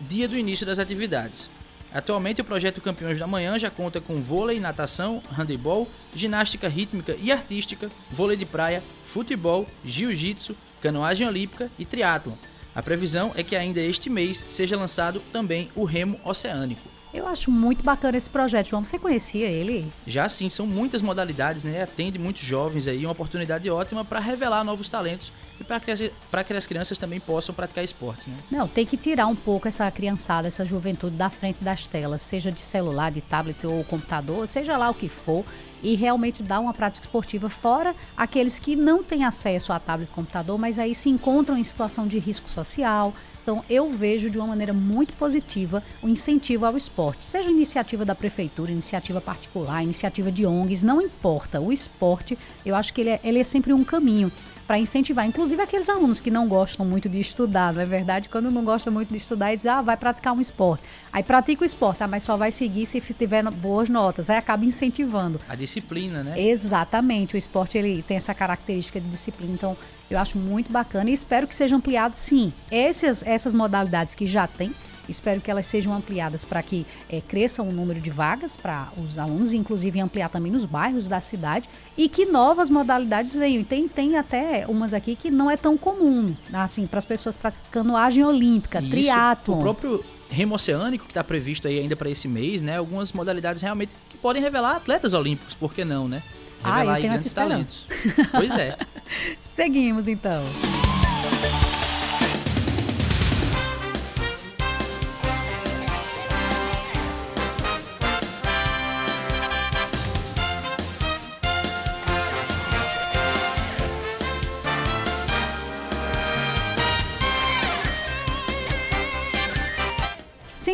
dia 0.00 0.26
do 0.26 0.36
início 0.36 0.66
das 0.66 0.80
atividades. 0.80 1.48
Atualmente, 1.94 2.40
o 2.40 2.44
projeto 2.44 2.80
Campeões 2.80 3.20
da 3.20 3.26
Manhã 3.28 3.56
já 3.56 3.70
conta 3.70 4.00
com 4.00 4.20
vôlei, 4.20 4.58
natação, 4.58 5.22
handebol, 5.30 5.88
ginástica 6.12 6.68
rítmica 6.68 7.16
e 7.16 7.30
artística, 7.30 7.88
vôlei 8.10 8.36
de 8.36 8.44
praia, 8.44 8.82
futebol, 9.04 9.64
jiu-jitsu, 9.84 10.56
canoagem 10.82 11.24
olímpica 11.24 11.70
e 11.78 11.86
triatlon. 11.86 12.34
A 12.74 12.82
previsão 12.82 13.32
é 13.34 13.42
que 13.42 13.56
ainda 13.56 13.80
este 13.80 14.08
mês 14.08 14.46
seja 14.50 14.76
lançado 14.76 15.20
também 15.32 15.70
o 15.74 15.84
remo 15.84 16.20
oceânico. 16.24 16.98
Eu 17.12 17.26
acho 17.26 17.50
muito 17.50 17.82
bacana 17.82 18.18
esse 18.18 18.28
projeto, 18.28 18.68
João. 18.68 18.84
Você 18.84 18.98
conhecia 18.98 19.46
ele? 19.46 19.90
Já 20.06 20.28
sim, 20.28 20.48
são 20.50 20.66
muitas 20.66 21.00
modalidades, 21.00 21.64
né? 21.64 21.82
Atende 21.82 22.18
muitos 22.18 22.42
jovens 22.42 22.86
aí, 22.86 23.04
uma 23.06 23.12
oportunidade 23.12 23.68
ótima 23.70 24.04
para 24.04 24.20
revelar 24.20 24.62
novos 24.62 24.90
talentos 24.90 25.32
e 25.58 25.64
para 25.64 25.80
que, 25.80 26.12
que 26.44 26.54
as 26.54 26.66
crianças 26.66 26.98
também 26.98 27.18
possam 27.18 27.54
praticar 27.54 27.82
esportes, 27.82 28.26
né? 28.26 28.36
Não, 28.50 28.68
tem 28.68 28.84
que 28.84 28.96
tirar 28.96 29.26
um 29.26 29.34
pouco 29.34 29.66
essa 29.66 29.90
criançada, 29.90 30.48
essa 30.48 30.66
juventude 30.66 31.16
da 31.16 31.30
frente 31.30 31.64
das 31.64 31.86
telas, 31.86 32.20
seja 32.20 32.52
de 32.52 32.60
celular, 32.60 33.10
de 33.10 33.22
tablet 33.22 33.66
ou 33.66 33.82
computador, 33.84 34.46
seja 34.46 34.76
lá 34.76 34.90
o 34.90 34.94
que 34.94 35.08
for, 35.08 35.44
e 35.82 35.94
realmente 35.94 36.42
dar 36.42 36.60
uma 36.60 36.72
prática 36.72 37.06
esportiva 37.06 37.48
fora 37.48 37.94
aqueles 38.16 38.58
que 38.58 38.76
não 38.76 39.02
têm 39.02 39.24
acesso 39.24 39.72
a 39.72 39.78
tablet 39.78 40.10
e 40.10 40.14
computador, 40.14 40.58
mas 40.58 40.78
aí 40.78 40.94
se 40.94 41.08
encontram 41.08 41.56
em 41.56 41.64
situação 41.64 42.06
de 42.06 42.18
risco 42.18 42.48
social, 42.48 43.14
então, 43.48 43.64
eu 43.70 43.88
vejo 43.88 44.28
de 44.28 44.36
uma 44.36 44.48
maneira 44.48 44.74
muito 44.74 45.14
positiva 45.14 45.82
o 46.02 46.08
incentivo 46.08 46.66
ao 46.66 46.76
esporte, 46.76 47.24
seja 47.24 47.50
iniciativa 47.50 48.04
da 48.04 48.14
prefeitura, 48.14 48.70
iniciativa 48.70 49.22
particular, 49.22 49.82
iniciativa 49.82 50.30
de 50.30 50.44
ONGs, 50.44 50.82
não 50.82 51.00
importa. 51.00 51.58
O 51.58 51.72
esporte, 51.72 52.38
eu 52.62 52.74
acho 52.74 52.92
que 52.92 53.00
ele 53.00 53.08
é, 53.08 53.20
ele 53.24 53.38
é 53.38 53.44
sempre 53.44 53.72
um 53.72 53.82
caminho 53.82 54.30
para 54.68 54.78
incentivar, 54.78 55.26
inclusive 55.26 55.62
aqueles 55.62 55.88
alunos 55.88 56.20
que 56.20 56.30
não 56.30 56.46
gostam 56.46 56.84
muito 56.84 57.08
de 57.08 57.18
estudar, 57.18 57.72
não 57.72 57.80
é 57.80 57.86
verdade? 57.86 58.28
Quando 58.28 58.50
não 58.50 58.62
gosta 58.62 58.90
muito 58.90 59.08
de 59.08 59.16
estudar, 59.16 59.50
eles 59.50 59.64
ah, 59.64 59.80
vai 59.80 59.96
praticar 59.96 60.34
um 60.34 60.42
esporte. 60.42 60.84
Aí 61.10 61.22
pratica 61.22 61.62
o 61.62 61.64
esporte, 61.64 62.02
ah, 62.02 62.06
mas 62.06 62.22
só 62.22 62.36
vai 62.36 62.52
seguir 62.52 62.84
se 62.84 63.00
tiver 63.00 63.42
boas 63.50 63.88
notas. 63.88 64.28
Aí 64.28 64.36
acaba 64.36 64.66
incentivando. 64.66 65.40
A 65.48 65.54
disciplina, 65.54 66.22
né? 66.22 66.38
Exatamente. 66.38 67.34
O 67.34 67.38
esporte 67.38 67.78
ele 67.78 68.02
tem 68.02 68.18
essa 68.18 68.34
característica 68.34 69.00
de 69.00 69.08
disciplina, 69.08 69.54
então 69.54 69.74
eu 70.10 70.18
acho 70.18 70.36
muito 70.36 70.70
bacana 70.70 71.08
e 71.08 71.14
espero 71.14 71.46
que 71.46 71.56
seja 71.56 71.74
ampliado 71.74 72.14
sim. 72.14 72.52
Essas, 72.70 73.22
essas 73.22 73.54
modalidades 73.54 74.14
que 74.14 74.26
já 74.26 74.46
tem, 74.46 74.70
Espero 75.08 75.40
que 75.40 75.50
elas 75.50 75.66
sejam 75.66 75.92
ampliadas 75.92 76.44
para 76.44 76.62
que 76.62 76.86
é, 77.08 77.20
cresça 77.20 77.62
o 77.62 77.72
número 77.72 78.00
de 78.00 78.10
vagas 78.10 78.56
para 78.56 78.88
os 78.96 79.18
alunos, 79.18 79.52
inclusive 79.52 80.00
ampliar 80.00 80.28
também 80.28 80.52
nos 80.52 80.64
bairros 80.64 81.08
da 81.08 81.20
cidade 81.20 81.68
e 81.96 82.08
que 82.08 82.26
novas 82.26 82.70
modalidades 82.70 83.34
venham. 83.34 83.64
Tem, 83.64 83.88
tem 83.88 84.16
até 84.16 84.66
umas 84.66 84.92
aqui 84.92 85.16
que 85.16 85.30
não 85.30 85.50
é 85.50 85.56
tão 85.56 85.76
comum, 85.76 86.34
assim, 86.52 86.86
para 86.86 86.98
as 86.98 87.04
pessoas 87.04 87.36
para 87.36 87.52
canoagem 87.70 88.24
olímpica, 88.24 88.80
Isso, 88.80 88.90
triatlon. 88.90 89.58
O 89.58 89.60
próprio 89.60 90.04
remo 90.30 90.54
oceânico 90.54 91.04
que 91.04 91.10
está 91.10 91.24
previsto 91.24 91.66
aí 91.66 91.78
ainda 91.78 91.96
para 91.96 92.10
esse 92.10 92.28
mês, 92.28 92.62
né? 92.62 92.76
Algumas 92.76 93.12
modalidades 93.12 93.62
realmente 93.62 93.94
que 94.08 94.18
podem 94.18 94.42
revelar 94.42 94.76
atletas 94.76 95.14
olímpicos, 95.14 95.54
por 95.54 95.72
que 95.72 95.84
não, 95.84 96.06
né? 96.06 96.22
Revelar 96.62 96.80
ah, 96.80 96.84
eu 96.84 97.00
tenho 97.00 97.12
grandes 97.12 97.32
talentos. 97.32 97.86
pois 98.32 98.54
é. 98.54 98.76
Seguimos 99.54 100.08
então. 100.08 100.42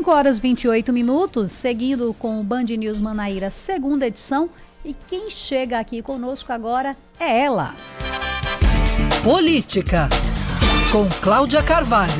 5 0.04 0.12
horas 0.12 0.38
28 0.38 0.92
minutos, 0.92 1.50
seguindo 1.50 2.12
com 2.18 2.38
o 2.38 2.44
Band 2.44 2.64
News 2.64 3.00
Manaíra, 3.00 3.48
segunda 3.48 4.06
edição. 4.06 4.50
E 4.84 4.92
quem 4.92 5.30
chega 5.30 5.78
aqui 5.78 6.02
conosco 6.02 6.52
agora 6.52 6.94
é 7.18 7.40
ela. 7.40 7.74
Política, 9.22 10.06
com 10.92 11.08
Cláudia 11.22 11.62
Carvalho. 11.62 12.12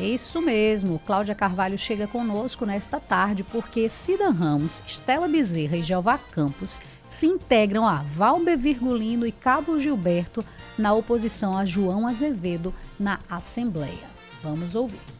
Isso 0.00 0.40
mesmo, 0.40 1.00
Cláudia 1.04 1.34
Carvalho 1.34 1.76
chega 1.76 2.06
conosco 2.06 2.64
nesta 2.64 3.00
tarde 3.00 3.42
porque 3.42 3.88
Cida 3.88 4.30
Ramos, 4.30 4.80
Estela 4.86 5.26
Bezerra 5.26 5.76
e 5.76 5.82
Jeová 5.82 6.18
Campos 6.18 6.80
se 7.08 7.26
integram 7.26 7.84
a 7.84 7.96
Valber 8.14 8.56
Virgulino 8.56 9.26
e 9.26 9.32
Cabo 9.32 9.80
Gilberto 9.80 10.44
na 10.78 10.94
oposição 10.94 11.58
a 11.58 11.64
João 11.64 12.06
Azevedo 12.06 12.72
na 12.96 13.18
Assembleia. 13.28 14.14
Vamos 14.40 14.76
ouvir. 14.76 15.15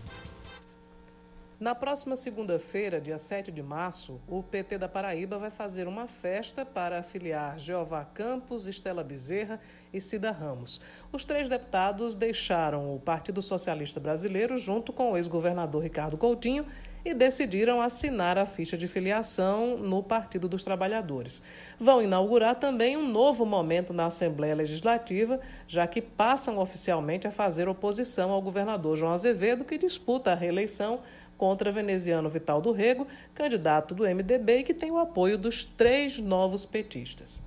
Na 1.58 1.74
próxima 1.74 2.16
segunda-feira, 2.16 3.00
dia 3.00 3.16
7 3.16 3.50
de 3.50 3.62
março, 3.62 4.20
o 4.28 4.42
PT 4.42 4.76
da 4.76 4.90
Paraíba 4.90 5.38
vai 5.38 5.48
fazer 5.48 5.88
uma 5.88 6.06
festa 6.06 6.66
para 6.66 6.98
afiliar 6.98 7.58
Jeová 7.58 8.04
Campos, 8.04 8.66
Estela 8.66 9.02
Bezerra 9.02 9.58
e 9.90 9.98
Cida 9.98 10.30
Ramos. 10.30 10.82
Os 11.10 11.24
três 11.24 11.48
deputados 11.48 12.14
deixaram 12.14 12.94
o 12.94 13.00
Partido 13.00 13.40
Socialista 13.40 13.98
Brasileiro 13.98 14.58
junto 14.58 14.92
com 14.92 15.12
o 15.12 15.16
ex-governador 15.16 15.82
Ricardo 15.82 16.18
Coutinho 16.18 16.66
e 17.06 17.14
decidiram 17.14 17.80
assinar 17.80 18.36
a 18.36 18.44
ficha 18.44 18.76
de 18.76 18.88
filiação 18.88 19.76
no 19.76 20.02
Partido 20.02 20.48
dos 20.48 20.64
Trabalhadores. 20.64 21.40
Vão 21.78 22.02
inaugurar 22.02 22.56
também 22.56 22.96
um 22.96 23.08
novo 23.08 23.46
momento 23.46 23.92
na 23.92 24.06
Assembleia 24.06 24.56
Legislativa, 24.56 25.40
já 25.68 25.86
que 25.86 26.02
passam 26.02 26.58
oficialmente 26.58 27.28
a 27.28 27.30
fazer 27.30 27.68
oposição 27.68 28.32
ao 28.32 28.42
governador 28.42 28.96
João 28.96 29.12
Azevedo, 29.12 29.64
que 29.64 29.78
disputa 29.78 30.32
a 30.32 30.34
reeleição 30.34 31.00
contra 31.36 31.72
veneziano 31.72 32.28
Vital 32.28 32.60
do 32.60 32.72
Rego, 32.72 33.06
candidato 33.34 33.94
do 33.94 34.04
MDB 34.04 34.58
e 34.58 34.62
que 34.62 34.74
tem 34.74 34.90
o 34.90 34.98
apoio 34.98 35.36
dos 35.36 35.64
três 35.64 36.18
novos 36.18 36.64
petistas. 36.66 37.42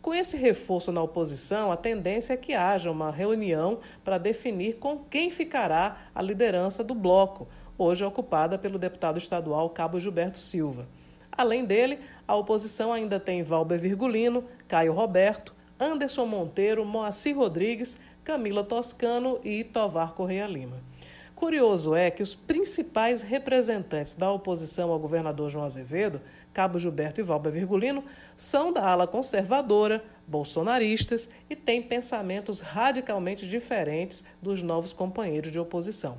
Com 0.00 0.14
esse 0.14 0.36
reforço 0.36 0.92
na 0.92 1.02
oposição, 1.02 1.72
a 1.72 1.76
tendência 1.76 2.34
é 2.34 2.36
que 2.36 2.54
haja 2.54 2.90
uma 2.90 3.10
reunião 3.10 3.80
para 4.04 4.18
definir 4.18 4.76
com 4.76 4.98
quem 4.98 5.32
ficará 5.32 6.08
a 6.14 6.22
liderança 6.22 6.84
do 6.84 6.94
bloco, 6.94 7.48
hoje 7.76 8.04
ocupada 8.04 8.56
pelo 8.56 8.78
deputado 8.78 9.18
estadual 9.18 9.68
Cabo 9.70 9.98
Gilberto 9.98 10.38
Silva. 10.38 10.86
Além 11.32 11.64
dele, 11.64 11.98
a 12.26 12.36
oposição 12.36 12.92
ainda 12.92 13.18
tem 13.18 13.42
Valber 13.42 13.78
Virgulino, 13.78 14.44
Caio 14.68 14.92
Roberto, 14.92 15.52
Anderson 15.78 16.24
Monteiro, 16.24 16.84
Moacir 16.84 17.36
Rodrigues, 17.36 17.98
Camila 18.24 18.64
Toscano 18.64 19.38
e 19.44 19.62
Tovar 19.62 20.14
Correia 20.14 20.46
Lima. 20.46 20.80
Curioso 21.36 21.94
é 21.94 22.10
que 22.10 22.22
os 22.22 22.34
principais 22.34 23.20
representantes 23.20 24.14
da 24.14 24.32
oposição 24.32 24.90
ao 24.90 24.98
governador 24.98 25.50
João 25.50 25.66
Azevedo, 25.66 26.22
Cabo 26.50 26.78
Gilberto 26.78 27.20
e 27.20 27.22
Valber 27.22 27.52
Virgulino, 27.52 28.02
são 28.38 28.72
da 28.72 28.88
ala 28.88 29.06
conservadora, 29.06 30.02
bolsonaristas 30.26 31.28
e 31.50 31.54
têm 31.54 31.82
pensamentos 31.82 32.60
radicalmente 32.60 33.46
diferentes 33.46 34.24
dos 34.40 34.62
novos 34.62 34.94
companheiros 34.94 35.52
de 35.52 35.58
oposição. 35.60 36.16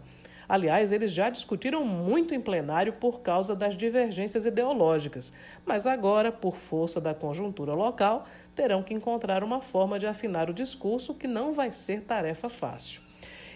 Aliás, 0.47 0.91
eles 0.91 1.11
já 1.11 1.31
discutiram 1.31 1.83
muito 1.83 2.35
em 2.35 2.39
plenário 2.39 2.93
por 2.93 3.21
causa 3.21 3.55
das 3.55 3.75
divergências 3.75 4.45
ideológicas, 4.45 5.33
mas 5.65 5.87
agora, 5.87 6.31
por 6.31 6.55
força 6.55 7.01
da 7.01 7.15
conjuntura 7.15 7.73
local, 7.73 8.27
terão 8.55 8.83
que 8.83 8.93
encontrar 8.93 9.43
uma 9.43 9.63
forma 9.63 9.97
de 9.97 10.05
afinar 10.05 10.47
o 10.47 10.53
discurso 10.53 11.15
que 11.15 11.27
não 11.27 11.53
vai 11.53 11.71
ser 11.71 12.01
tarefa 12.01 12.49
fácil. 12.49 13.06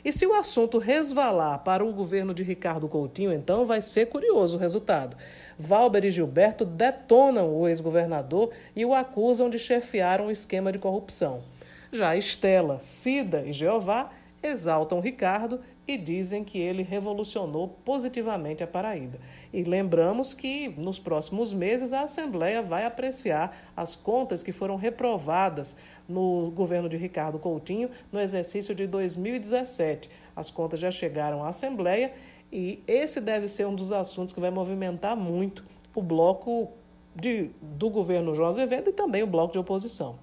E 0.03 0.11
se 0.11 0.25
o 0.25 0.33
assunto 0.33 0.77
resvalar 0.77 1.59
para 1.59 1.85
o 1.85 1.93
governo 1.93 2.33
de 2.33 2.43
Ricardo 2.43 2.87
Coutinho, 2.87 3.31
então 3.31 3.65
vai 3.65 3.81
ser 3.81 4.07
curioso 4.07 4.57
o 4.57 4.59
resultado. 4.59 5.15
Valber 5.57 6.05
e 6.05 6.11
Gilberto 6.11 6.65
detonam 6.65 7.55
o 7.55 7.67
ex-governador 7.67 8.49
e 8.75 8.83
o 8.83 8.95
acusam 8.95 9.49
de 9.49 9.59
chefiar 9.59 10.19
um 10.19 10.31
esquema 10.31 10.71
de 10.71 10.79
corrupção. 10.79 11.43
Já 11.91 12.15
Estela, 12.15 12.79
Cida 12.79 13.43
e 13.45 13.53
Jeová 13.53 14.09
exaltam 14.43 14.99
Ricardo 14.99 15.60
e 15.88 15.97
dizem 15.97 16.43
que 16.43 16.58
ele 16.58 16.84
revolucionou 16.84 17.67
positivamente 17.84 18.63
a 18.63 18.67
Paraíba. 18.67 19.19
E 19.54 19.63
lembramos 19.63 20.34
que 20.34 20.69
nos 20.69 20.99
próximos 20.99 21.54
meses 21.54 21.93
a 21.93 22.04
Assembleia 22.04 22.62
vai 22.62 22.86
apreciar 22.86 23.71
as 23.75 23.95
contas 23.95 24.41
que 24.41 24.51
foram 24.51 24.75
reprovadas 24.75 25.77
no 26.08 26.51
governo 26.51 26.88
de 26.88 26.97
Ricardo 26.97 27.39
Coutinho 27.39 27.89
no 28.12 28.19
exercício 28.19 28.73
de 28.73 28.88
2017. 28.88 30.10
As 30.36 30.49
contas 30.49 30.80
já 30.80 30.91
chegaram 30.91 31.43
à 31.43 31.49
Assembleia 31.49 32.13
e 32.51 32.82
esse 32.88 33.21
deve 33.21 33.47
ser 33.47 33.65
um 33.65 33.75
dos 33.75 33.91
assuntos 33.91 34.34
que 34.34 34.39
vai 34.39 34.51
movimentar 34.51 35.15
muito 35.15 35.63
o 35.95 36.01
bloco 36.01 36.69
de, 37.15 37.49
do 37.62 37.89
governo 37.89 38.34
João 38.34 38.49
Azevedo 38.49 38.89
e 38.89 38.93
também 38.93 39.23
o 39.23 39.27
bloco 39.27 39.54
de 39.54 39.60
oposição. 39.60 40.17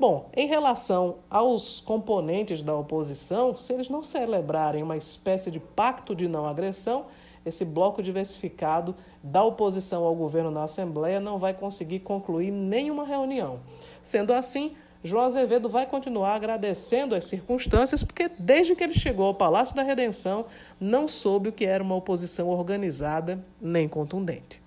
Bom, 0.00 0.30
em 0.34 0.46
relação 0.46 1.16
aos 1.28 1.78
componentes 1.78 2.62
da 2.62 2.74
oposição, 2.74 3.54
se 3.54 3.70
eles 3.74 3.90
não 3.90 4.02
celebrarem 4.02 4.82
uma 4.82 4.96
espécie 4.96 5.50
de 5.50 5.60
pacto 5.60 6.14
de 6.14 6.26
não 6.26 6.46
agressão, 6.46 7.04
esse 7.44 7.66
bloco 7.66 8.02
diversificado 8.02 8.96
da 9.22 9.44
oposição 9.44 10.02
ao 10.02 10.14
governo 10.14 10.50
na 10.50 10.62
Assembleia 10.62 11.20
não 11.20 11.36
vai 11.36 11.52
conseguir 11.52 11.98
concluir 11.98 12.50
nenhuma 12.50 13.04
reunião. 13.04 13.60
Sendo 14.02 14.32
assim, 14.32 14.72
João 15.04 15.26
Azevedo 15.26 15.68
vai 15.68 15.84
continuar 15.84 16.34
agradecendo 16.34 17.14
as 17.14 17.26
circunstâncias, 17.26 18.02
porque 18.02 18.30
desde 18.38 18.74
que 18.74 18.82
ele 18.82 18.94
chegou 18.94 19.26
ao 19.26 19.34
Palácio 19.34 19.76
da 19.76 19.82
Redenção, 19.82 20.46
não 20.80 21.06
soube 21.06 21.50
o 21.50 21.52
que 21.52 21.66
era 21.66 21.84
uma 21.84 21.94
oposição 21.94 22.48
organizada 22.48 23.44
nem 23.60 23.86
contundente. 23.86 24.59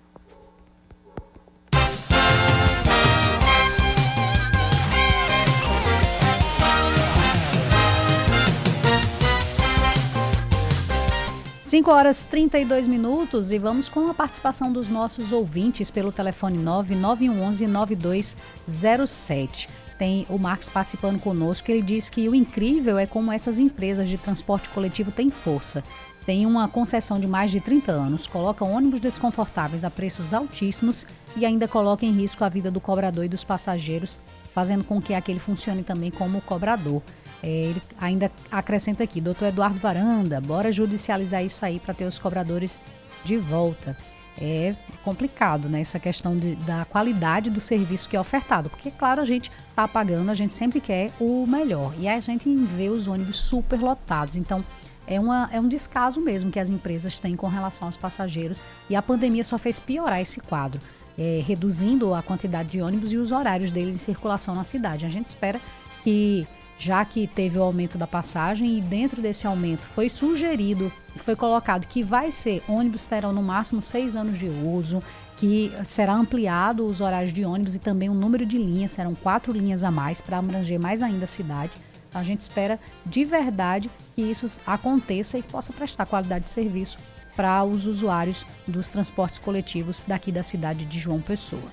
5 11.74 11.90
horas 11.90 12.22
32 12.22 12.86
minutos 12.86 13.50
e 13.50 13.58
vamos 13.58 13.88
com 13.88 14.08
a 14.08 14.14
participação 14.14 14.72
dos 14.72 14.88
nossos 14.88 15.32
ouvintes 15.32 15.90
pelo 15.90 16.12
telefone 16.12 16.56
9911 16.56 17.66
9207. 17.66 19.68
Tem 19.98 20.24
o 20.30 20.38
Marcos 20.38 20.68
participando 20.68 21.18
conosco, 21.18 21.68
ele 21.68 21.82
diz 21.82 22.08
que 22.08 22.28
o 22.28 22.34
incrível 22.34 22.96
é 22.96 23.06
como 23.06 23.32
essas 23.32 23.58
empresas 23.58 24.06
de 24.06 24.16
transporte 24.16 24.68
coletivo 24.68 25.10
têm 25.10 25.30
força. 25.30 25.82
Tem 26.24 26.46
uma 26.46 26.68
concessão 26.68 27.18
de 27.18 27.26
mais 27.26 27.50
de 27.50 27.58
30 27.58 27.90
anos, 27.90 28.28
colocam 28.28 28.72
ônibus 28.72 29.00
desconfortáveis 29.00 29.84
a 29.84 29.90
preços 29.90 30.32
altíssimos 30.32 31.04
e 31.36 31.44
ainda 31.44 31.66
coloca 31.66 32.06
em 32.06 32.12
risco 32.12 32.44
a 32.44 32.48
vida 32.48 32.70
do 32.70 32.80
cobrador 32.80 33.24
e 33.24 33.28
dos 33.28 33.42
passageiros, 33.42 34.16
fazendo 34.54 34.84
com 34.84 35.02
que 35.02 35.12
aquele 35.12 35.40
funcione 35.40 35.82
também 35.82 36.12
como 36.12 36.40
cobrador. 36.42 37.02
É, 37.42 37.46
ele 37.46 37.82
ainda 38.00 38.30
acrescenta 38.50 39.04
aqui, 39.04 39.20
doutor 39.20 39.48
Eduardo 39.48 39.78
Varanda, 39.78 40.40
bora 40.40 40.72
judicializar 40.72 41.44
isso 41.44 41.64
aí 41.64 41.78
para 41.78 41.92
ter 41.92 42.04
os 42.04 42.18
cobradores 42.18 42.82
de 43.24 43.36
volta. 43.36 43.96
é 44.40 44.74
complicado, 45.04 45.68
né? 45.68 45.80
Essa 45.80 46.00
questão 46.00 46.36
de, 46.36 46.56
da 46.56 46.84
qualidade 46.86 47.50
do 47.50 47.60
serviço 47.60 48.08
que 48.08 48.16
é 48.16 48.20
ofertado. 48.20 48.70
Porque, 48.70 48.90
claro, 48.90 49.20
a 49.20 49.24
gente 49.24 49.50
está 49.68 49.86
pagando, 49.86 50.30
a 50.30 50.34
gente 50.34 50.54
sempre 50.54 50.80
quer 50.80 51.12
o 51.20 51.46
melhor. 51.46 51.92
E 51.98 52.08
a 52.08 52.18
gente 52.18 52.48
vê 52.48 52.88
os 52.88 53.06
ônibus 53.06 53.36
super 53.36 53.78
lotados. 53.78 54.34
Então, 54.36 54.64
é, 55.06 55.20
uma, 55.20 55.48
é 55.52 55.60
um 55.60 55.68
descaso 55.68 56.20
mesmo 56.20 56.50
que 56.50 56.58
as 56.58 56.70
empresas 56.70 57.18
têm 57.18 57.36
com 57.36 57.46
relação 57.46 57.86
aos 57.86 57.96
passageiros. 57.96 58.64
E 58.88 58.96
a 58.96 59.02
pandemia 59.02 59.44
só 59.44 59.58
fez 59.58 59.78
piorar 59.78 60.20
esse 60.20 60.40
quadro. 60.40 60.80
É, 61.16 61.42
reduzindo 61.46 62.12
a 62.12 62.22
quantidade 62.22 62.70
de 62.70 62.82
ônibus 62.82 63.12
e 63.12 63.16
os 63.16 63.30
horários 63.30 63.70
deles 63.70 63.94
em 63.94 63.98
circulação 63.98 64.54
na 64.54 64.64
cidade. 64.64 65.06
A 65.06 65.08
gente 65.08 65.28
espera 65.28 65.60
que 66.02 66.44
já 66.78 67.04
que 67.04 67.26
teve 67.26 67.58
o 67.58 67.62
aumento 67.62 67.96
da 67.96 68.06
passagem 68.06 68.78
e 68.78 68.80
dentro 68.80 69.22
desse 69.22 69.46
aumento 69.46 69.82
foi 69.82 70.10
sugerido, 70.10 70.92
foi 71.18 71.36
colocado 71.36 71.86
que 71.86 72.02
vai 72.02 72.32
ser 72.32 72.62
ônibus 72.68 73.06
terão 73.06 73.32
no 73.32 73.42
máximo 73.42 73.80
seis 73.80 74.16
anos 74.16 74.38
de 74.38 74.48
uso, 74.48 75.02
que 75.36 75.72
será 75.86 76.14
ampliado 76.14 76.86
os 76.86 77.00
horários 77.00 77.32
de 77.32 77.44
ônibus 77.44 77.74
e 77.74 77.78
também 77.78 78.08
o 78.08 78.14
número 78.14 78.44
de 78.44 78.58
linhas, 78.58 78.92
serão 78.92 79.14
quatro 79.14 79.52
linhas 79.52 79.82
a 79.82 79.90
mais 79.90 80.20
para 80.20 80.38
abranger 80.38 80.80
mais 80.80 81.02
ainda 81.02 81.24
a 81.24 81.28
cidade. 81.28 81.72
A 82.12 82.22
gente 82.22 82.42
espera 82.42 82.78
de 83.04 83.24
verdade 83.24 83.90
que 84.14 84.22
isso 84.22 84.46
aconteça 84.66 85.36
e 85.36 85.42
possa 85.42 85.72
prestar 85.72 86.06
qualidade 86.06 86.44
de 86.44 86.50
serviço 86.50 86.96
para 87.34 87.64
os 87.64 87.86
usuários 87.86 88.46
dos 88.66 88.88
transportes 88.88 89.40
coletivos 89.40 90.04
daqui 90.06 90.30
da 90.30 90.42
cidade 90.42 90.84
de 90.84 90.98
João 91.00 91.20
Pessoa. 91.20 91.68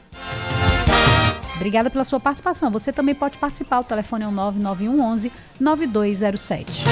Obrigada 1.61 1.91
pela 1.91 2.03
sua 2.03 2.19
participação. 2.19 2.71
Você 2.71 2.91
também 2.91 3.13
pode 3.13 3.37
participar. 3.37 3.81
O 3.81 3.83
telefone 3.83 4.23
é 4.23 4.27
o 4.27 4.31
99111 4.31 5.31
9207. 5.59 6.83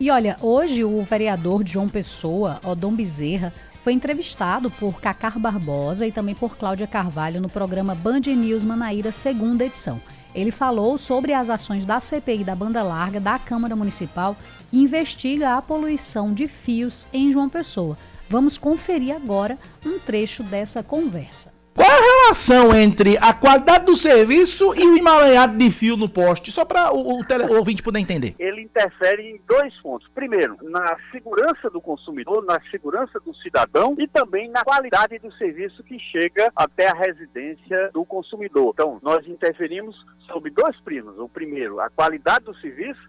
E 0.00 0.10
olha, 0.10 0.38
hoje 0.40 0.82
o 0.84 1.02
vereador 1.02 1.62
João 1.66 1.86
Pessoa, 1.86 2.60
Odom 2.64 2.96
Bezerra, 2.96 3.52
foi 3.84 3.92
entrevistado 3.92 4.70
por 4.70 4.98
Cacar 4.98 5.38
Barbosa 5.38 6.06
e 6.06 6.12
também 6.12 6.34
por 6.34 6.56
Cláudia 6.56 6.86
Carvalho 6.86 7.42
no 7.42 7.50
programa 7.50 7.94
Band 7.94 8.20
News 8.20 8.64
Manaíra, 8.64 9.12
segunda 9.12 9.66
edição. 9.66 10.00
Ele 10.38 10.52
falou 10.52 10.96
sobre 10.98 11.32
as 11.32 11.50
ações 11.50 11.84
da 11.84 11.98
CPI 11.98 12.44
da 12.44 12.54
banda 12.54 12.80
larga 12.80 13.18
da 13.18 13.40
Câmara 13.40 13.74
Municipal 13.74 14.36
que 14.70 14.78
investiga 14.78 15.56
a 15.56 15.60
poluição 15.60 16.32
de 16.32 16.46
fios 16.46 17.08
em 17.12 17.32
João 17.32 17.48
Pessoa. 17.48 17.98
Vamos 18.28 18.56
conferir 18.56 19.16
agora 19.16 19.58
um 19.84 19.98
trecho 19.98 20.44
dessa 20.44 20.80
conversa. 20.80 21.57
Qual 21.78 21.88
a 21.88 22.00
relação 22.00 22.74
entre 22.76 23.16
a 23.18 23.32
qualidade 23.32 23.86
do 23.86 23.94
serviço 23.94 24.74
e 24.74 24.84
o 24.84 24.96
emaranhado 24.96 25.56
de 25.56 25.70
fio 25.70 25.96
no 25.96 26.08
poste? 26.08 26.50
Só 26.50 26.64
para 26.64 26.92
o, 26.92 26.96
o, 26.96 27.20
o, 27.20 27.56
ouvinte 27.56 27.84
poder 27.84 28.00
entender. 28.00 28.34
Ele 28.36 28.62
interfere 28.62 29.22
em 29.30 29.40
dois 29.46 29.72
pontos. 29.76 30.08
Primeiro, 30.12 30.56
na 30.60 30.96
segurança 31.12 31.70
do 31.70 31.80
consumidor, 31.80 32.44
na 32.44 32.60
segurança 32.68 33.20
do 33.20 33.32
cidadão 33.36 33.94
e 33.96 34.08
também 34.08 34.50
na 34.50 34.64
qualidade 34.64 35.20
do 35.20 35.30
serviço 35.34 35.84
que 35.84 36.00
chega 36.00 36.50
até 36.56 36.88
a 36.88 36.94
residência 36.94 37.90
do 37.92 38.04
consumidor. 38.04 38.72
Então, 38.74 38.98
nós 39.00 39.24
interferimos 39.28 40.04
sobre 40.26 40.50
dois 40.50 40.76
primos. 40.80 41.16
O 41.16 41.28
primeiro, 41.28 41.78
a 41.78 41.88
qualidade 41.88 42.46
do 42.46 42.56
serviço, 42.56 43.00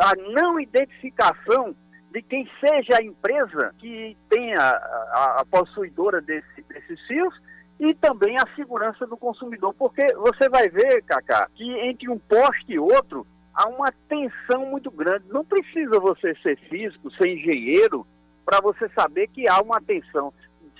a 0.00 0.14
não 0.32 0.58
identificação 0.58 1.76
de 2.10 2.22
quem 2.22 2.48
seja 2.58 3.00
a 3.00 3.04
empresa 3.04 3.74
que 3.78 4.16
tenha 4.30 4.60
a, 4.62 5.40
a 5.40 5.44
possuidora 5.44 6.22
desse, 6.22 6.62
desses 6.62 6.98
fios 7.06 7.34
e 7.78 7.92
também 7.94 8.38
a 8.38 8.46
segurança 8.54 9.06
do 9.06 9.16
consumidor, 9.16 9.74
porque 9.74 10.06
você 10.14 10.48
vai 10.48 10.68
ver, 10.68 11.02
Cacá, 11.02 11.48
que 11.54 11.70
entre 11.80 12.08
um 12.08 12.18
poste 12.18 12.72
e 12.72 12.78
outro 12.78 13.26
há 13.54 13.68
uma 13.68 13.92
tensão 14.08 14.66
muito 14.66 14.90
grande. 14.90 15.24
Não 15.28 15.44
precisa 15.44 15.98
você 16.00 16.34
ser 16.36 16.56
físico, 16.56 17.10
ser 17.12 17.28
engenheiro, 17.28 18.06
para 18.44 18.60
você 18.60 18.88
saber 18.90 19.28
que 19.28 19.48
há 19.48 19.60
uma 19.60 19.80
tensão. 19.80 20.32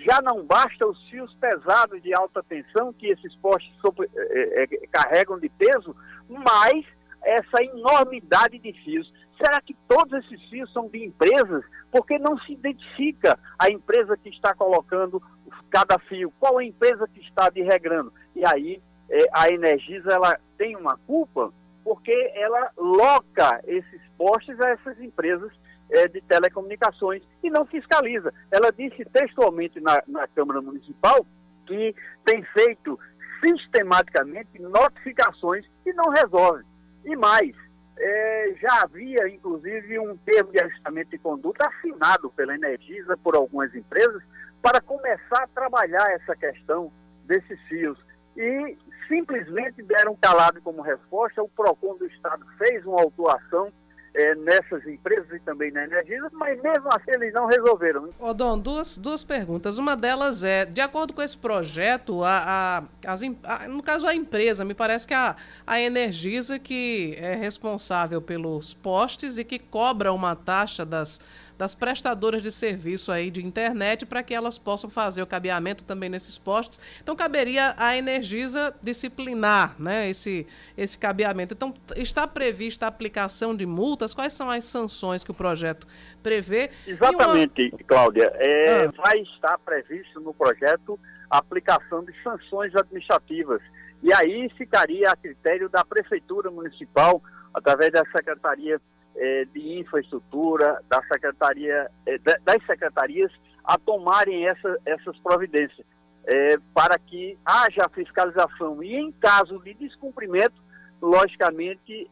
Já 0.04 0.20
não 0.20 0.44
basta 0.44 0.86
os 0.86 1.02
fios 1.08 1.32
pesados 1.34 2.02
de 2.02 2.12
alta 2.12 2.42
tensão 2.42 2.92
que 2.92 3.06
esses 3.06 3.34
postes 3.36 3.72
sobre, 3.80 4.08
é, 4.14 4.64
é, 4.64 4.66
carregam 4.90 5.38
de 5.38 5.48
peso, 5.48 5.96
mas 6.28 6.84
essa 7.22 7.62
enormidade 7.62 8.58
de 8.58 8.72
fios. 8.72 9.10
Será 9.36 9.60
que 9.60 9.74
todos 9.88 10.12
esses 10.24 10.42
fios 10.48 10.72
são 10.72 10.88
de 10.88 11.04
empresas? 11.04 11.64
Porque 11.90 12.18
não 12.18 12.38
se 12.38 12.52
identifica 12.52 13.38
a 13.58 13.70
empresa 13.70 14.16
que 14.16 14.28
está 14.28 14.54
colocando 14.54 15.22
cada 15.70 15.98
fio, 15.98 16.32
qual 16.38 16.58
a 16.58 16.64
empresa 16.64 17.08
que 17.08 17.20
está 17.20 17.48
desregrando. 17.50 18.12
E 18.34 18.44
aí 18.44 18.80
é, 19.10 19.26
a 19.32 19.48
Energisa 19.50 20.12
ela 20.12 20.38
tem 20.56 20.76
uma 20.76 20.96
culpa 21.06 21.52
porque 21.82 22.32
ela 22.34 22.70
loca 22.78 23.60
esses 23.66 24.00
postes 24.16 24.58
a 24.60 24.70
essas 24.70 24.98
empresas 25.00 25.52
é, 25.90 26.08
de 26.08 26.20
telecomunicações 26.22 27.22
e 27.42 27.50
não 27.50 27.66
fiscaliza. 27.66 28.32
Ela 28.50 28.72
disse 28.72 29.04
textualmente 29.04 29.80
na, 29.80 30.02
na 30.06 30.26
Câmara 30.28 30.62
Municipal 30.62 31.26
que 31.66 31.94
tem 32.24 32.42
feito 32.42 32.98
sistematicamente 33.44 34.60
notificações 34.60 35.66
e 35.84 35.92
não 35.92 36.08
resolve. 36.08 36.64
E 37.04 37.14
mais, 37.14 37.54
é, 37.98 38.54
já 38.60 38.82
havia 38.82 39.28
inclusive 39.28 39.98
um 39.98 40.16
termo 40.16 40.50
de 40.50 40.60
ajustamento 40.60 41.10
de 41.10 41.18
conduta 41.18 41.68
assinado 41.68 42.30
pela 42.30 42.54
Energisa 42.54 43.16
por 43.16 43.34
algumas 43.34 43.74
empresas 43.74 44.22
para 44.60 44.80
começar 44.80 45.42
a 45.42 45.48
trabalhar 45.48 46.10
essa 46.12 46.34
questão 46.34 46.90
desses 47.26 47.60
fios. 47.62 47.98
E 48.36 48.76
simplesmente 49.06 49.82
deram 49.82 50.16
calado 50.16 50.60
como 50.62 50.82
resposta, 50.82 51.42
o 51.42 51.48
PROCON 51.48 51.96
do 51.96 52.06
Estado 52.06 52.44
fez 52.58 52.84
uma 52.84 53.00
autuação 53.00 53.72
é, 54.14 54.34
nessas 54.36 54.86
empresas 54.86 55.30
e 55.32 55.40
também 55.40 55.72
na 55.72 55.84
Energisa, 55.84 56.30
mas 56.32 56.60
mesmo 56.62 56.88
assim 56.88 57.10
eles 57.10 57.32
não 57.34 57.46
resolveram. 57.46 58.08
Ô, 58.18 58.32
Dom, 58.32 58.58
duas, 58.58 58.96
duas 58.96 59.24
perguntas. 59.24 59.76
Uma 59.76 59.96
delas 59.96 60.44
é, 60.44 60.64
de 60.64 60.80
acordo 60.80 61.12
com 61.12 61.20
esse 61.20 61.36
projeto, 61.36 62.22
a, 62.22 62.84
a, 63.04 63.12
as, 63.12 63.22
a, 63.42 63.68
no 63.68 63.82
caso 63.82 64.06
a 64.06 64.14
empresa, 64.14 64.64
me 64.64 64.74
parece 64.74 65.06
que 65.06 65.14
a, 65.14 65.34
a 65.66 65.80
Energisa 65.80 66.58
que 66.58 67.16
é 67.18 67.34
responsável 67.34 68.22
pelos 68.22 68.72
postes 68.72 69.36
e 69.36 69.44
que 69.44 69.58
cobra 69.58 70.12
uma 70.12 70.36
taxa 70.36 70.84
das 70.84 71.20
das 71.56 71.74
prestadoras 71.74 72.42
de 72.42 72.50
serviço 72.50 73.12
aí 73.12 73.30
de 73.30 73.44
internet 73.44 74.04
para 74.04 74.22
que 74.22 74.34
elas 74.34 74.58
possam 74.58 74.90
fazer 74.90 75.22
o 75.22 75.26
cabeamento 75.26 75.84
também 75.84 76.08
nesses 76.08 76.36
postes. 76.36 76.80
Então 77.02 77.14
caberia 77.14 77.74
a 77.76 77.96
Energisa 77.96 78.74
disciplinar, 78.82 79.74
né, 79.78 80.08
esse 80.10 80.46
esse 80.76 80.98
cabeamento. 80.98 81.54
Então 81.54 81.74
está 81.96 82.26
prevista 82.26 82.86
a 82.86 82.88
aplicação 82.88 83.54
de 83.54 83.66
multas? 83.66 84.12
Quais 84.12 84.32
são 84.32 84.50
as 84.50 84.64
sanções 84.64 85.22
que 85.22 85.30
o 85.30 85.34
projeto 85.34 85.86
prevê? 86.22 86.70
Exatamente, 86.86 87.70
uma... 87.72 87.78
Cláudia. 87.86 88.32
É, 88.36 88.86
ah. 88.86 88.92
Vai 88.96 89.20
estar 89.20 89.58
previsto 89.58 90.20
no 90.20 90.34
projeto 90.34 90.98
a 91.30 91.38
aplicação 91.38 92.04
de 92.04 92.12
sanções 92.22 92.74
administrativas. 92.74 93.60
E 94.02 94.12
aí 94.12 94.48
ficaria 94.50 95.10
a 95.10 95.16
critério 95.16 95.68
da 95.68 95.84
Prefeitura 95.84 96.50
Municipal, 96.50 97.22
através 97.54 97.92
da 97.92 98.04
Secretaria 98.06 98.80
é, 99.16 99.44
de 99.46 99.78
infraestrutura, 99.78 100.80
da 100.88 101.02
secretaria, 101.04 101.90
é, 102.06 102.18
das 102.18 102.64
secretarias 102.66 103.30
a 103.64 103.78
tomarem 103.78 104.46
essa, 104.46 104.78
essas 104.84 105.16
providências, 105.18 105.86
é, 106.26 106.58
para 106.72 106.98
que 106.98 107.38
haja 107.44 107.88
fiscalização 107.88 108.82
e, 108.82 108.94
em 108.94 109.12
caso 109.12 109.58
de 109.60 109.74
descumprimento, 109.74 110.62
logicamente, 111.00 112.08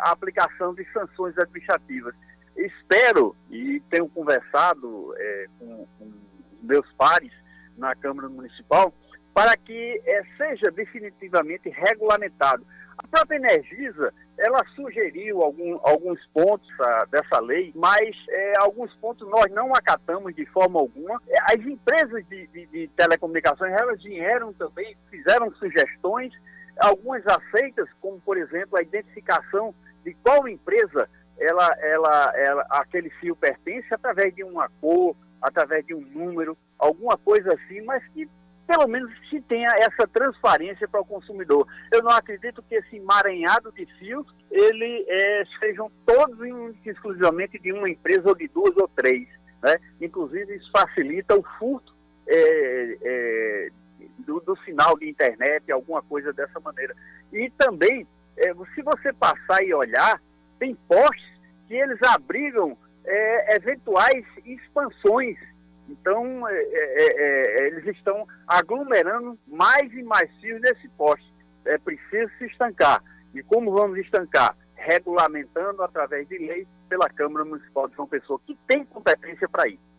a 0.00 0.10
aplicação 0.10 0.72
de 0.72 0.90
sanções 0.90 1.36
administrativas. 1.36 2.14
Espero, 2.56 3.36
e 3.50 3.80
tenho 3.90 4.08
conversado 4.08 5.14
com, 5.58 5.86
com 5.98 6.12
meus 6.62 6.90
pares 6.92 7.32
na 7.76 7.94
Câmara 7.94 8.28
Municipal, 8.28 8.92
para 9.34 9.56
que 9.56 10.00
é, 10.04 10.22
seja 10.36 10.70
definitivamente 10.70 11.68
regulamentado. 11.68 12.64
A 12.98 13.06
própria 13.06 13.36
Energisa, 13.36 14.12
ela 14.36 14.62
sugeriu 14.74 15.42
algum, 15.42 15.78
alguns 15.82 16.24
pontos 16.26 16.68
uh, 16.80 17.06
dessa 17.10 17.40
lei, 17.40 17.72
mas 17.74 18.14
é, 18.28 18.54
alguns 18.58 18.92
pontos 18.94 19.28
nós 19.28 19.50
não 19.52 19.74
acatamos 19.74 20.34
de 20.34 20.44
forma 20.46 20.78
alguma. 20.78 21.20
É, 21.28 21.54
as 21.54 21.60
empresas 21.60 22.26
de, 22.28 22.46
de, 22.48 22.66
de 22.66 22.88
telecomunicações, 22.88 23.72
elas 23.72 24.02
vieram 24.02 24.52
também, 24.52 24.96
fizeram 25.10 25.50
sugestões, 25.54 26.32
algumas 26.78 27.26
aceitas, 27.26 27.88
como, 28.00 28.20
por 28.20 28.36
exemplo, 28.36 28.76
a 28.76 28.82
identificação 28.82 29.74
de 30.04 30.14
qual 30.14 30.46
empresa 30.48 31.08
ela, 31.38 31.74
ela, 31.80 32.32
ela, 32.36 32.66
aquele 32.70 33.08
fio 33.10 33.34
pertence 33.34 33.92
através 33.92 34.34
de 34.34 34.44
uma 34.44 34.68
cor, 34.80 35.16
através 35.40 35.86
de 35.86 35.94
um 35.94 36.00
número, 36.00 36.56
alguma 36.78 37.16
coisa 37.16 37.54
assim, 37.54 37.80
mas 37.82 38.06
que 38.08 38.28
pelo 38.70 38.86
menos 38.86 39.10
se 39.28 39.40
tenha 39.40 39.68
essa 39.78 40.06
transparência 40.06 40.86
para 40.86 41.00
o 41.00 41.04
consumidor. 41.04 41.66
Eu 41.90 42.04
não 42.04 42.12
acredito 42.12 42.62
que 42.62 42.76
esse 42.76 42.98
emaranhado 42.98 43.72
de 43.72 43.84
fios, 43.84 44.24
ele 44.48 45.04
é, 45.08 45.44
sejam 45.58 45.90
todos 46.06 46.38
exclusivamente 46.86 47.58
de 47.58 47.72
uma 47.72 47.90
empresa 47.90 48.28
ou 48.28 48.34
de 48.36 48.46
duas 48.46 48.76
ou 48.76 48.86
três. 48.86 49.26
Né? 49.60 49.76
Inclusive, 50.00 50.54
isso 50.54 50.70
facilita 50.70 51.34
o 51.34 51.42
furto 51.58 51.92
é, 52.28 52.98
é, 53.02 53.68
do, 54.20 54.38
do, 54.38 54.56
sinal 54.58 54.96
de 54.96 55.10
internet, 55.10 55.72
alguma 55.72 56.00
coisa 56.00 56.32
dessa 56.32 56.60
maneira. 56.60 56.94
E 57.32 57.50
também, 57.58 58.06
se 58.72 58.82
você 58.82 59.12
passar 59.12 59.64
e 59.64 59.74
olhar, 59.74 60.22
tem 60.60 60.76
postes 60.86 61.28
que 61.66 61.74
eles 61.74 62.00
abrigam 62.04 62.78
eventuais 63.48 64.24
expansões. 64.44 65.36
Então, 65.90 66.48
é, 66.48 66.54
é, 66.54 67.62
é, 67.62 67.66
eles 67.66 67.84
estão 67.96 68.26
aglomerando 68.46 69.36
mais 69.48 69.92
e 69.92 70.02
mais 70.04 70.30
fios 70.40 70.60
nesse 70.60 70.88
poste. 70.90 71.28
É 71.64 71.76
preciso 71.78 72.30
se 72.38 72.46
estancar. 72.46 73.02
E 73.34 73.42
como 73.42 73.72
vamos 73.72 73.98
estancar? 73.98 74.56
Regulamentando 74.76 75.82
através 75.82 76.28
de 76.28 76.38
lei 76.38 76.66
pela 76.88 77.08
Câmara 77.10 77.44
Municipal 77.44 77.88
de 77.88 77.96
João 77.96 78.08
Pessoa, 78.08 78.40
que 78.46 78.56
tem 78.66 78.84
competência 78.84 79.48
para 79.48 79.68
isso. 79.68 79.89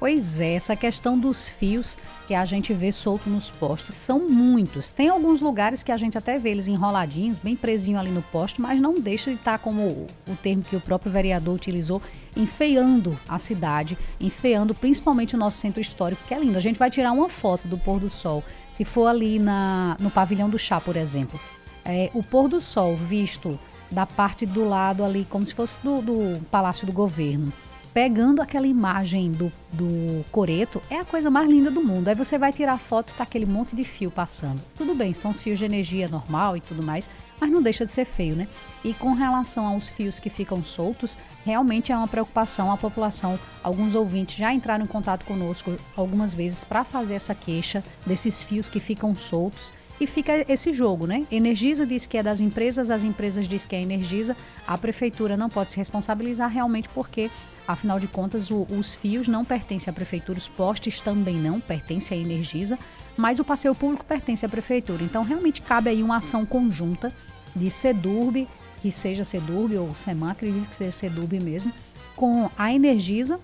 Pois 0.00 0.40
é, 0.40 0.54
essa 0.54 0.74
questão 0.74 1.18
dos 1.18 1.46
fios 1.46 1.98
que 2.26 2.34
a 2.34 2.46
gente 2.46 2.72
vê 2.72 2.90
solto 2.90 3.28
nos 3.28 3.50
postes 3.50 3.94
são 3.94 4.30
muitos. 4.30 4.90
Tem 4.90 5.10
alguns 5.10 5.42
lugares 5.42 5.82
que 5.82 5.92
a 5.92 5.96
gente 5.98 6.16
até 6.16 6.38
vê 6.38 6.52
eles 6.52 6.66
enroladinhos, 6.66 7.36
bem 7.36 7.54
presinho 7.54 7.98
ali 7.98 8.10
no 8.10 8.22
poste, 8.22 8.62
mas 8.62 8.80
não 8.80 8.94
deixa 8.94 9.30
de 9.30 9.36
estar, 9.36 9.58
como 9.58 10.06
o 10.26 10.36
termo 10.42 10.62
que 10.62 10.74
o 10.74 10.80
próprio 10.80 11.12
vereador 11.12 11.54
utilizou, 11.54 12.00
enfeiando 12.34 13.14
a 13.28 13.36
cidade, 13.36 13.98
enfeiando 14.18 14.74
principalmente 14.74 15.34
o 15.34 15.38
nosso 15.38 15.58
centro 15.58 15.82
histórico, 15.82 16.22
que 16.26 16.32
é 16.32 16.38
lindo. 16.38 16.56
A 16.56 16.62
gente 16.62 16.78
vai 16.78 16.90
tirar 16.90 17.12
uma 17.12 17.28
foto 17.28 17.68
do 17.68 17.76
pôr 17.76 18.00
do 18.00 18.08
sol. 18.08 18.42
Se 18.72 18.86
for 18.86 19.06
ali 19.06 19.38
na, 19.38 19.98
no 20.00 20.10
pavilhão 20.10 20.48
do 20.48 20.58
chá, 20.58 20.80
por 20.80 20.96
exemplo, 20.96 21.38
é, 21.84 22.10
o 22.14 22.22
pôr 22.22 22.48
do 22.48 22.58
sol 22.58 22.96
visto 22.96 23.60
da 23.90 24.06
parte 24.06 24.46
do 24.46 24.66
lado 24.66 25.04
ali, 25.04 25.26
como 25.26 25.44
se 25.44 25.52
fosse 25.52 25.78
do, 25.82 26.00
do 26.00 26.40
Palácio 26.46 26.86
do 26.86 26.92
Governo 26.92 27.52
pegando 27.92 28.40
aquela 28.40 28.66
imagem 28.66 29.32
do, 29.32 29.52
do 29.72 30.24
coreto, 30.30 30.80
é 30.88 30.96
a 30.96 31.04
coisa 31.04 31.30
mais 31.30 31.48
linda 31.48 31.70
do 31.70 31.82
mundo. 31.82 32.08
Aí 32.08 32.14
você 32.14 32.38
vai 32.38 32.52
tirar 32.52 32.78
foto, 32.78 33.12
tá 33.16 33.24
aquele 33.24 33.46
monte 33.46 33.74
de 33.74 33.84
fio 33.84 34.10
passando. 34.10 34.60
Tudo 34.76 34.94
bem, 34.94 35.12
são 35.12 35.30
os 35.30 35.42
fios 35.42 35.58
de 35.58 35.64
energia 35.64 36.08
normal 36.08 36.56
e 36.56 36.60
tudo 36.60 36.82
mais, 36.82 37.10
mas 37.40 37.50
não 37.50 37.62
deixa 37.62 37.86
de 37.86 37.92
ser 37.92 38.04
feio, 38.04 38.36
né? 38.36 38.46
E 38.84 38.92
com 38.94 39.12
relação 39.12 39.66
aos 39.66 39.88
fios 39.88 40.18
que 40.18 40.30
ficam 40.30 40.62
soltos, 40.62 41.18
realmente 41.44 41.90
é 41.90 41.96
uma 41.96 42.06
preocupação 42.06 42.70
a 42.70 42.76
população. 42.76 43.38
Alguns 43.62 43.94
ouvintes 43.94 44.36
já 44.36 44.52
entraram 44.52 44.84
em 44.84 44.88
contato 44.88 45.24
conosco 45.24 45.76
algumas 45.96 46.34
vezes 46.34 46.62
para 46.62 46.84
fazer 46.84 47.14
essa 47.14 47.34
queixa 47.34 47.82
desses 48.06 48.42
fios 48.42 48.68
que 48.68 48.78
ficam 48.78 49.14
soltos. 49.14 49.72
E 50.00 50.06
fica 50.06 50.46
esse 50.50 50.72
jogo, 50.72 51.06
né? 51.06 51.26
Energisa 51.30 51.84
diz 51.84 52.06
que 52.06 52.16
é 52.16 52.22
das 52.22 52.40
empresas, 52.40 52.90
as 52.90 53.04
empresas 53.04 53.46
diz 53.46 53.66
que 53.66 53.76
é 53.76 53.82
Energisa, 53.82 54.34
a 54.66 54.78
prefeitura 54.78 55.36
não 55.36 55.50
pode 55.50 55.72
se 55.72 55.76
responsabilizar 55.76 56.48
realmente 56.48 56.88
porque 56.88 57.30
Afinal 57.70 58.00
de 58.00 58.08
contas, 58.08 58.50
o, 58.50 58.66
os 58.68 58.96
fios 58.96 59.28
não 59.28 59.44
pertencem 59.44 59.90
à 59.90 59.94
prefeitura, 59.94 60.36
os 60.36 60.48
postes 60.48 61.00
também 61.00 61.36
não 61.36 61.60
pertencem 61.60 62.18
à 62.18 62.20
Energisa, 62.20 62.76
mas 63.16 63.38
o 63.38 63.44
passeio 63.44 63.76
público 63.76 64.04
pertence 64.04 64.44
à 64.44 64.48
prefeitura. 64.48 65.04
Então, 65.04 65.22
realmente 65.22 65.62
cabe 65.62 65.88
aí 65.88 66.02
uma 66.02 66.16
ação 66.16 66.44
conjunta 66.44 67.12
de 67.54 67.70
SEDURB, 67.70 68.48
que 68.82 68.90
seja 68.90 69.24
SEDURB 69.24 69.76
ou 69.76 69.94
SEMAN, 69.94 70.32
acredito 70.32 70.68
que 70.68 70.74
seja 70.74 70.90
SEDURB 70.90 71.38
mesmo, 71.38 71.72
com 72.16 72.50
a 72.58 72.72
Energisa 72.72 73.38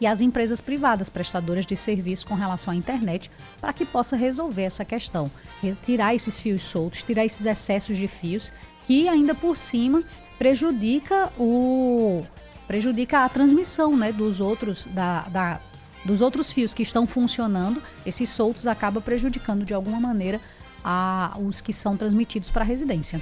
e 0.00 0.06
as 0.06 0.22
empresas 0.22 0.62
privadas 0.62 1.10
prestadoras 1.10 1.66
de 1.66 1.76
serviço 1.76 2.26
com 2.26 2.34
relação 2.34 2.72
à 2.72 2.76
internet 2.76 3.30
para 3.60 3.74
que 3.74 3.84
possa 3.84 4.16
resolver 4.16 4.62
essa 4.62 4.84
questão, 4.84 5.30
tirar 5.84 6.14
esses 6.14 6.40
fios 6.40 6.62
soltos, 6.62 7.02
tirar 7.02 7.26
esses 7.26 7.44
excessos 7.44 7.98
de 7.98 8.08
fios 8.08 8.50
que 8.86 9.08
ainda 9.08 9.34
por 9.34 9.58
cima 9.58 10.02
prejudica 10.38 11.30
o 11.38 12.24
prejudica 12.72 13.22
a 13.22 13.28
transmissão 13.28 13.94
né, 13.98 14.10
dos 14.10 14.40
outros 14.40 14.86
da, 14.86 15.28
da, 15.28 15.60
dos 16.06 16.22
outros 16.22 16.50
fios 16.50 16.72
que 16.72 16.82
estão 16.82 17.06
funcionando, 17.06 17.82
esses 18.06 18.30
soltos 18.30 18.66
acaba 18.66 18.98
prejudicando 18.98 19.62
de 19.62 19.74
alguma 19.74 20.00
maneira 20.00 20.40
a, 20.82 21.36
os 21.38 21.60
que 21.60 21.70
são 21.70 21.98
transmitidos 21.98 22.50
para 22.50 22.62
a 22.62 22.66
residência. 22.66 23.20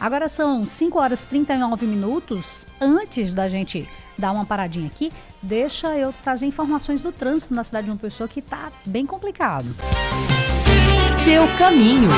Agora 0.00 0.26
são 0.30 0.66
5 0.66 0.98
horas 0.98 1.22
e 1.22 1.26
39 1.26 1.84
minutos. 1.84 2.66
Antes 2.80 3.34
da 3.34 3.46
gente 3.46 3.86
dar 4.18 4.32
uma 4.32 4.44
paradinha 4.44 4.86
aqui, 4.86 5.12
deixa 5.42 5.96
eu 5.96 6.12
trazer 6.22 6.46
informações 6.46 7.00
do 7.00 7.12
trânsito 7.12 7.54
na 7.54 7.64
cidade 7.64 7.86
de 7.86 7.90
uma 7.90 7.98
pessoa 7.98 8.28
que 8.28 8.40
está 8.40 8.70
bem 8.84 9.06
complicado. 9.06 9.66
Seu 11.24 11.46
caminho. 11.56 12.08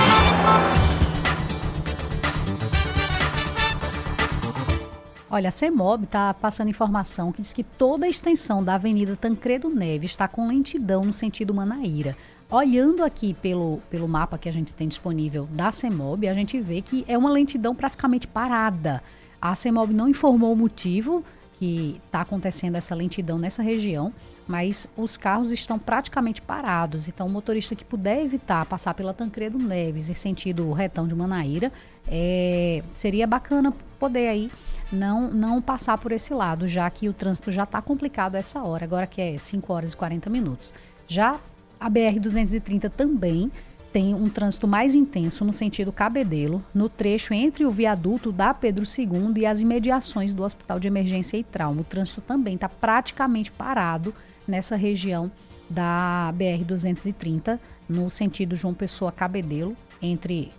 Olha, 5.31 5.51
a 5.51 5.53
CEMOB 5.53 6.05
está 6.05 6.33
passando 6.33 6.71
informação 6.71 7.31
que 7.31 7.43
diz 7.43 7.53
que 7.53 7.63
toda 7.63 8.07
a 8.07 8.09
extensão 8.09 8.65
da 8.65 8.77
Avenida 8.77 9.15
Tancredo 9.15 9.69
Neves 9.69 10.13
está 10.13 10.27
com 10.27 10.49
lentidão 10.49 11.03
no 11.03 11.13
sentido 11.13 11.53
Manaíra. 11.53 12.17
Olhando 12.51 13.05
aqui 13.05 13.35
pelo, 13.35 13.83
pelo 13.91 14.09
mapa 14.09 14.39
que 14.39 14.49
a 14.49 14.53
gente 14.53 14.73
tem 14.73 14.89
disponível 14.89 15.47
da 15.53 15.71
CEMOB, 15.71 16.27
a 16.27 16.33
gente 16.33 16.59
vê 16.61 16.81
que 16.81 17.05
é 17.07 17.19
uma 17.19 17.31
lentidão 17.31 17.75
praticamente 17.75 18.27
parada. 18.27 19.03
A 19.41 19.55
CEMOB 19.55 19.93
não 19.93 20.09
informou 20.09 20.55
o 20.55 20.57
motivo, 20.57 21.23
que 21.59 22.01
está 22.05 22.21
acontecendo 22.21 22.77
essa 22.77 22.95
lentidão 22.95 23.37
nessa 23.37 23.63
região, 23.63 24.13
mas 24.47 24.89
os 24.97 25.17
carros 25.17 25.51
estão 25.51 25.79
praticamente 25.79 26.41
parados. 26.41 27.09
Então, 27.09 27.27
o 27.27 27.31
motorista 27.31 27.75
que 27.75 27.85
puder 27.85 28.23
evitar 28.25 28.65
passar 28.65 28.95
pela 28.95 29.13
Tancredo 29.13 29.59
Neves 29.59 30.09
em 30.09 30.15
sentido 30.15 30.73
retão 30.73 31.09
de 31.09 31.15
Manaíra, 31.15 31.73
é, 32.07 32.83
seria 32.95 33.27
bacana 33.27 33.73
poder 33.99 34.29
aí 34.29 34.51
não, 34.93 35.31
não 35.31 35.61
passar 35.61 35.99
por 35.99 36.13
esse 36.13 36.33
lado, 36.33 36.69
já 36.69 36.89
que 36.89 37.09
o 37.09 37.13
trânsito 37.13 37.51
já 37.51 37.65
está 37.65 37.83
complicado 37.83 38.37
essa 38.37 38.63
hora, 38.63 38.85
agora 38.85 39.07
que 39.07 39.21
é 39.21 39.37
5 39.37 39.73
horas 39.73 39.93
e 39.93 39.97
40 39.97 40.31
minutos. 40.31 40.73
Já 41.09 41.41
a 41.81 41.91
BR-230 41.91 42.89
também 42.91 43.51
tem 43.93 44.15
um 44.15 44.29
trânsito 44.29 44.69
mais 44.69 44.95
intenso 44.95 45.45
no 45.45 45.53
sentido 45.53 45.93
Cabedelo, 45.93 46.65
no 46.75 46.89
trecho 46.89 47.33
entre 47.33 47.65
o 47.65 47.71
viaduto 47.71 48.31
da 48.31 48.53
Pedro 48.53 48.85
II 48.85 49.33
e 49.37 49.47
as 49.47 49.61
imediações 49.61 50.33
do 50.33 50.43
Hospital 50.43 50.79
de 50.79 50.89
Emergência 50.89 51.37
e 51.37 51.45
Trauma. 51.45 51.81
O 51.81 51.85
trânsito 51.85 52.21
também 52.21 52.55
está 52.55 52.69
praticamente 52.69 53.51
parado 53.51 54.15
nessa 54.47 54.77
região 54.77 55.31
da 55.69 56.33
BR-230, 56.37 57.59
no 57.89 58.11
sentido 58.11 58.57
João 58.57 58.75
Pessoa 58.75 59.13
Cabedelo, 59.13 59.77
entre 60.01 60.53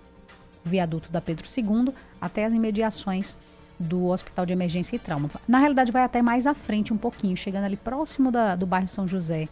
o 0.65 0.69
viaduto 0.69 1.11
da 1.11 1.21
Pedro 1.21 1.45
II 1.45 1.93
até 2.19 2.45
as 2.45 2.53
imediações 2.53 3.37
do 3.79 4.07
Hospital 4.07 4.45
de 4.45 4.53
Emergência 4.53 4.95
e 4.95 4.99
Trauma. 4.99 5.29
Na 5.47 5.59
realidade, 5.59 5.91
vai 5.91 6.03
até 6.03 6.21
mais 6.21 6.45
à 6.45 6.53
frente 6.53 6.93
um 6.93 6.97
pouquinho, 6.97 7.37
chegando 7.37 7.63
ali 7.63 7.77
próximo 7.77 8.31
da, 8.31 8.55
do 8.55 8.65
bairro 8.65 8.89
São 8.89 9.07
José, 9.07 9.47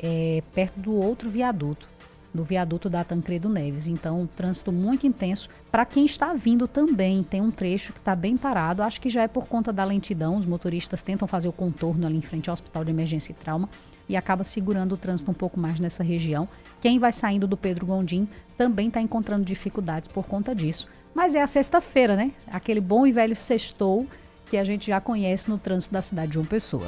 é, 0.00 0.42
perto 0.54 0.80
do 0.80 0.92
outro 0.92 1.30
viaduto 1.30 1.88
do 2.38 2.44
viaduto 2.44 2.88
da 2.88 3.02
Tancredo 3.02 3.48
Neves. 3.48 3.88
Então, 3.88 4.22
um 4.22 4.26
trânsito 4.26 4.70
muito 4.70 5.06
intenso. 5.06 5.48
Para 5.72 5.84
quem 5.84 6.06
está 6.06 6.32
vindo 6.32 6.68
também, 6.68 7.22
tem 7.24 7.40
um 7.40 7.50
trecho 7.50 7.92
que 7.92 7.98
está 7.98 8.14
bem 8.14 8.36
parado. 8.36 8.80
Acho 8.80 9.00
que 9.00 9.10
já 9.10 9.24
é 9.24 9.28
por 9.28 9.46
conta 9.48 9.72
da 9.72 9.84
lentidão. 9.84 10.36
Os 10.36 10.46
motoristas 10.46 11.02
tentam 11.02 11.26
fazer 11.26 11.48
o 11.48 11.52
contorno 11.52 12.06
ali 12.06 12.16
em 12.16 12.22
frente 12.22 12.48
ao 12.48 12.54
Hospital 12.54 12.84
de 12.84 12.90
Emergência 12.90 13.32
e 13.32 13.34
Trauma 13.34 13.68
e 14.08 14.16
acaba 14.16 14.44
segurando 14.44 14.92
o 14.92 14.96
trânsito 14.96 15.30
um 15.30 15.34
pouco 15.34 15.58
mais 15.58 15.80
nessa 15.80 16.04
região. 16.04 16.48
Quem 16.80 16.98
vai 16.98 17.12
saindo 17.12 17.46
do 17.46 17.56
Pedro 17.56 17.84
Gondim 17.84 18.28
também 18.56 18.86
está 18.86 19.00
encontrando 19.00 19.44
dificuldades 19.44 20.08
por 20.08 20.24
conta 20.24 20.54
disso. 20.54 20.88
Mas 21.12 21.34
é 21.34 21.42
a 21.42 21.46
sexta-feira, 21.46 22.14
né? 22.14 22.30
Aquele 22.46 22.80
bom 22.80 23.04
e 23.04 23.10
velho 23.10 23.34
sextou 23.34 24.06
que 24.48 24.56
a 24.56 24.64
gente 24.64 24.86
já 24.86 25.00
conhece 25.00 25.50
no 25.50 25.58
trânsito 25.58 25.92
da 25.92 26.00
cidade 26.00 26.28
de 26.28 26.34
João 26.34 26.46
Pessoa. 26.46 26.86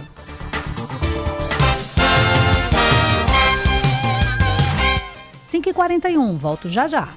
5h41, 5.61 6.37
volto 6.37 6.69
já 6.69 6.89
já. 6.89 7.09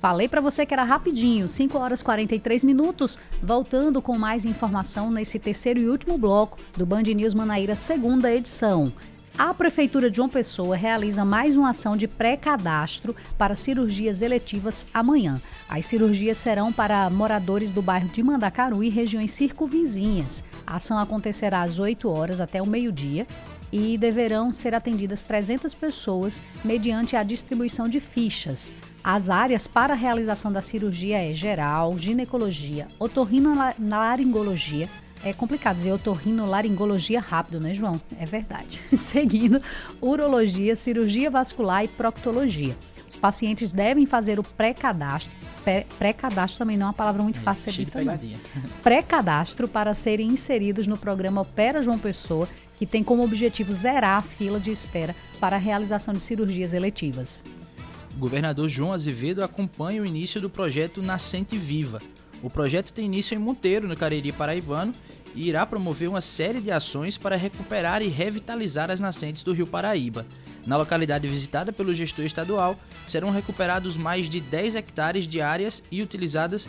Falei 0.00 0.28
para 0.28 0.40
você 0.40 0.64
que 0.64 0.74
era 0.74 0.84
rapidinho, 0.84 1.48
5 1.48 1.78
horas 1.78 2.02
43 2.02 2.62
minutos, 2.62 3.18
voltando 3.42 4.00
com 4.02 4.16
mais 4.16 4.44
informação 4.44 5.10
nesse 5.10 5.38
terceiro 5.38 5.80
e 5.80 5.88
último 5.88 6.18
bloco 6.18 6.58
do 6.76 6.86
Band 6.86 7.02
News 7.02 7.34
Manaíra, 7.34 7.74
segunda 7.74 8.32
edição. 8.32 8.92
A 9.38 9.52
Prefeitura 9.52 10.08
de 10.08 10.16
João 10.16 10.30
Pessoa 10.30 10.76
realiza 10.76 11.22
mais 11.22 11.56
uma 11.56 11.70
ação 11.70 11.94
de 11.94 12.08
pré-cadastro 12.08 13.14
para 13.36 13.54
cirurgias 13.54 14.22
eletivas 14.22 14.86
amanhã. 14.94 15.38
As 15.68 15.84
cirurgias 15.84 16.38
serão 16.38 16.72
para 16.72 17.10
moradores 17.10 17.70
do 17.70 17.82
bairro 17.82 18.08
de 18.08 18.22
Mandacaru 18.22 18.82
e 18.82 18.88
regiões 18.88 19.32
circunvizinhas. 19.32 20.42
A 20.66 20.76
ação 20.76 20.98
acontecerá 20.98 21.60
às 21.60 21.78
8 21.78 22.08
horas 22.08 22.40
até 22.40 22.62
o 22.62 22.66
meio-dia 22.66 23.26
e 23.72 23.98
deverão 23.98 24.52
ser 24.52 24.74
atendidas 24.74 25.22
300 25.22 25.74
pessoas 25.74 26.42
mediante 26.64 27.16
a 27.16 27.22
distribuição 27.22 27.88
de 27.88 28.00
fichas. 28.00 28.72
As 29.02 29.30
áreas 29.30 29.66
para 29.66 29.92
a 29.92 29.96
realização 29.96 30.52
da 30.52 30.60
cirurgia 30.60 31.30
é 31.30 31.32
geral, 31.32 31.96
ginecologia, 31.98 32.86
otorrinolaringologia. 32.98 34.88
É 35.24 35.32
complicado 35.32 35.76
dizer 35.76 35.92
otorrinolaringologia 35.92 37.20
rápido, 37.20 37.60
né, 37.60 37.72
João? 37.72 38.00
É 38.18 38.26
verdade. 38.26 38.80
Seguindo, 39.10 39.62
urologia, 40.00 40.76
cirurgia 40.76 41.30
vascular 41.30 41.84
e 41.84 41.88
proctologia. 41.88 42.76
Pacientes 43.20 43.72
devem 43.72 44.06
fazer 44.06 44.38
o 44.38 44.42
pré-cadastro. 44.42 45.32
Pré-cadastro 45.98 46.58
também 46.58 46.76
não 46.76 46.86
é 46.86 46.88
uma 46.88 46.94
palavra 46.94 47.22
muito 47.22 47.40
fácil 47.40 47.72
de 47.72 47.86
pegadinha. 47.86 48.38
Pré-cadastro 48.82 49.66
para 49.66 49.94
serem 49.94 50.28
inseridos 50.28 50.86
no 50.86 50.96
programa 50.96 51.40
Opera 51.40 51.82
João 51.82 51.98
Pessoa, 51.98 52.48
que 52.78 52.86
tem 52.86 53.02
como 53.02 53.24
objetivo 53.24 53.72
zerar 53.72 54.18
a 54.18 54.22
fila 54.22 54.60
de 54.60 54.70
espera 54.70 55.16
para 55.40 55.56
a 55.56 55.58
realização 55.58 56.14
de 56.14 56.20
cirurgias 56.20 56.72
eletivas. 56.72 57.42
O 58.14 58.18
governador 58.18 58.68
João 58.68 58.92
Azevedo 58.92 59.42
acompanha 59.42 60.00
o 60.00 60.06
início 60.06 60.40
do 60.40 60.48
projeto 60.48 61.02
Nascente 61.02 61.58
Viva. 61.58 62.00
O 62.42 62.48
projeto 62.48 62.92
tem 62.92 63.06
início 63.06 63.34
em 63.34 63.38
Monteiro, 63.38 63.88
no 63.88 63.96
Cariri 63.96 64.32
Paraibano, 64.32 64.92
e 65.34 65.48
irá 65.48 65.66
promover 65.66 66.08
uma 66.08 66.20
série 66.20 66.60
de 66.60 66.70
ações 66.70 67.18
para 67.18 67.36
recuperar 67.36 68.02
e 68.02 68.08
revitalizar 68.08 68.90
as 68.90 69.00
nascentes 69.00 69.42
do 69.42 69.52
Rio 69.52 69.66
Paraíba. 69.66 70.26
Na 70.66 70.76
localidade 70.76 71.28
visitada 71.28 71.72
pelo 71.72 71.94
gestor 71.94 72.24
estadual, 72.24 72.76
serão 73.06 73.30
recuperados 73.30 73.96
mais 73.96 74.28
de 74.28 74.40
10 74.40 74.74
hectares 74.74 75.28
de 75.28 75.40
áreas 75.40 75.82
e 75.90 76.02
utilizadas 76.02 76.68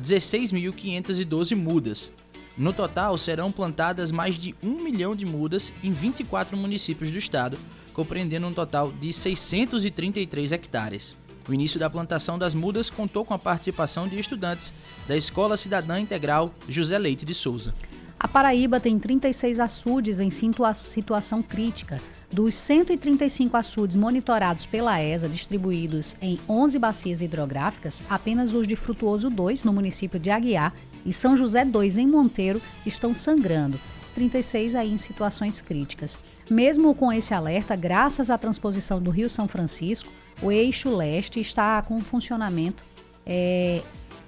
16.512 0.00 1.56
mudas. 1.56 2.12
No 2.56 2.72
total, 2.72 3.18
serão 3.18 3.50
plantadas 3.50 4.10
mais 4.10 4.38
de 4.38 4.54
1 4.62 4.82
milhão 4.82 5.16
de 5.16 5.26
mudas 5.26 5.72
em 5.82 5.90
24 5.90 6.56
municípios 6.56 7.10
do 7.10 7.18
estado, 7.18 7.58
compreendendo 7.92 8.46
um 8.46 8.52
total 8.52 8.92
de 8.92 9.12
633 9.12 10.52
hectares. 10.52 11.14
O 11.48 11.52
início 11.52 11.80
da 11.80 11.90
plantação 11.90 12.38
das 12.38 12.54
mudas 12.54 12.88
contou 12.88 13.24
com 13.24 13.34
a 13.34 13.38
participação 13.38 14.06
de 14.06 14.18
estudantes 14.18 14.72
da 15.08 15.16
Escola 15.16 15.56
Cidadã 15.56 15.98
Integral 15.98 16.54
José 16.68 16.96
Leite 16.98 17.24
de 17.24 17.34
Souza. 17.34 17.74
A 18.22 18.28
Paraíba 18.28 18.78
tem 18.78 19.00
36 19.00 19.58
açudes 19.58 20.20
em 20.20 20.30
situa 20.30 20.72
situação 20.74 21.42
crítica. 21.42 22.00
Dos 22.30 22.54
135 22.54 23.56
açudes 23.56 23.96
monitorados 23.96 24.64
pela 24.64 25.02
ESA, 25.02 25.28
distribuídos 25.28 26.14
em 26.22 26.38
11 26.48 26.78
bacias 26.78 27.20
hidrográficas, 27.20 28.00
apenas 28.08 28.54
os 28.54 28.68
de 28.68 28.76
Frutuoso 28.76 29.28
2, 29.28 29.64
no 29.64 29.72
município 29.72 30.20
de 30.20 30.30
Aguiar, 30.30 30.72
e 31.04 31.12
São 31.12 31.36
José 31.36 31.64
2, 31.64 31.98
em 31.98 32.06
Monteiro, 32.06 32.62
estão 32.86 33.12
sangrando. 33.12 33.76
36 34.14 34.76
aí 34.76 34.92
em 34.92 34.98
situações 34.98 35.60
críticas. 35.60 36.20
Mesmo 36.48 36.94
com 36.94 37.12
esse 37.12 37.34
alerta, 37.34 37.74
graças 37.74 38.30
à 38.30 38.38
transposição 38.38 39.02
do 39.02 39.10
Rio 39.10 39.28
São 39.28 39.48
Francisco, 39.48 40.12
o 40.40 40.52
eixo 40.52 40.94
leste 40.94 41.40
está 41.40 41.82
com 41.82 41.98
funcionamento 41.98 42.84
é, 43.26 43.82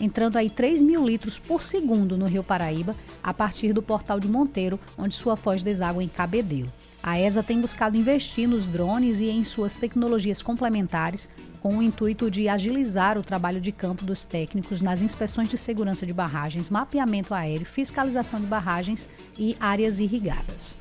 entrando 0.05 0.36
aí 0.36 0.48
3 0.48 0.82
mil 0.82 1.07
litros 1.07 1.38
por 1.38 1.62
segundo 1.62 2.16
no 2.16 2.26
Rio 2.26 2.44
Paraíba, 2.44 2.94
a 3.22 3.32
partir 3.32 3.72
do 3.72 3.82
portal 3.82 4.20
de 4.20 4.28
Monteiro, 4.28 4.78
onde 4.96 5.14
sua 5.14 5.34
foz 5.34 5.62
deságua 5.62 6.05
em 6.05 6.09
Cabedelo. 6.09 6.72
A 7.02 7.18
ESA 7.18 7.42
tem 7.42 7.61
buscado 7.61 7.96
investir 7.96 8.48
nos 8.48 8.64
drones 8.64 9.20
e 9.20 9.28
em 9.28 9.44
suas 9.44 9.74
tecnologias 9.74 10.40
complementares, 10.40 11.28
com 11.61 11.78
o 11.78 11.82
intuito 11.82 12.30
de 12.30 12.48
agilizar 12.48 13.18
o 13.18 13.22
trabalho 13.22 13.61
de 13.61 13.72
campo 13.72 14.05
dos 14.05 14.22
técnicos 14.22 14.82
nas 14.82 15.02
inspeções 15.02 15.48
de 15.48 15.57
segurança 15.57 16.07
de 16.07 16.12
barragens, 16.12 16.70
mapeamento 16.70 17.34
aéreo, 17.34 17.66
fiscalização 17.66 18.40
de 18.40 18.46
barragens 18.46 19.09
e 19.38 19.57
áreas 19.59 19.98
irrigadas. 19.98 20.76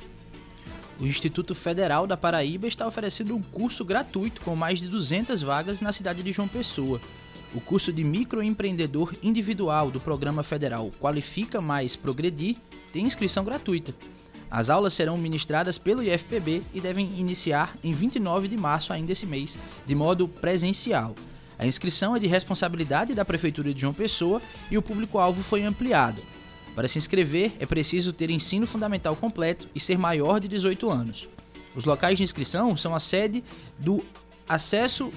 O 1.00 1.06
Instituto 1.06 1.54
Federal 1.54 2.06
da 2.06 2.16
Paraíba 2.16 2.66
está 2.66 2.86
oferecendo 2.86 3.34
um 3.34 3.42
curso 3.42 3.84
gratuito 3.84 4.40
com 4.42 4.54
mais 4.54 4.78
de 4.78 4.88
200 4.88 5.42
vagas 5.42 5.80
na 5.80 5.92
cidade 5.92 6.22
de 6.22 6.32
João 6.32 6.48
Pessoa. 6.48 7.00
O 7.54 7.60
curso 7.60 7.92
de 7.92 8.02
microempreendedor 8.02 9.14
individual 9.22 9.88
do 9.88 10.00
programa 10.00 10.42
federal 10.42 10.90
Qualifica 11.00 11.60
Mais 11.60 11.94
Progredir 11.94 12.56
tem 12.92 13.06
inscrição 13.06 13.44
gratuita. 13.44 13.94
As 14.50 14.70
aulas 14.70 14.92
serão 14.92 15.16
ministradas 15.16 15.78
pelo 15.78 16.02
IFPB 16.02 16.62
e 16.74 16.80
devem 16.80 17.18
iniciar 17.18 17.76
em 17.82 17.92
29 17.92 18.48
de 18.48 18.56
março 18.56 18.92
ainda 18.92 19.12
esse 19.12 19.24
mês, 19.24 19.56
de 19.86 19.94
modo 19.94 20.26
presencial. 20.26 21.14
A 21.56 21.64
inscrição 21.64 22.16
é 22.16 22.18
de 22.18 22.26
responsabilidade 22.26 23.14
da 23.14 23.24
Prefeitura 23.24 23.72
de 23.72 23.80
João 23.80 23.94
Pessoa 23.94 24.42
e 24.68 24.76
o 24.76 24.82
público-alvo 24.82 25.42
foi 25.42 25.62
ampliado. 25.62 26.22
Para 26.74 26.88
se 26.88 26.98
inscrever, 26.98 27.52
é 27.60 27.66
preciso 27.66 28.12
ter 28.12 28.30
ensino 28.30 28.66
fundamental 28.66 29.14
completo 29.14 29.68
e 29.72 29.78
ser 29.78 29.96
maior 29.96 30.40
de 30.40 30.48
18 30.48 30.90
anos. 30.90 31.28
Os 31.76 31.84
locais 31.84 32.18
de 32.18 32.24
inscrição 32.24 32.76
são 32.76 32.96
a 32.96 33.00
sede 33.00 33.44
do 33.78 34.04
Acesso 34.48 35.12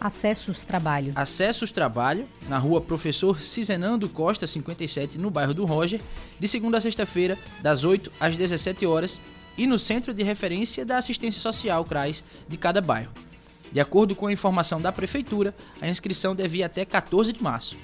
Acessos 0.00 0.62
Trabalho. 0.62 1.12
Acessos 1.14 1.72
Trabalho, 1.72 2.24
na 2.48 2.58
rua 2.58 2.80
Professor 2.80 3.40
Cizenando 3.40 4.08
Costa, 4.08 4.46
57, 4.46 5.18
no 5.18 5.30
bairro 5.30 5.54
do 5.54 5.64
Roger, 5.64 6.00
de 6.38 6.48
segunda 6.48 6.78
a 6.78 6.80
sexta-feira, 6.80 7.38
das 7.60 7.84
8 7.84 8.12
às 8.20 8.36
17 8.36 8.86
horas, 8.86 9.20
e 9.56 9.66
no 9.66 9.78
Centro 9.78 10.14
de 10.14 10.22
Referência 10.22 10.84
da 10.86 10.98
Assistência 10.98 11.40
Social 11.40 11.84
CRAS 11.84 12.24
de 12.46 12.56
cada 12.56 12.80
bairro. 12.80 13.12
De 13.72 13.80
acordo 13.80 14.14
com 14.14 14.26
a 14.26 14.32
informação 14.32 14.80
da 14.80 14.92
Prefeitura, 14.92 15.54
a 15.80 15.88
inscrição 15.88 16.34
deve 16.34 16.58
ir 16.58 16.62
até 16.62 16.84
14 16.84 17.32
de 17.32 17.42
março. 17.42 17.76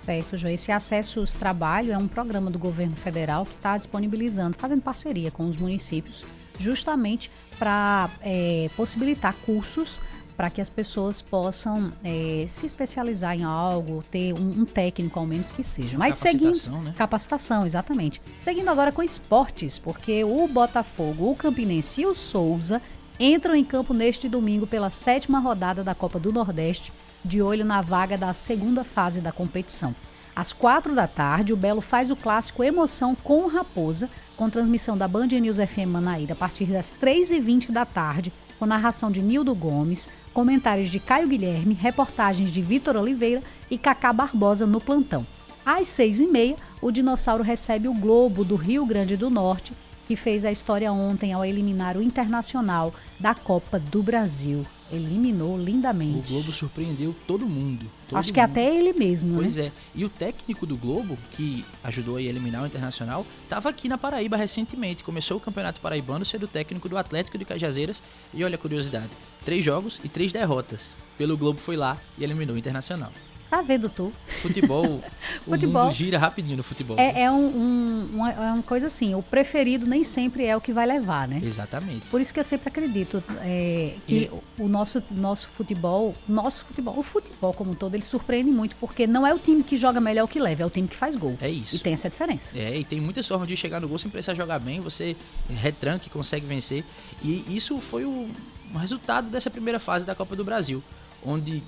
Certo, 0.00 0.36
João. 0.36 0.54
Esse 0.54 0.70
Acessos 0.70 1.32
Trabalho 1.32 1.92
é 1.92 1.98
um 1.98 2.06
programa 2.06 2.48
do 2.48 2.60
governo 2.60 2.94
federal 2.94 3.44
que 3.44 3.56
está 3.56 3.76
disponibilizando, 3.76 4.56
fazendo 4.56 4.80
parceria 4.80 5.32
com 5.32 5.48
os 5.48 5.56
municípios, 5.56 6.24
justamente 6.60 7.28
para 7.58 8.08
é, 8.22 8.70
possibilitar 8.76 9.34
cursos 9.44 10.00
para 10.36 10.50
que 10.50 10.60
as 10.60 10.68
pessoas 10.68 11.22
possam 11.22 11.90
é, 12.04 12.44
se 12.48 12.66
especializar 12.66 13.34
em 13.34 13.42
algo, 13.42 14.04
ter 14.10 14.34
um, 14.34 14.60
um, 14.60 14.64
técnico 14.64 15.18
ao 15.18 15.26
menos 15.26 15.50
que 15.50 15.64
seja. 15.64 15.96
Mas 15.96 16.18
capacitação, 16.18 16.72
seguindo 16.72 16.84
né? 16.84 16.94
capacitação, 16.96 17.66
exatamente. 17.66 18.20
Seguindo 18.40 18.68
agora 18.68 18.92
com 18.92 19.02
esportes, 19.02 19.78
porque 19.78 20.22
o 20.24 20.46
Botafogo, 20.46 21.30
o 21.30 21.36
Campinense 21.36 22.02
e 22.02 22.06
o 22.06 22.14
Souza 22.14 22.82
entram 23.18 23.54
em 23.54 23.64
campo 23.64 23.94
neste 23.94 24.28
domingo 24.28 24.66
pela 24.66 24.90
sétima 24.90 25.38
rodada 25.38 25.82
da 25.82 25.94
Copa 25.94 26.18
do 26.18 26.30
Nordeste, 26.30 26.92
de 27.24 27.40
olho 27.40 27.64
na 27.64 27.80
vaga 27.80 28.18
da 28.18 28.32
segunda 28.34 28.84
fase 28.84 29.20
da 29.20 29.32
competição. 29.32 29.94
Às 30.34 30.52
quatro 30.52 30.94
da 30.94 31.06
tarde, 31.06 31.54
o 31.54 31.56
Belo 31.56 31.80
faz 31.80 32.10
o 32.10 32.16
clássico 32.16 32.62
Emoção 32.62 33.14
com 33.14 33.46
Raposa, 33.46 34.10
com 34.36 34.50
transmissão 34.50 34.96
da 34.96 35.08
Band 35.08 35.28
News 35.28 35.56
FM 35.56 35.88
Manaíra 35.88 36.34
a 36.34 36.36
partir 36.36 36.66
das 36.66 36.90
3h20 36.90 37.70
da 37.70 37.86
tarde, 37.86 38.30
com 38.58 38.66
narração 38.66 39.10
de 39.10 39.22
Nildo 39.22 39.54
Gomes, 39.54 40.10
comentários 40.36 40.90
de 40.90 41.00
Caio 41.00 41.26
Guilherme, 41.26 41.72
reportagens 41.72 42.52
de 42.52 42.60
Vitor 42.60 42.94
Oliveira 42.94 43.42
e 43.70 43.78
Cacá 43.78 44.12
Barbosa 44.12 44.66
no 44.66 44.78
plantão. 44.78 45.26
Às 45.64 45.88
seis 45.88 46.20
e 46.20 46.26
meia, 46.26 46.56
o 46.82 46.90
Dinossauro 46.90 47.42
recebe 47.42 47.88
o 47.88 47.94
Globo 47.94 48.44
do 48.44 48.54
Rio 48.54 48.84
Grande 48.84 49.16
do 49.16 49.30
Norte, 49.30 49.72
que 50.06 50.14
fez 50.14 50.44
a 50.44 50.52
história 50.52 50.92
ontem 50.92 51.32
ao 51.32 51.42
eliminar 51.42 51.96
o 51.96 52.02
Internacional 52.02 52.92
da 53.18 53.34
Copa 53.34 53.78
do 53.78 54.02
Brasil. 54.02 54.66
Eliminou 54.90 55.58
lindamente. 55.58 56.18
O 56.18 56.22
Globo 56.22 56.52
surpreendeu 56.52 57.14
todo 57.26 57.46
mundo. 57.46 57.86
Todo 58.08 58.18
Acho 58.18 58.32
que 58.32 58.40
mundo. 58.40 58.50
até 58.50 58.76
ele 58.76 58.92
mesmo. 58.92 59.30
Né? 59.30 59.36
Pois 59.38 59.56
né? 59.56 59.66
é. 59.66 59.72
E 59.94 60.04
o 60.04 60.08
técnico 60.08 60.64
do 60.64 60.76
Globo, 60.76 61.18
que 61.32 61.64
ajudou 61.82 62.16
a 62.16 62.22
eliminar 62.22 62.62
o 62.62 62.66
Internacional, 62.66 63.26
estava 63.42 63.68
aqui 63.68 63.88
na 63.88 63.98
Paraíba 63.98 64.36
recentemente. 64.36 65.02
Começou 65.02 65.38
o 65.38 65.40
Campeonato 65.40 65.80
Paraibano 65.80 66.24
sendo 66.24 66.46
técnico 66.46 66.88
do 66.88 66.96
Atlético 66.96 67.36
de 67.36 67.44
Cajazeiras. 67.44 68.02
E 68.32 68.44
olha 68.44 68.54
a 68.54 68.58
curiosidade: 68.58 69.10
três 69.44 69.64
jogos 69.64 70.00
e 70.04 70.08
três 70.08 70.32
derrotas. 70.32 70.94
Pelo 71.18 71.36
Globo 71.36 71.58
foi 71.58 71.76
lá 71.76 71.96
e 72.16 72.24
eliminou 72.24 72.54
o 72.54 72.58
Internacional. 72.58 73.12
Tá 73.48 73.62
vendo 73.62 73.88
tu? 73.88 74.12
Futebol, 74.42 75.02
o 75.46 75.50
futebol. 75.50 75.84
mundo 75.84 75.94
gira 75.94 76.18
rapidinho 76.18 76.56
no 76.56 76.62
futebol. 76.62 76.98
É, 76.98 77.22
é 77.22 77.30
um, 77.30 77.46
um, 77.46 78.08
uma, 78.14 78.32
é 78.32 78.52
uma 78.52 78.62
coisa 78.62 78.88
assim, 78.88 79.14
o 79.14 79.22
preferido 79.22 79.86
nem 79.86 80.02
sempre 80.04 80.44
é 80.44 80.56
o 80.56 80.60
que 80.60 80.72
vai 80.72 80.86
levar, 80.86 81.28
né? 81.28 81.40
Exatamente. 81.42 82.06
Por 82.06 82.20
isso 82.20 82.34
que 82.34 82.40
eu 82.40 82.44
sempre 82.44 82.68
acredito 82.68 83.22
é, 83.40 83.94
que 84.06 84.30
e... 84.30 84.30
o 84.62 84.68
nosso, 84.68 85.02
nosso 85.10 85.48
futebol, 85.48 86.14
nosso 86.28 86.64
futebol, 86.64 86.98
o 86.98 87.02
futebol 87.02 87.54
como 87.54 87.70
um 87.70 87.74
todo, 87.74 87.94
ele 87.94 88.04
surpreende 88.04 88.50
muito, 88.50 88.74
porque 88.76 89.06
não 89.06 89.26
é 89.26 89.32
o 89.32 89.38
time 89.38 89.62
que 89.62 89.76
joga 89.76 90.00
melhor 90.00 90.26
que 90.26 90.40
leva, 90.40 90.62
é 90.62 90.66
o 90.66 90.70
time 90.70 90.88
que 90.88 90.96
faz 90.96 91.14
gol. 91.14 91.36
É 91.40 91.48
isso. 91.48 91.76
E 91.76 91.78
tem 91.78 91.92
essa 91.92 92.10
diferença. 92.10 92.56
É, 92.56 92.76
e 92.76 92.84
tem 92.84 93.00
muitas 93.00 93.26
formas 93.26 93.46
de 93.46 93.56
chegar 93.56 93.80
no 93.80 93.88
gol 93.88 93.98
sem 93.98 94.10
precisar 94.10 94.34
jogar 94.34 94.58
bem, 94.58 94.80
você 94.80 95.16
retranca 95.48 96.06
e 96.06 96.10
consegue 96.10 96.46
vencer. 96.46 96.84
E 97.22 97.44
isso 97.48 97.78
foi 97.80 98.04
o, 98.04 98.28
o 98.74 98.78
resultado 98.78 99.30
dessa 99.30 99.50
primeira 99.50 99.78
fase 99.78 100.04
da 100.04 100.14
Copa 100.14 100.34
do 100.34 100.44
Brasil, 100.44 100.82
onde 101.24 101.62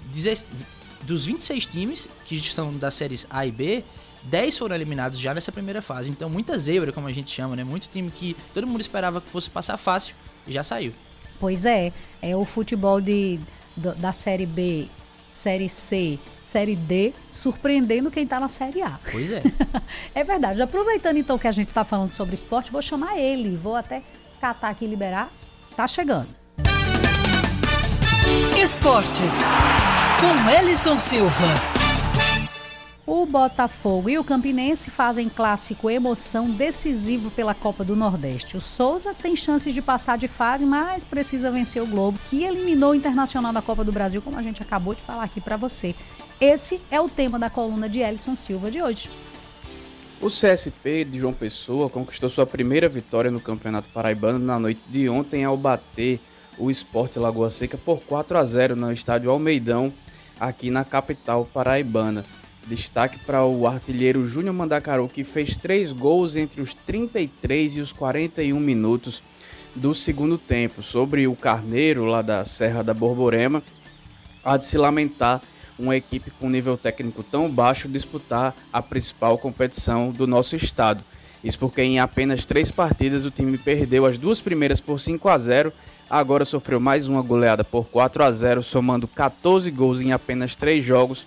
dos 1.04 1.24
26 1.26 1.66
times 1.66 2.08
que 2.24 2.40
são 2.40 2.76
das 2.76 2.94
séries 2.94 3.26
A 3.30 3.46
e 3.46 3.52
B, 3.52 3.84
10 4.24 4.58
foram 4.58 4.74
eliminados 4.74 5.18
já 5.18 5.32
nessa 5.32 5.52
primeira 5.52 5.80
fase. 5.80 6.10
Então, 6.10 6.28
muita 6.28 6.58
zebra, 6.58 6.92
como 6.92 7.06
a 7.06 7.12
gente 7.12 7.30
chama, 7.30 7.56
né? 7.56 7.64
Muito 7.64 7.88
time 7.88 8.10
que 8.10 8.36
todo 8.52 8.66
mundo 8.66 8.80
esperava 8.80 9.20
que 9.20 9.28
fosse 9.28 9.48
passar 9.48 9.76
fácil 9.76 10.14
e 10.46 10.52
já 10.52 10.62
saiu. 10.62 10.92
Pois 11.40 11.64
é, 11.64 11.92
é 12.20 12.36
o 12.36 12.44
futebol 12.44 13.00
de, 13.00 13.38
da 13.76 14.12
série 14.12 14.46
B, 14.46 14.88
série 15.30 15.68
C, 15.68 16.18
série 16.44 16.74
D, 16.74 17.12
surpreendendo 17.30 18.10
quem 18.10 18.26
tá 18.26 18.40
na 18.40 18.48
série 18.48 18.82
A. 18.82 18.98
Pois 19.10 19.30
é. 19.30 19.42
é 20.14 20.24
verdade. 20.24 20.60
Aproveitando 20.60 21.16
então 21.16 21.38
que 21.38 21.46
a 21.46 21.52
gente 21.52 21.72
tá 21.72 21.84
falando 21.84 22.12
sobre 22.12 22.34
esporte, 22.34 22.72
vou 22.72 22.82
chamar 22.82 23.18
ele, 23.18 23.56
vou 23.56 23.76
até 23.76 24.02
catar 24.40 24.70
aqui 24.70 24.84
e 24.84 24.88
liberar. 24.88 25.30
Tá 25.76 25.86
chegando. 25.86 26.28
Esportes, 28.60 29.48
com 30.20 30.50
Ellison 30.50 30.98
Silva. 30.98 31.44
O 33.06 33.24
Botafogo 33.24 34.10
e 34.10 34.18
o 34.18 34.24
Campinense 34.24 34.90
fazem 34.90 35.28
clássico 35.28 35.88
emoção 35.88 36.50
decisivo 36.50 37.30
pela 37.30 37.54
Copa 37.54 37.84
do 37.84 37.94
Nordeste. 37.94 38.56
O 38.56 38.60
Souza 38.60 39.14
tem 39.14 39.36
chances 39.36 39.72
de 39.72 39.80
passar 39.80 40.18
de 40.18 40.26
fase, 40.26 40.66
mas 40.66 41.04
precisa 41.04 41.52
vencer 41.52 41.80
o 41.80 41.86
Globo, 41.86 42.18
que 42.28 42.42
eliminou 42.42 42.90
o 42.90 42.94
Internacional 42.96 43.52
da 43.52 43.62
Copa 43.62 43.84
do 43.84 43.92
Brasil, 43.92 44.20
como 44.20 44.36
a 44.36 44.42
gente 44.42 44.60
acabou 44.60 44.92
de 44.92 45.02
falar 45.02 45.22
aqui 45.22 45.40
para 45.40 45.56
você. 45.56 45.94
Esse 46.40 46.80
é 46.90 47.00
o 47.00 47.08
tema 47.08 47.38
da 47.38 47.48
coluna 47.48 47.88
de 47.88 48.00
Elison 48.00 48.34
Silva 48.34 48.72
de 48.72 48.82
hoje. 48.82 49.08
O 50.20 50.26
CSP 50.26 51.04
de 51.04 51.20
João 51.20 51.32
Pessoa 51.32 51.88
conquistou 51.88 52.28
sua 52.28 52.44
primeira 52.44 52.88
vitória 52.88 53.30
no 53.30 53.40
Campeonato 53.40 53.88
Paraibano 53.90 54.40
na 54.40 54.58
noite 54.58 54.82
de 54.88 55.08
ontem 55.08 55.44
ao 55.44 55.56
bater 55.56 56.20
o 56.58 56.70
Esporte 56.70 57.18
Lagoa 57.18 57.50
Seca 57.50 57.78
por 57.78 58.00
4 58.00 58.36
a 58.36 58.44
0 58.44 58.76
no 58.76 58.92
estádio 58.92 59.30
Almeidão, 59.30 59.92
aqui 60.38 60.70
na 60.70 60.84
capital 60.84 61.44
paraibana. 61.44 62.24
Destaque 62.66 63.18
para 63.20 63.44
o 63.44 63.66
artilheiro 63.66 64.26
Júnior 64.26 64.54
Mandacaru, 64.54 65.08
que 65.08 65.24
fez 65.24 65.56
três 65.56 65.90
gols 65.90 66.36
entre 66.36 66.60
os 66.60 66.74
33 66.74 67.78
e 67.78 67.80
os 67.80 67.92
41 67.92 68.60
minutos 68.60 69.22
do 69.74 69.94
segundo 69.94 70.36
tempo. 70.36 70.82
Sobre 70.82 71.26
o 71.26 71.34
Carneiro, 71.34 72.04
lá 72.04 72.20
da 72.20 72.44
Serra 72.44 72.82
da 72.82 72.92
Borborema, 72.92 73.62
há 74.44 74.56
de 74.56 74.66
se 74.66 74.76
lamentar 74.76 75.40
uma 75.78 75.96
equipe 75.96 76.30
com 76.32 76.50
nível 76.50 76.76
técnico 76.76 77.22
tão 77.22 77.48
baixo 77.48 77.88
disputar 77.88 78.54
a 78.72 78.82
principal 78.82 79.38
competição 79.38 80.10
do 80.10 80.26
nosso 80.26 80.56
estado. 80.56 81.04
Isso 81.42 81.58
porque 81.58 81.82
em 81.82 82.00
apenas 82.00 82.44
três 82.44 82.70
partidas 82.70 83.24
o 83.24 83.30
time 83.30 83.56
perdeu 83.56 84.04
as 84.04 84.18
duas 84.18 84.40
primeiras 84.40 84.80
por 84.80 84.98
5 84.98 85.28
a 85.28 85.38
0, 85.38 85.72
agora 86.10 86.44
sofreu 86.44 86.80
mais 86.80 87.08
uma 87.08 87.22
goleada 87.22 87.64
por 87.64 87.86
4 87.86 88.24
a 88.24 88.30
0, 88.30 88.62
somando 88.62 89.06
14 89.06 89.70
gols 89.70 90.00
em 90.00 90.12
apenas 90.12 90.56
três 90.56 90.84
jogos 90.84 91.26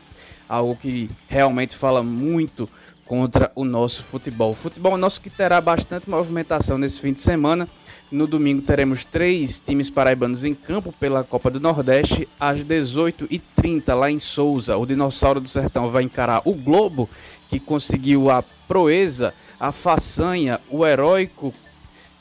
algo 0.51 0.75
que 0.75 1.09
realmente 1.29 1.77
fala 1.77 2.03
muito 2.03 2.67
contra 3.05 3.51
o 3.55 3.63
nosso 3.63 4.03
futebol. 4.03 4.53
Futebol 4.53 4.97
nosso 4.97 5.21
que 5.21 5.29
terá 5.29 5.61
bastante 5.61 6.09
movimentação 6.09 6.77
nesse 6.77 6.99
fim 6.99 7.13
de 7.13 7.21
semana. 7.21 7.67
No 8.11 8.27
domingo 8.27 8.61
teremos 8.61 9.05
três 9.05 9.61
times 9.61 9.89
paraibanos 9.89 10.43
em 10.43 10.53
campo 10.53 10.93
pela 10.93 11.23
Copa 11.23 11.49
do 11.49 11.59
Nordeste 11.59 12.27
às 12.37 12.65
18h30 12.65 13.93
lá 13.93 14.11
em 14.11 14.19
Souza. 14.19 14.75
O 14.75 14.85
Dinossauro 14.85 15.39
do 15.39 15.47
Sertão 15.47 15.89
vai 15.89 16.03
encarar 16.03 16.41
o 16.43 16.53
Globo, 16.53 17.09
que 17.47 17.59
conseguiu 17.59 18.29
a 18.29 18.43
proeza, 18.67 19.33
a 19.57 19.71
façanha, 19.71 20.59
o 20.69 20.85
heróico 20.85 21.53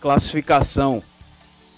classificação 0.01 1.03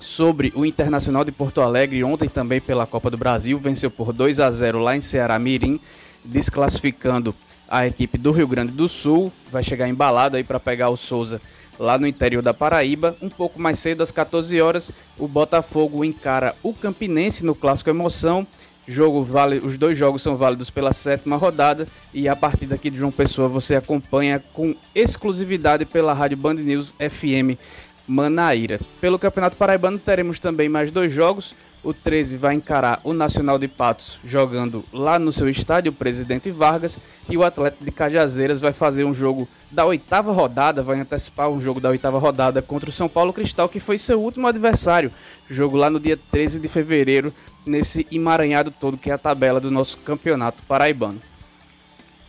sobre 0.02 0.52
o 0.54 0.66
Internacional 0.66 1.24
de 1.24 1.32
Porto 1.32 1.60
Alegre 1.60 2.02
ontem 2.04 2.28
também 2.28 2.60
pela 2.60 2.86
Copa 2.86 3.10
do 3.10 3.16
Brasil, 3.16 3.56
venceu 3.56 3.90
por 3.90 4.12
2 4.12 4.40
a 4.40 4.50
0 4.50 4.78
lá 4.80 4.96
em 4.96 5.00
Ceará 5.00 5.38
Mirim 5.38 5.80
desclassificando 6.24 7.34
a 7.68 7.86
equipe 7.86 8.18
do 8.18 8.32
Rio 8.32 8.46
Grande 8.46 8.72
do 8.72 8.88
Sul. 8.88 9.32
Vai 9.50 9.62
chegar 9.62 9.88
embalado 9.88 10.36
aí 10.36 10.44
para 10.44 10.60
pegar 10.60 10.90
o 10.90 10.96
Souza 10.96 11.40
lá 11.78 11.96
no 11.96 12.06
interior 12.06 12.42
da 12.42 12.52
Paraíba. 12.52 13.16
Um 13.22 13.28
pouco 13.28 13.60
mais 13.60 13.78
cedo, 13.78 14.02
às 14.02 14.12
14 14.12 14.60
horas, 14.60 14.92
o 15.18 15.26
Botafogo 15.26 16.04
encara 16.04 16.54
o 16.62 16.74
Campinense 16.74 17.44
no 17.44 17.54
Clássico 17.54 17.90
Emoção. 17.90 18.46
Jogo 18.86 19.22
vale, 19.22 19.58
os 19.58 19.78
dois 19.78 19.96
jogos 19.96 20.22
são 20.22 20.36
válidos 20.36 20.68
pela 20.68 20.92
sétima 20.92 21.36
rodada 21.36 21.86
e 22.12 22.28
a 22.28 22.34
partir 22.34 22.66
daqui 22.66 22.90
de 22.90 22.98
João 22.98 23.12
Pessoa 23.12 23.48
você 23.48 23.76
acompanha 23.76 24.42
com 24.52 24.74
exclusividade 24.92 25.86
pela 25.86 26.12
Rádio 26.12 26.36
Band 26.36 26.54
News 26.54 26.92
FM 26.98 27.56
Manaíra. 28.06 28.80
Pelo 29.00 29.18
Campeonato 29.18 29.56
Paraibano 29.56 29.98
teremos 29.98 30.38
também 30.38 30.68
mais 30.68 30.90
dois 30.90 31.12
jogos. 31.12 31.54
O 31.84 31.92
13 31.92 32.36
vai 32.36 32.54
encarar 32.54 33.00
o 33.02 33.12
Nacional 33.12 33.58
de 33.58 33.66
Patos 33.66 34.20
jogando 34.24 34.84
lá 34.92 35.18
no 35.18 35.32
seu 35.32 35.48
estádio, 35.48 35.92
Presidente 35.92 36.48
Vargas, 36.48 37.00
e 37.28 37.36
o 37.36 37.42
Atlético 37.42 37.84
de 37.84 37.90
Cajazeiras 37.90 38.60
vai 38.60 38.72
fazer 38.72 39.02
um 39.02 39.12
jogo 39.12 39.48
da 39.68 39.84
oitava 39.84 40.30
rodada, 40.30 40.80
vai 40.80 41.00
antecipar 41.00 41.48
um 41.48 41.60
jogo 41.60 41.80
da 41.80 41.88
oitava 41.88 42.20
rodada 42.20 42.62
contra 42.62 42.88
o 42.88 42.92
São 42.92 43.08
Paulo 43.08 43.32
Cristal, 43.32 43.68
que 43.68 43.80
foi 43.80 43.98
seu 43.98 44.22
último 44.22 44.46
adversário. 44.46 45.10
Jogo 45.50 45.76
lá 45.76 45.90
no 45.90 45.98
dia 45.98 46.16
13 46.30 46.60
de 46.60 46.68
fevereiro, 46.68 47.34
nesse 47.66 48.06
emaranhado 48.12 48.70
todo 48.70 48.96
que 48.96 49.10
é 49.10 49.14
a 49.14 49.18
tabela 49.18 49.58
do 49.58 49.70
nosso 49.70 49.98
campeonato 49.98 50.62
paraibano. 50.62 51.20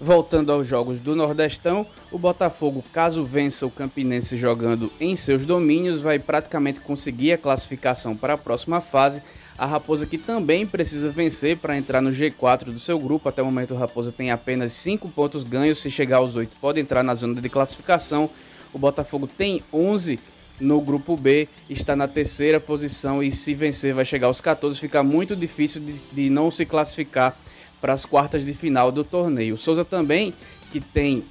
Voltando 0.03 0.51
aos 0.51 0.67
jogos 0.67 0.99
do 0.99 1.15
Nordestão, 1.15 1.87
o 2.11 2.19
Botafogo, 2.19 2.83
caso 2.91 3.23
vença 3.23 3.65
o 3.65 3.71
Campinense 3.71 4.37
jogando 4.37 4.91
em 4.99 5.15
seus 5.15 5.45
domínios, 5.45 6.01
vai 6.01 6.19
praticamente 6.19 6.81
conseguir 6.81 7.31
a 7.31 7.37
classificação 7.37 8.13
para 8.13 8.33
a 8.33 8.37
próxima 8.37 8.81
fase. 8.81 9.23
A 9.57 9.65
Raposa 9.65 10.05
que 10.05 10.17
também 10.17 10.67
precisa 10.67 11.09
vencer 11.09 11.55
para 11.55 11.77
entrar 11.77 12.01
no 12.01 12.09
G4 12.09 12.65
do 12.65 12.79
seu 12.79 12.99
grupo. 12.99 13.29
Até 13.29 13.41
o 13.41 13.45
momento, 13.45 13.75
a 13.75 13.79
Raposa 13.79 14.11
tem 14.11 14.29
apenas 14.29 14.73
5 14.73 15.07
pontos 15.07 15.45
ganhos. 15.45 15.79
Se 15.79 15.89
chegar 15.89 16.17
aos 16.17 16.35
8, 16.35 16.57
pode 16.59 16.81
entrar 16.81 17.01
na 17.01 17.15
zona 17.15 17.39
de 17.39 17.47
classificação. 17.47 18.29
O 18.73 18.77
Botafogo 18.77 19.25
tem 19.25 19.63
11 19.71 20.19
no 20.59 20.81
grupo 20.81 21.15
B, 21.15 21.47
está 21.69 21.95
na 21.95 22.09
terceira 22.09 22.59
posição 22.59 23.23
e 23.23 23.31
se 23.31 23.53
vencer 23.53 23.93
vai 23.93 24.03
chegar 24.03 24.27
aos 24.27 24.41
14. 24.41 24.77
Fica 24.77 25.01
muito 25.01 25.33
difícil 25.33 25.79
de, 25.79 26.05
de 26.11 26.29
não 26.29 26.51
se 26.51 26.65
classificar 26.65 27.37
para 27.83 27.91
as 27.91 28.05
quartas 28.05 28.45
de 28.45 28.53
final 28.53 28.93
do 28.93 29.03
torneio. 29.03 29.55
O 29.55 29.57
Souza 29.57 29.83
também, 29.83 30.33
que 30.71 30.79
tem 30.79 31.21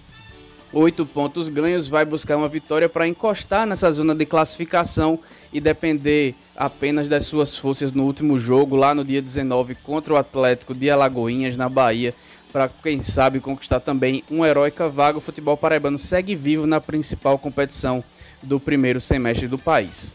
oito 0.70 1.06
pontos 1.06 1.48
ganhos, 1.48 1.88
vai 1.88 2.04
buscar 2.04 2.36
uma 2.36 2.46
vitória 2.46 2.90
para 2.90 3.08
encostar 3.08 3.66
nessa 3.66 3.90
zona 3.90 4.14
de 4.14 4.26
classificação 4.26 5.18
e 5.50 5.58
depender 5.58 6.34
apenas 6.54 7.08
das 7.08 7.24
suas 7.24 7.56
forças 7.56 7.94
no 7.94 8.04
último 8.04 8.38
jogo, 8.38 8.76
lá 8.76 8.94
no 8.94 9.02
dia 9.02 9.22
19, 9.22 9.76
contra 9.76 10.12
o 10.12 10.16
Atlético 10.18 10.74
de 10.74 10.90
Alagoinhas, 10.90 11.56
na 11.56 11.70
Bahia, 11.70 12.14
para 12.52 12.68
quem 12.68 13.00
sabe 13.00 13.40
conquistar 13.40 13.80
também 13.80 14.22
um 14.30 14.44
heróica 14.44 14.90
vaga. 14.90 15.16
O 15.16 15.22
futebol 15.22 15.56
paraibano 15.56 15.98
segue 15.98 16.34
vivo 16.34 16.66
na 16.66 16.82
principal 16.82 17.38
competição 17.38 18.04
do 18.42 18.60
primeiro 18.60 19.00
semestre 19.00 19.48
do 19.48 19.56
país. 19.56 20.14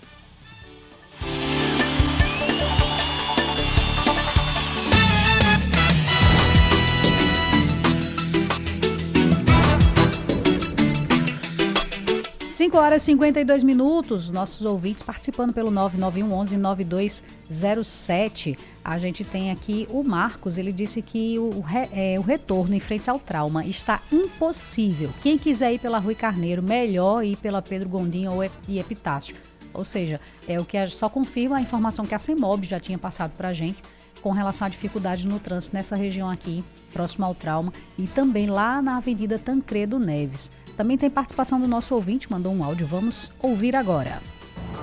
5 12.67 12.77
horas 12.77 13.03
e 13.03 13.05
52 13.05 13.63
minutos, 13.63 14.29
nossos 14.29 14.65
ouvintes 14.65 15.01
participando 15.01 15.53
pelo 15.53 15.71
9911 15.71 16.57
9207. 16.57 18.59
A 18.83 18.97
gente 18.97 19.23
tem 19.23 19.51
aqui 19.51 19.87
o 19.89 20.03
Marcos, 20.03 20.57
ele 20.57 20.73
disse 20.73 21.01
que 21.01 21.39
o, 21.39 21.61
re, 21.61 21.87
é, 21.93 22.19
o 22.19 22.21
retorno 22.21 22.75
em 22.75 22.81
frente 22.81 23.09
ao 23.09 23.21
trauma 23.21 23.65
está 23.65 24.01
impossível. 24.11 25.09
Quem 25.23 25.37
quiser 25.37 25.75
ir 25.75 25.79
pela 25.79 25.97
Rui 25.97 26.13
Carneiro, 26.13 26.61
melhor 26.61 27.23
ir 27.23 27.37
pela 27.37 27.61
Pedro 27.61 27.87
Gondim 27.87 28.27
ou 28.27 28.43
e 28.67 28.79
Epitácio. 28.79 29.37
Ou 29.73 29.85
seja, 29.85 30.19
é 30.45 30.59
o 30.59 30.65
que 30.65 30.85
só 30.87 31.07
confirma 31.07 31.55
a 31.55 31.61
informação 31.61 32.05
que 32.05 32.15
a 32.15 32.19
CEMOB 32.19 32.65
já 32.65 32.81
tinha 32.81 32.97
passado 32.97 33.31
para 33.37 33.47
a 33.47 33.53
gente 33.53 33.81
com 34.21 34.31
relação 34.31 34.67
à 34.67 34.69
dificuldade 34.69 35.25
no 35.25 35.39
trânsito 35.39 35.73
nessa 35.73 35.95
região 35.95 36.29
aqui, 36.29 36.65
próximo 36.91 37.25
ao 37.25 37.33
trauma, 37.33 37.71
e 37.97 38.07
também 38.07 38.47
lá 38.47 38.81
na 38.81 38.97
Avenida 38.97 39.39
Tancredo 39.39 39.97
Neves. 39.97 40.51
Também 40.77 40.95
tem 40.95 41.09
participação 41.09 41.59
do 41.59 41.67
nosso 41.67 41.95
ouvinte, 41.95 42.31
mandou 42.31 42.53
um 42.53 42.63
áudio. 42.63 42.85
Vamos 42.85 43.31
ouvir 43.41 43.75
agora. 43.75 44.21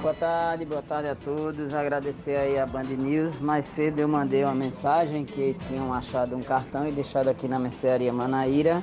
Boa 0.02 0.12
tarde, 0.12 0.64
boa 0.64 0.82
tarde 0.82 1.08
a 1.08 1.14
todos. 1.14 1.72
Agradecer 1.72 2.36
aí 2.36 2.58
a 2.58 2.66
Band 2.66 2.82
News. 2.82 3.40
Mais 3.40 3.64
cedo 3.64 4.00
eu 4.00 4.08
mandei 4.08 4.42
uma 4.42 4.54
mensagem 4.54 5.24
que 5.24 5.56
tinham 5.68 5.94
achado 5.94 6.36
um 6.36 6.42
cartão 6.42 6.86
e 6.88 6.90
deixado 6.90 7.28
aqui 7.28 7.46
na 7.46 7.60
mercearia 7.60 8.12
Manaíra. 8.12 8.82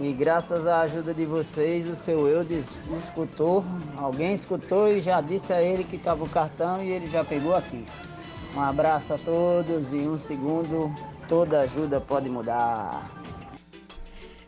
E 0.00 0.12
graças 0.12 0.66
à 0.66 0.80
ajuda 0.80 1.14
de 1.14 1.24
vocês, 1.24 1.88
o 1.88 1.94
seu 1.94 2.26
Eudes 2.26 2.66
escutou, 2.98 3.64
alguém 3.96 4.34
escutou 4.34 4.90
e 4.90 5.00
já 5.00 5.20
disse 5.20 5.52
a 5.52 5.62
ele 5.62 5.84
que 5.84 5.94
estava 5.94 6.24
o 6.24 6.28
cartão 6.28 6.82
e 6.82 6.90
ele 6.90 7.08
já 7.08 7.24
pegou 7.24 7.54
aqui. 7.54 7.84
Um 8.56 8.60
abraço 8.60 9.14
a 9.14 9.18
todos 9.18 9.92
e 9.92 9.98
um 9.98 10.18
segundo, 10.18 10.92
toda 11.28 11.60
ajuda 11.60 12.00
pode 12.00 12.28
mudar. 12.28 13.23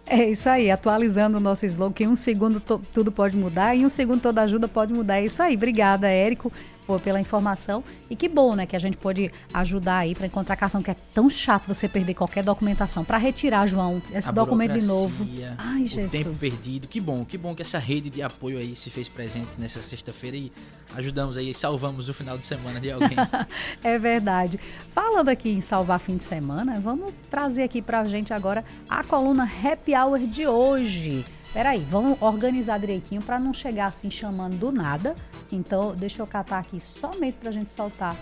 É 0.08 0.30
isso 0.30 0.48
aí, 0.48 0.70
atualizando 0.70 1.38
o 1.38 1.40
nosso 1.40 1.66
slogan, 1.66 1.92
que 1.92 2.04
em 2.04 2.08
um 2.08 2.14
segundo 2.14 2.60
tudo 2.60 3.10
pode 3.10 3.36
mudar, 3.36 3.74
e 3.74 3.84
um 3.84 3.88
segundo 3.88 4.20
toda 4.20 4.42
ajuda 4.42 4.68
pode 4.68 4.92
mudar. 4.92 5.16
É 5.16 5.24
isso 5.24 5.42
aí. 5.42 5.56
Obrigada, 5.56 6.08
Érico 6.08 6.52
por, 6.86 7.00
pela 7.00 7.20
informação. 7.20 7.82
E 8.08 8.16
que 8.16 8.28
bom, 8.28 8.54
né, 8.54 8.66
que 8.66 8.76
a 8.76 8.78
gente 8.78 8.96
pode 8.96 9.30
ajudar 9.52 9.98
aí 9.98 10.14
para 10.14 10.26
encontrar 10.26 10.56
cartão, 10.56 10.82
que 10.82 10.90
é 10.90 10.96
tão 11.12 11.28
chato 11.28 11.66
você 11.66 11.88
perder 11.88 12.14
qualquer 12.14 12.44
documentação. 12.44 13.04
Para 13.04 13.18
retirar, 13.18 13.66
João, 13.66 14.00
esse 14.12 14.28
a 14.28 14.32
documento 14.32 14.78
de 14.78 14.86
novo. 14.86 15.26
Ai, 15.58 15.86
Jesus. 15.86 16.06
O 16.06 16.24
tempo 16.24 16.38
perdido. 16.38 16.86
Que 16.86 17.00
bom, 17.00 17.24
que 17.24 17.36
bom 17.36 17.54
que 17.54 17.62
essa 17.62 17.78
rede 17.78 18.08
de 18.08 18.22
apoio 18.22 18.58
aí 18.58 18.76
se 18.76 18.90
fez 18.90 19.08
presente 19.08 19.58
nessa 19.58 19.82
sexta-feira 19.82 20.36
e 20.36 20.52
ajudamos 20.94 21.36
aí, 21.36 21.52
salvamos 21.52 22.08
o 22.08 22.14
final 22.14 22.38
de 22.38 22.44
semana 22.44 22.80
de 22.80 22.92
alguém. 22.92 23.16
é 23.82 23.98
verdade. 23.98 24.60
Falando 24.92 25.28
aqui 25.28 25.50
em 25.50 25.60
salvar 25.60 25.98
fim 25.98 26.16
de 26.16 26.24
semana, 26.24 26.78
vamos 26.80 27.12
trazer 27.30 27.64
aqui 27.64 27.82
pra 27.82 28.04
gente 28.04 28.32
agora 28.32 28.64
a 28.88 29.02
coluna 29.02 29.44
Happy 29.44 29.94
Hour 29.94 30.18
de 30.20 30.46
hoje. 30.46 31.24
Peraí, 31.56 31.78
vamos 31.90 32.20
organizar 32.20 32.78
direitinho 32.78 33.22
para 33.22 33.38
não 33.38 33.54
chegar 33.54 33.86
assim 33.86 34.10
chamando 34.10 34.58
do 34.58 34.70
nada. 34.70 35.14
Então, 35.50 35.94
deixa 35.96 36.20
eu 36.20 36.26
catar 36.26 36.58
aqui 36.58 36.78
somente 36.78 37.38
para 37.40 37.48
a 37.48 37.52
gente 37.52 37.72
soltar 37.72 38.14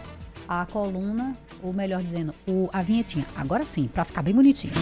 a 0.46 0.64
coluna, 0.66 1.32
ou 1.60 1.72
melhor 1.72 2.00
dizendo, 2.00 2.32
o, 2.46 2.70
a 2.72 2.80
vinhetinha. 2.80 3.26
Agora 3.34 3.64
sim, 3.64 3.88
para 3.88 4.04
ficar 4.04 4.22
bem 4.22 4.32
bonitinho. 4.32 4.72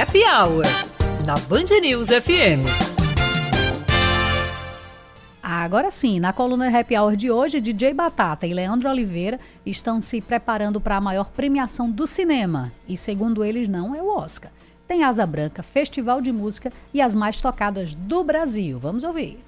Happy 0.00 0.20
Hour, 0.20 0.64
na 1.26 1.34
Band 1.36 1.78
News 1.82 2.08
FM. 2.08 2.64
Agora 5.42 5.90
sim, 5.90 6.18
na 6.18 6.32
coluna 6.32 6.74
Happy 6.74 6.96
Hour 6.96 7.14
de 7.14 7.30
hoje, 7.30 7.60
DJ 7.60 7.92
Batata 7.92 8.46
e 8.46 8.54
Leandro 8.54 8.88
Oliveira 8.88 9.38
estão 9.66 10.00
se 10.00 10.22
preparando 10.22 10.80
para 10.80 10.96
a 10.96 11.00
maior 11.00 11.28
premiação 11.28 11.90
do 11.90 12.06
cinema. 12.06 12.72
E 12.88 12.96
segundo 12.96 13.44
eles, 13.44 13.68
não 13.68 13.94
é 13.94 14.00
o 14.00 14.16
Oscar. 14.16 14.50
Tem 14.90 15.04
Asa 15.04 15.24
Branca, 15.24 15.62
Festival 15.62 16.20
de 16.20 16.32
Música 16.32 16.72
e 16.92 17.00
as 17.00 17.14
mais 17.14 17.40
tocadas 17.40 17.94
do 17.94 18.24
Brasil. 18.24 18.76
Vamos 18.76 19.04
ouvir. 19.04 19.38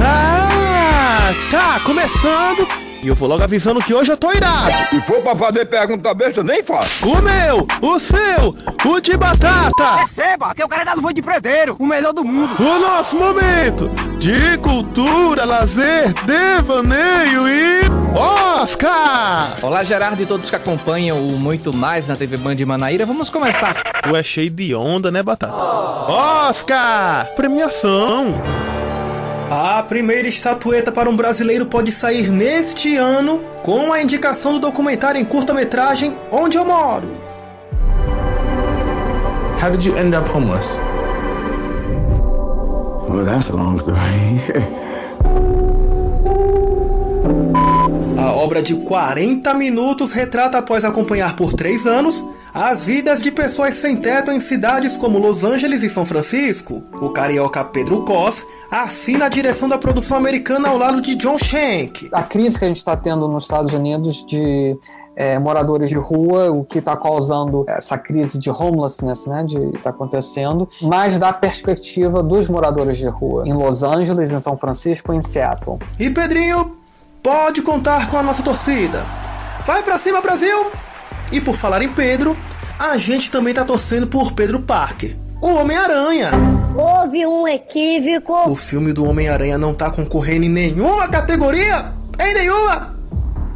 Ah, 0.00 1.32
tá 1.50 1.80
começando 1.80 2.87
e 3.02 3.08
eu 3.08 3.14
vou 3.14 3.28
logo 3.28 3.42
avisando 3.42 3.80
que 3.80 3.94
hoje 3.94 4.10
eu 4.10 4.16
tô 4.16 4.32
irado. 4.32 4.72
Se 4.90 5.00
for 5.02 5.20
pra 5.22 5.36
fazer 5.36 5.66
pergunta 5.66 6.12
besta, 6.14 6.42
nem 6.42 6.62
faço. 6.62 7.06
O 7.06 7.22
meu, 7.22 7.66
o 7.80 7.98
seu, 7.98 8.54
o 8.84 9.00
de 9.00 9.16
batata. 9.16 9.96
Receba, 9.96 10.54
que 10.54 10.62
o 10.64 10.68
cara 10.68 10.82
é 10.82 10.84
dado 10.84 11.02
foi 11.02 11.14
de 11.14 11.22
predeiro, 11.22 11.76
o 11.78 11.86
melhor 11.86 12.12
do 12.12 12.24
mundo. 12.24 12.54
O 12.58 12.78
nosso 12.78 13.16
momento 13.16 13.88
de 14.18 14.58
cultura, 14.58 15.44
lazer, 15.44 16.12
devaneio 16.24 17.48
e 17.48 17.80
Oscar. 18.16 19.56
Olá, 19.62 19.84
Gerardo 19.84 20.20
e 20.20 20.26
todos 20.26 20.50
que 20.50 20.56
acompanham 20.56 21.26
o 21.26 21.32
Muito 21.32 21.72
Mais 21.72 22.08
na 22.08 22.16
TV 22.16 22.36
Band 22.36 22.56
de 22.56 22.66
Manaíra. 22.66 23.06
Vamos 23.06 23.30
começar. 23.30 23.74
Tu 24.02 24.16
é 24.16 24.22
cheio 24.24 24.50
de 24.50 24.74
onda, 24.74 25.10
né, 25.10 25.22
Batata? 25.22 25.54
Oscar! 25.54 27.28
Premiação! 27.36 28.40
A 29.50 29.82
primeira 29.82 30.28
estatueta 30.28 30.92
para 30.92 31.08
um 31.08 31.16
brasileiro 31.16 31.64
pode 31.64 31.90
sair 31.90 32.30
neste 32.30 32.96
ano 32.96 33.42
com 33.62 33.90
a 33.90 34.02
indicação 34.02 34.52
do 34.52 34.58
documentário 34.58 35.18
em 35.18 35.24
curta-metragem 35.24 36.14
Onde 36.30 36.58
Eu 36.58 36.66
Moro. 36.66 37.08
How 39.62 39.70
did 39.70 39.84
you 39.86 39.96
end 39.96 40.14
up 40.14 40.28
homeless? 40.28 40.78
Well, 43.08 43.24
that's 43.24 43.48
a 43.48 43.56
long 43.56 43.76
story. 43.76 43.98
A 48.18 48.32
obra 48.32 48.62
de 48.62 48.74
40 48.74 49.54
minutos 49.54 50.12
retrata 50.12 50.58
após 50.58 50.84
acompanhar 50.84 51.34
por 51.36 51.54
três 51.54 51.86
anos 51.86 52.22
as 52.52 52.84
vidas 52.84 53.22
de 53.22 53.30
pessoas 53.30 53.74
sem 53.74 53.96
teto 53.96 54.30
em 54.30 54.40
cidades 54.40 54.96
como 54.96 55.18
Los 55.18 55.44
Angeles 55.44 55.82
e 55.82 55.88
São 55.88 56.04
Francisco. 56.04 56.82
O 57.00 57.10
carioca 57.10 57.64
Pedro 57.64 58.04
Cos 58.04 58.44
assina 58.70 59.26
a 59.26 59.28
direção 59.28 59.68
da 59.68 59.78
produção 59.78 60.16
americana 60.16 60.68
ao 60.68 60.78
lado 60.78 61.00
de 61.00 61.14
John 61.14 61.38
Shank. 61.38 62.08
A 62.12 62.22
crise 62.22 62.58
que 62.58 62.64
a 62.64 62.68
gente 62.68 62.78
está 62.78 62.96
tendo 62.96 63.28
nos 63.28 63.44
Estados 63.44 63.72
Unidos 63.72 64.24
de 64.26 64.76
é, 65.18 65.36
moradores 65.36 65.88
de 65.88 65.96
rua, 65.96 66.50
o 66.50 66.64
que 66.64 66.78
está 66.78 66.96
causando 66.96 67.64
essa 67.66 67.98
crise 67.98 68.38
de 68.38 68.50
homelessness, 68.50 69.26
né, 69.26 69.42
de 69.44 69.58
está 69.76 69.90
acontecendo, 69.90 70.68
mas 70.80 71.18
da 71.18 71.32
perspectiva 71.32 72.22
dos 72.22 72.48
moradores 72.48 72.98
de 72.98 73.08
rua 73.08 73.42
em 73.44 73.52
Los 73.52 73.82
Angeles, 73.82 74.30
em 74.30 74.38
São 74.38 74.56
Francisco 74.56 75.12
em 75.12 75.20
Seattle. 75.20 75.78
E 75.98 76.08
Pedrinho 76.08 76.78
pode 77.20 77.62
contar 77.62 78.08
com 78.08 78.16
a 78.16 78.22
nossa 78.22 78.44
torcida. 78.44 79.04
Vai 79.66 79.82
para 79.82 79.98
cima, 79.98 80.20
Brasil! 80.20 80.87
E 81.30 81.40
por 81.40 81.54
falar 81.54 81.82
em 81.82 81.88
Pedro, 81.88 82.36
a 82.78 82.96
gente 82.96 83.30
também 83.30 83.52
tá 83.52 83.64
torcendo 83.64 84.06
por 84.06 84.32
Pedro 84.32 84.60
Parker, 84.60 85.16
o 85.42 85.48
Homem-Aranha. 85.54 86.30
Houve 86.76 87.26
um 87.26 87.46
equívoco. 87.46 88.50
O 88.50 88.54
filme 88.54 88.92
do 88.92 89.04
Homem-Aranha 89.04 89.58
não 89.58 89.74
tá 89.74 89.90
concorrendo 89.90 90.46
em 90.46 90.48
nenhuma 90.48 91.08
categoria? 91.08 91.92
Em 92.18 92.34
nenhuma! 92.34 92.96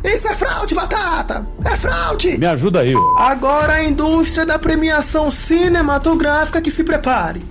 Isso 0.05 0.27
é 0.29 0.35
fraude, 0.35 0.75
batata! 0.75 1.47
É 1.65 1.77
fraude! 1.77 2.37
Me 2.37 2.47
ajuda 2.47 2.81
aí. 2.81 2.93
Agora 3.17 3.75
a 3.75 3.85
indústria 3.85 4.45
da 4.45 4.59
premiação 4.59 5.31
cinematográfica 5.31 6.61
que 6.61 6.71
se 6.71 6.83
prepare. 6.83 7.43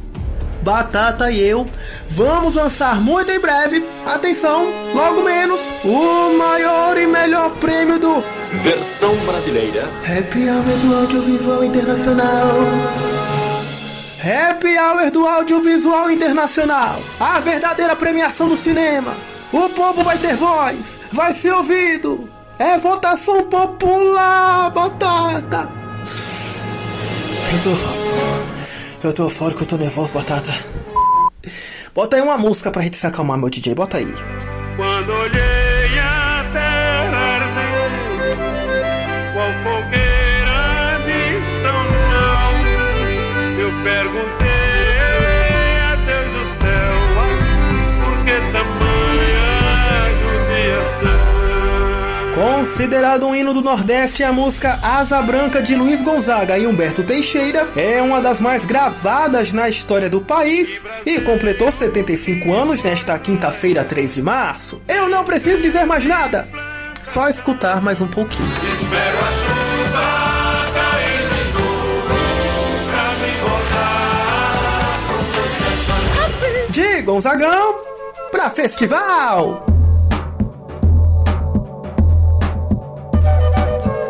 Batata 0.61 1.31
e 1.31 1.39
eu 1.41 1.67
vamos 2.09 2.55
lançar 2.55 3.01
muito 3.01 3.31
em 3.31 3.39
breve, 3.39 3.85
atenção, 4.05 4.71
logo 4.93 5.23
menos, 5.23 5.59
o 5.83 6.37
maior 6.37 6.97
e 6.97 7.07
melhor 7.07 7.51
prêmio 7.55 7.97
do 7.97 8.23
Versão 8.63 9.15
brasileira 9.25 9.87
Happy 10.03 10.49
Hour 10.49 10.63
do 10.63 10.95
Audiovisual 10.95 11.63
Internacional. 11.63 12.49
Happy 14.21 14.77
Hour 14.77 15.09
do 15.09 15.27
Audiovisual 15.27 16.11
Internacional. 16.11 17.01
A 17.19 17.39
verdadeira 17.39 17.95
premiação 17.95 18.47
do 18.47 18.55
cinema. 18.55 19.15
O 19.51 19.67
povo 19.69 20.03
vai 20.03 20.17
ter 20.17 20.35
voz, 20.35 20.99
vai 21.11 21.33
ser 21.33 21.51
ouvido. 21.53 22.29
É 22.59 22.77
votação 22.77 23.43
popular, 23.43 24.69
batata. 24.69 25.69
Tô. 27.63 28.60
Eu 29.03 29.13
tô 29.13 29.27
que 29.29 29.63
eu 29.63 29.67
tô 29.67 29.77
nervoso, 29.77 30.13
batata. 30.13 30.51
Bota 31.93 32.15
aí 32.15 32.21
uma 32.21 32.37
música 32.37 32.69
pra 32.69 32.83
gente 32.83 32.97
se 32.97 33.07
acalmar, 33.07 33.35
meu 33.37 33.49
DJ. 33.49 33.73
Bota 33.73 33.97
aí. 33.97 34.05
Quando 34.75 35.11
olhei 35.11 35.99
a 35.99 36.45
terra 36.53 37.17
arder, 37.35 37.91
qual 39.33 39.51
fogueira 39.63 40.99
de 41.05 41.41
São 41.63 41.79
João, 41.97 42.53
eu 43.59 43.71
perguntei 43.83 44.40
Considerado 52.41 53.27
um 53.27 53.35
hino 53.35 53.53
do 53.53 53.61
Nordeste, 53.61 54.23
a 54.23 54.33
música 54.33 54.79
Asa 54.81 55.21
Branca 55.21 55.61
de 55.61 55.75
Luiz 55.75 56.01
Gonzaga 56.01 56.57
e 56.57 56.65
Humberto 56.65 57.03
Teixeira 57.03 57.69
é 57.75 58.01
uma 58.01 58.19
das 58.19 58.41
mais 58.41 58.65
gravadas 58.65 59.53
na 59.53 59.69
história 59.69 60.09
do 60.09 60.21
país 60.21 60.81
e 61.05 61.21
completou 61.21 61.71
75 61.71 62.51
anos 62.51 62.81
nesta 62.81 63.17
quinta-feira, 63.19 63.85
3 63.85 64.15
de 64.15 64.23
março. 64.23 64.81
Eu 64.87 65.07
não 65.07 65.23
preciso 65.23 65.61
dizer 65.61 65.85
mais 65.85 66.03
nada, 66.03 66.49
só 67.03 67.29
escutar 67.29 67.79
mais 67.79 68.01
um 68.01 68.07
pouquinho. 68.07 68.49
Espero 68.73 69.19
a 69.19 69.31
chuva 69.31 70.31
De 76.71 77.01
Gonzagão 77.03 77.83
pra 78.31 78.49
festival! 78.49 79.70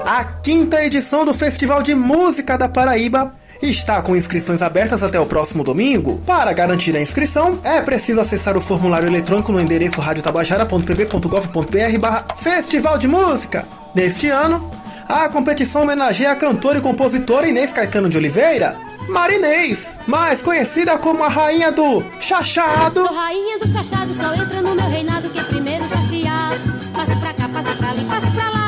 A 0.05 0.23
quinta 0.23 0.83
edição 0.83 1.25
do 1.25 1.33
Festival 1.33 1.83
de 1.83 1.93
Música 1.93 2.57
da 2.57 2.67
Paraíba 2.67 3.33
está 3.61 4.01
com 4.01 4.15
inscrições 4.15 4.61
abertas 4.61 5.03
até 5.03 5.19
o 5.19 5.25
próximo 5.25 5.63
domingo. 5.63 6.21
Para 6.25 6.51
garantir 6.53 6.95
a 6.95 7.01
inscrição, 7.01 7.59
é 7.63 7.81
preciso 7.81 8.19
acessar 8.19 8.57
o 8.57 8.61
formulário 8.61 9.07
eletrônico 9.07 9.51
no 9.51 9.61
endereço 9.61 10.01
radiotabajara.pb.gov.br 10.01 11.99
barra 11.99 12.25
Festival 12.37 12.97
de 12.97 13.07
Música. 13.07 13.67
Neste 13.93 14.29
ano, 14.29 14.67
a 15.07 15.29
competição 15.29 15.83
homenageia 15.83 16.31
a 16.31 16.35
cantora 16.35 16.79
e 16.79 16.81
compositora 16.81 17.47
Inês 17.47 17.71
Caetano 17.71 18.09
de 18.09 18.17
Oliveira, 18.17 18.75
Marinês, 19.07 19.99
mais 20.07 20.41
conhecida 20.41 20.97
como 20.97 21.23
a 21.23 21.27
rainha 21.27 21.71
do 21.71 22.03
chachado. 22.19 23.05
Sou 23.05 23.15
rainha 23.15 23.59
do 23.59 23.67
chachado, 23.67 24.13
só 24.15 24.33
entra 24.33 24.61
no 24.61 24.73
meu 24.73 24.89
reinado 24.89 25.29
que 25.29 25.39
é 25.39 25.43
primeiro 25.43 25.87
chachear. 25.87 26.53
Passa 26.93 27.15
pra 27.19 27.33
cá, 27.33 27.49
passa 27.49 27.75
pra 27.75 27.89
ali, 27.91 28.05
passa 28.05 28.31
pra 28.31 28.49
lá. 28.49 28.60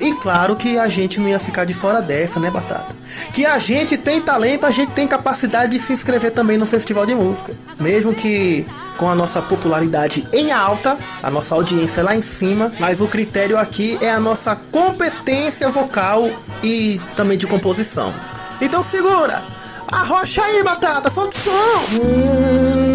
E 0.00 0.14
claro 0.14 0.56
que 0.56 0.78
a 0.78 0.88
gente 0.88 1.20
não 1.20 1.28
ia 1.28 1.38
ficar 1.38 1.64
de 1.64 1.74
fora 1.74 2.00
dessa, 2.00 2.40
né, 2.40 2.50
Batata? 2.50 2.96
Que 3.32 3.44
a 3.44 3.58
gente 3.58 3.96
tem 3.98 4.20
talento, 4.20 4.64
a 4.64 4.70
gente 4.70 4.92
tem 4.92 5.06
capacidade 5.06 5.72
de 5.72 5.78
se 5.78 5.92
inscrever 5.92 6.30
também 6.32 6.56
no 6.56 6.66
Festival 6.66 7.04
de 7.04 7.14
Música. 7.14 7.52
Mesmo 7.78 8.14
que 8.14 8.64
com 8.96 9.08
a 9.08 9.14
nossa 9.14 9.40
popularidade 9.40 10.26
em 10.32 10.50
alta, 10.50 10.96
a 11.22 11.30
nossa 11.30 11.54
audiência 11.54 12.02
lá 12.02 12.16
em 12.16 12.22
cima, 12.22 12.72
mas 12.80 13.00
o 13.00 13.06
critério 13.06 13.56
aqui 13.56 13.96
é 14.00 14.10
a 14.10 14.18
nossa 14.18 14.56
competência 14.56 15.70
vocal 15.70 16.28
e 16.62 17.00
também 17.16 17.38
de 17.38 17.46
composição. 17.46 18.12
Então 18.60 18.82
segura! 18.82 19.42
Arrocha 19.90 20.42
aí, 20.42 20.62
Batata, 20.62 21.08
solta 21.08 21.36
o 21.36 21.40
som! 21.40 22.02
Hum, 22.02 22.87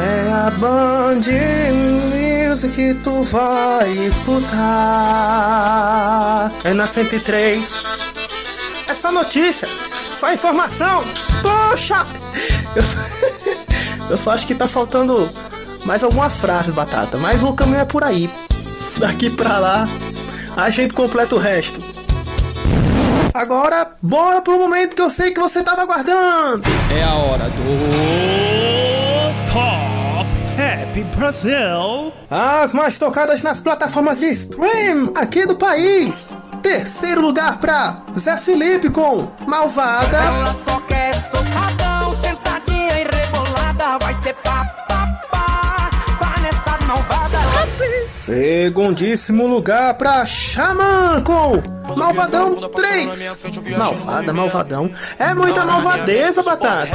é 0.00 0.32
a 0.32 0.50
Band 0.50 1.20
Music 2.50 2.74
que 2.74 2.94
tu 2.94 3.22
vai 3.24 3.88
escutar. 4.06 4.58
É 6.64 6.72
na 6.72 6.86
103. 6.86 7.84
É 8.88 8.94
só 8.94 9.12
notícia, 9.12 9.66
só 9.66 10.32
informação. 10.32 11.04
Poxa! 11.42 12.06
Eu 12.74 12.84
só, 12.84 12.98
eu 14.10 14.18
só 14.18 14.30
acho 14.32 14.46
que 14.46 14.54
tá 14.54 14.68
faltando 14.68 15.28
mais 15.84 16.02
algumas 16.02 16.36
frases, 16.36 16.72
Batata. 16.72 17.18
Mas 17.18 17.42
o 17.42 17.52
caminho 17.52 17.80
é 17.80 17.84
por 17.84 18.04
aí. 18.04 18.30
Daqui 18.98 19.30
pra 19.30 19.58
lá, 19.58 19.88
a 20.56 20.70
gente 20.70 20.94
completa 20.94 21.34
o 21.34 21.38
resto. 21.38 21.80
Agora, 23.32 23.92
bora 24.02 24.40
pro 24.40 24.58
momento 24.58 24.96
que 24.96 25.02
eu 25.02 25.10
sei 25.10 25.32
que 25.32 25.40
você 25.40 25.62
tava 25.62 25.82
aguardando. 25.82 26.62
É 26.90 27.04
a 27.04 27.14
hora 27.14 27.48
do 27.50 28.77
Brasil. 31.18 32.12
As 32.30 32.72
mais 32.72 32.96
tocadas 32.98 33.42
nas 33.42 33.60
plataformas 33.60 34.20
de 34.20 34.26
stream 34.26 35.12
aqui 35.16 35.44
do 35.46 35.56
país. 35.56 36.30
Terceiro 36.62 37.20
lugar 37.20 37.58
pra 37.58 38.02
Zé 38.18 38.36
Felipe 38.36 38.88
com 38.88 39.28
Malvada. 39.46 40.16
Ela 40.16 40.54
só 40.54 40.80
quer 40.82 41.12
socadão, 41.14 42.14
sentadinha 42.16 43.00
e 43.00 43.04
rebolada. 43.04 43.98
Vai 43.98 44.14
ser 44.22 44.34
pá, 44.36 44.64
pá, 44.88 45.06
pá, 45.30 45.90
pá 46.20 46.40
nessa 46.40 46.86
malvada. 46.86 47.27
Segundíssimo 48.28 49.46
lugar 49.46 49.94
pra 49.94 50.26
Xamã 50.26 51.22
com 51.24 51.62
Malvadão 51.96 52.56
3. 52.56 53.38
Malvada, 53.78 54.34
malvadão. 54.34 54.90
É 55.18 55.32
muita 55.32 55.64
malvadeza, 55.64 56.42
batata. 56.42 56.94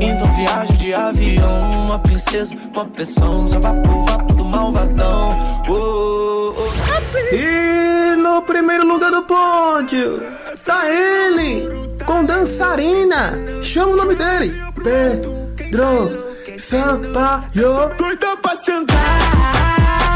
Então 0.00 0.34
viagem 0.36 0.76
de 0.78 0.94
avião, 0.94 1.58
uma 1.84 1.98
princesa, 1.98 2.56
uma 2.74 2.86
pressão, 2.86 3.46
só 3.46 3.60
vapor, 3.60 4.06
vapor 4.06 4.36
do 4.38 4.44
malvadão. 4.46 5.62
Oh, 5.68 6.54
oh, 6.56 6.62
oh. 6.62 7.34
E 7.34 8.16
no 8.16 8.40
primeiro 8.40 8.86
lugar 8.86 9.10
do 9.10 9.24
pódio, 9.24 10.22
tá 10.64 10.90
ele, 10.90 11.68
com 12.06 12.24
dançarina. 12.24 13.38
Chama 13.62 13.92
o 13.92 13.96
nome 13.96 14.14
dele: 14.14 14.62
Pedro 14.82 16.10
Sampaio. 16.58 17.94
Doida 17.98 18.34
pra 18.38 18.56
sentar. 18.56 20.07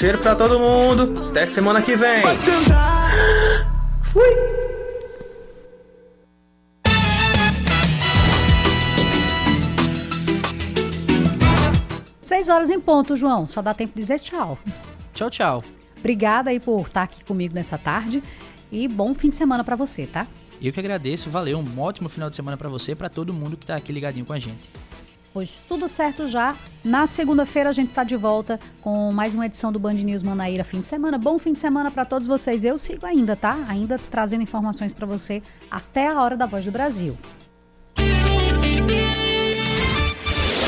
Cheiro 0.00 0.16
pra 0.16 0.34
todo 0.34 0.58
mundo. 0.58 1.28
Até 1.28 1.44
semana 1.44 1.82
que 1.82 1.94
vem. 1.94 2.22
Fui. 4.02 4.24
Seis 12.22 12.48
horas 12.48 12.70
em 12.70 12.80
ponto, 12.80 13.14
João. 13.14 13.46
Só 13.46 13.60
dá 13.60 13.74
tempo 13.74 13.92
de 13.94 14.00
dizer 14.00 14.18
tchau. 14.20 14.58
Tchau, 15.12 15.28
tchau. 15.28 15.62
Obrigada 15.98 16.48
aí 16.48 16.58
por 16.58 16.86
estar 16.86 17.02
aqui 17.02 17.22
comigo 17.22 17.54
nessa 17.54 17.76
tarde 17.76 18.22
e 18.72 18.88
bom 18.88 19.14
fim 19.14 19.28
de 19.28 19.36
semana 19.36 19.62
pra 19.62 19.76
você, 19.76 20.06
tá? 20.06 20.26
Eu 20.62 20.72
que 20.72 20.80
agradeço, 20.80 21.28
valeu, 21.28 21.58
um 21.58 21.80
ótimo 21.80 22.08
final 22.08 22.30
de 22.30 22.36
semana 22.36 22.56
pra 22.56 22.70
você 22.70 22.92
e 22.92 22.94
pra 22.94 23.10
todo 23.10 23.34
mundo 23.34 23.54
que 23.54 23.66
tá 23.66 23.76
aqui 23.76 23.92
ligadinho 23.92 24.24
com 24.24 24.32
a 24.32 24.38
gente. 24.38 24.70
Pois 25.32 25.50
tudo 25.68 25.88
certo 25.88 26.26
já. 26.26 26.56
Na 26.84 27.06
segunda-feira 27.06 27.68
a 27.68 27.72
gente 27.72 27.92
tá 27.92 28.02
de 28.02 28.16
volta 28.16 28.58
com 28.80 29.12
mais 29.12 29.34
uma 29.34 29.46
edição 29.46 29.70
do 29.70 29.78
Band 29.78 29.92
News 29.92 30.22
Manaíra 30.22 30.64
fim 30.64 30.80
de 30.80 30.86
semana. 30.86 31.18
Bom 31.18 31.38
fim 31.38 31.52
de 31.52 31.58
semana 31.58 31.90
pra 31.90 32.04
todos 32.04 32.26
vocês. 32.26 32.64
Eu 32.64 32.78
sigo 32.78 33.06
ainda, 33.06 33.36
tá? 33.36 33.64
Ainda 33.68 33.98
trazendo 34.10 34.42
informações 34.42 34.92
pra 34.92 35.06
você 35.06 35.42
até 35.70 36.08
a 36.08 36.20
hora 36.20 36.36
da 36.36 36.46
Voz 36.46 36.64
do 36.64 36.72
Brasil. 36.72 37.16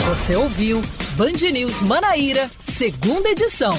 Você 0.09 0.37
ouviu 0.37 0.81
Band 1.17 1.51
News 1.53 1.81
Manaíra, 1.83 2.49
segunda 2.63 3.31
edição. 3.31 3.73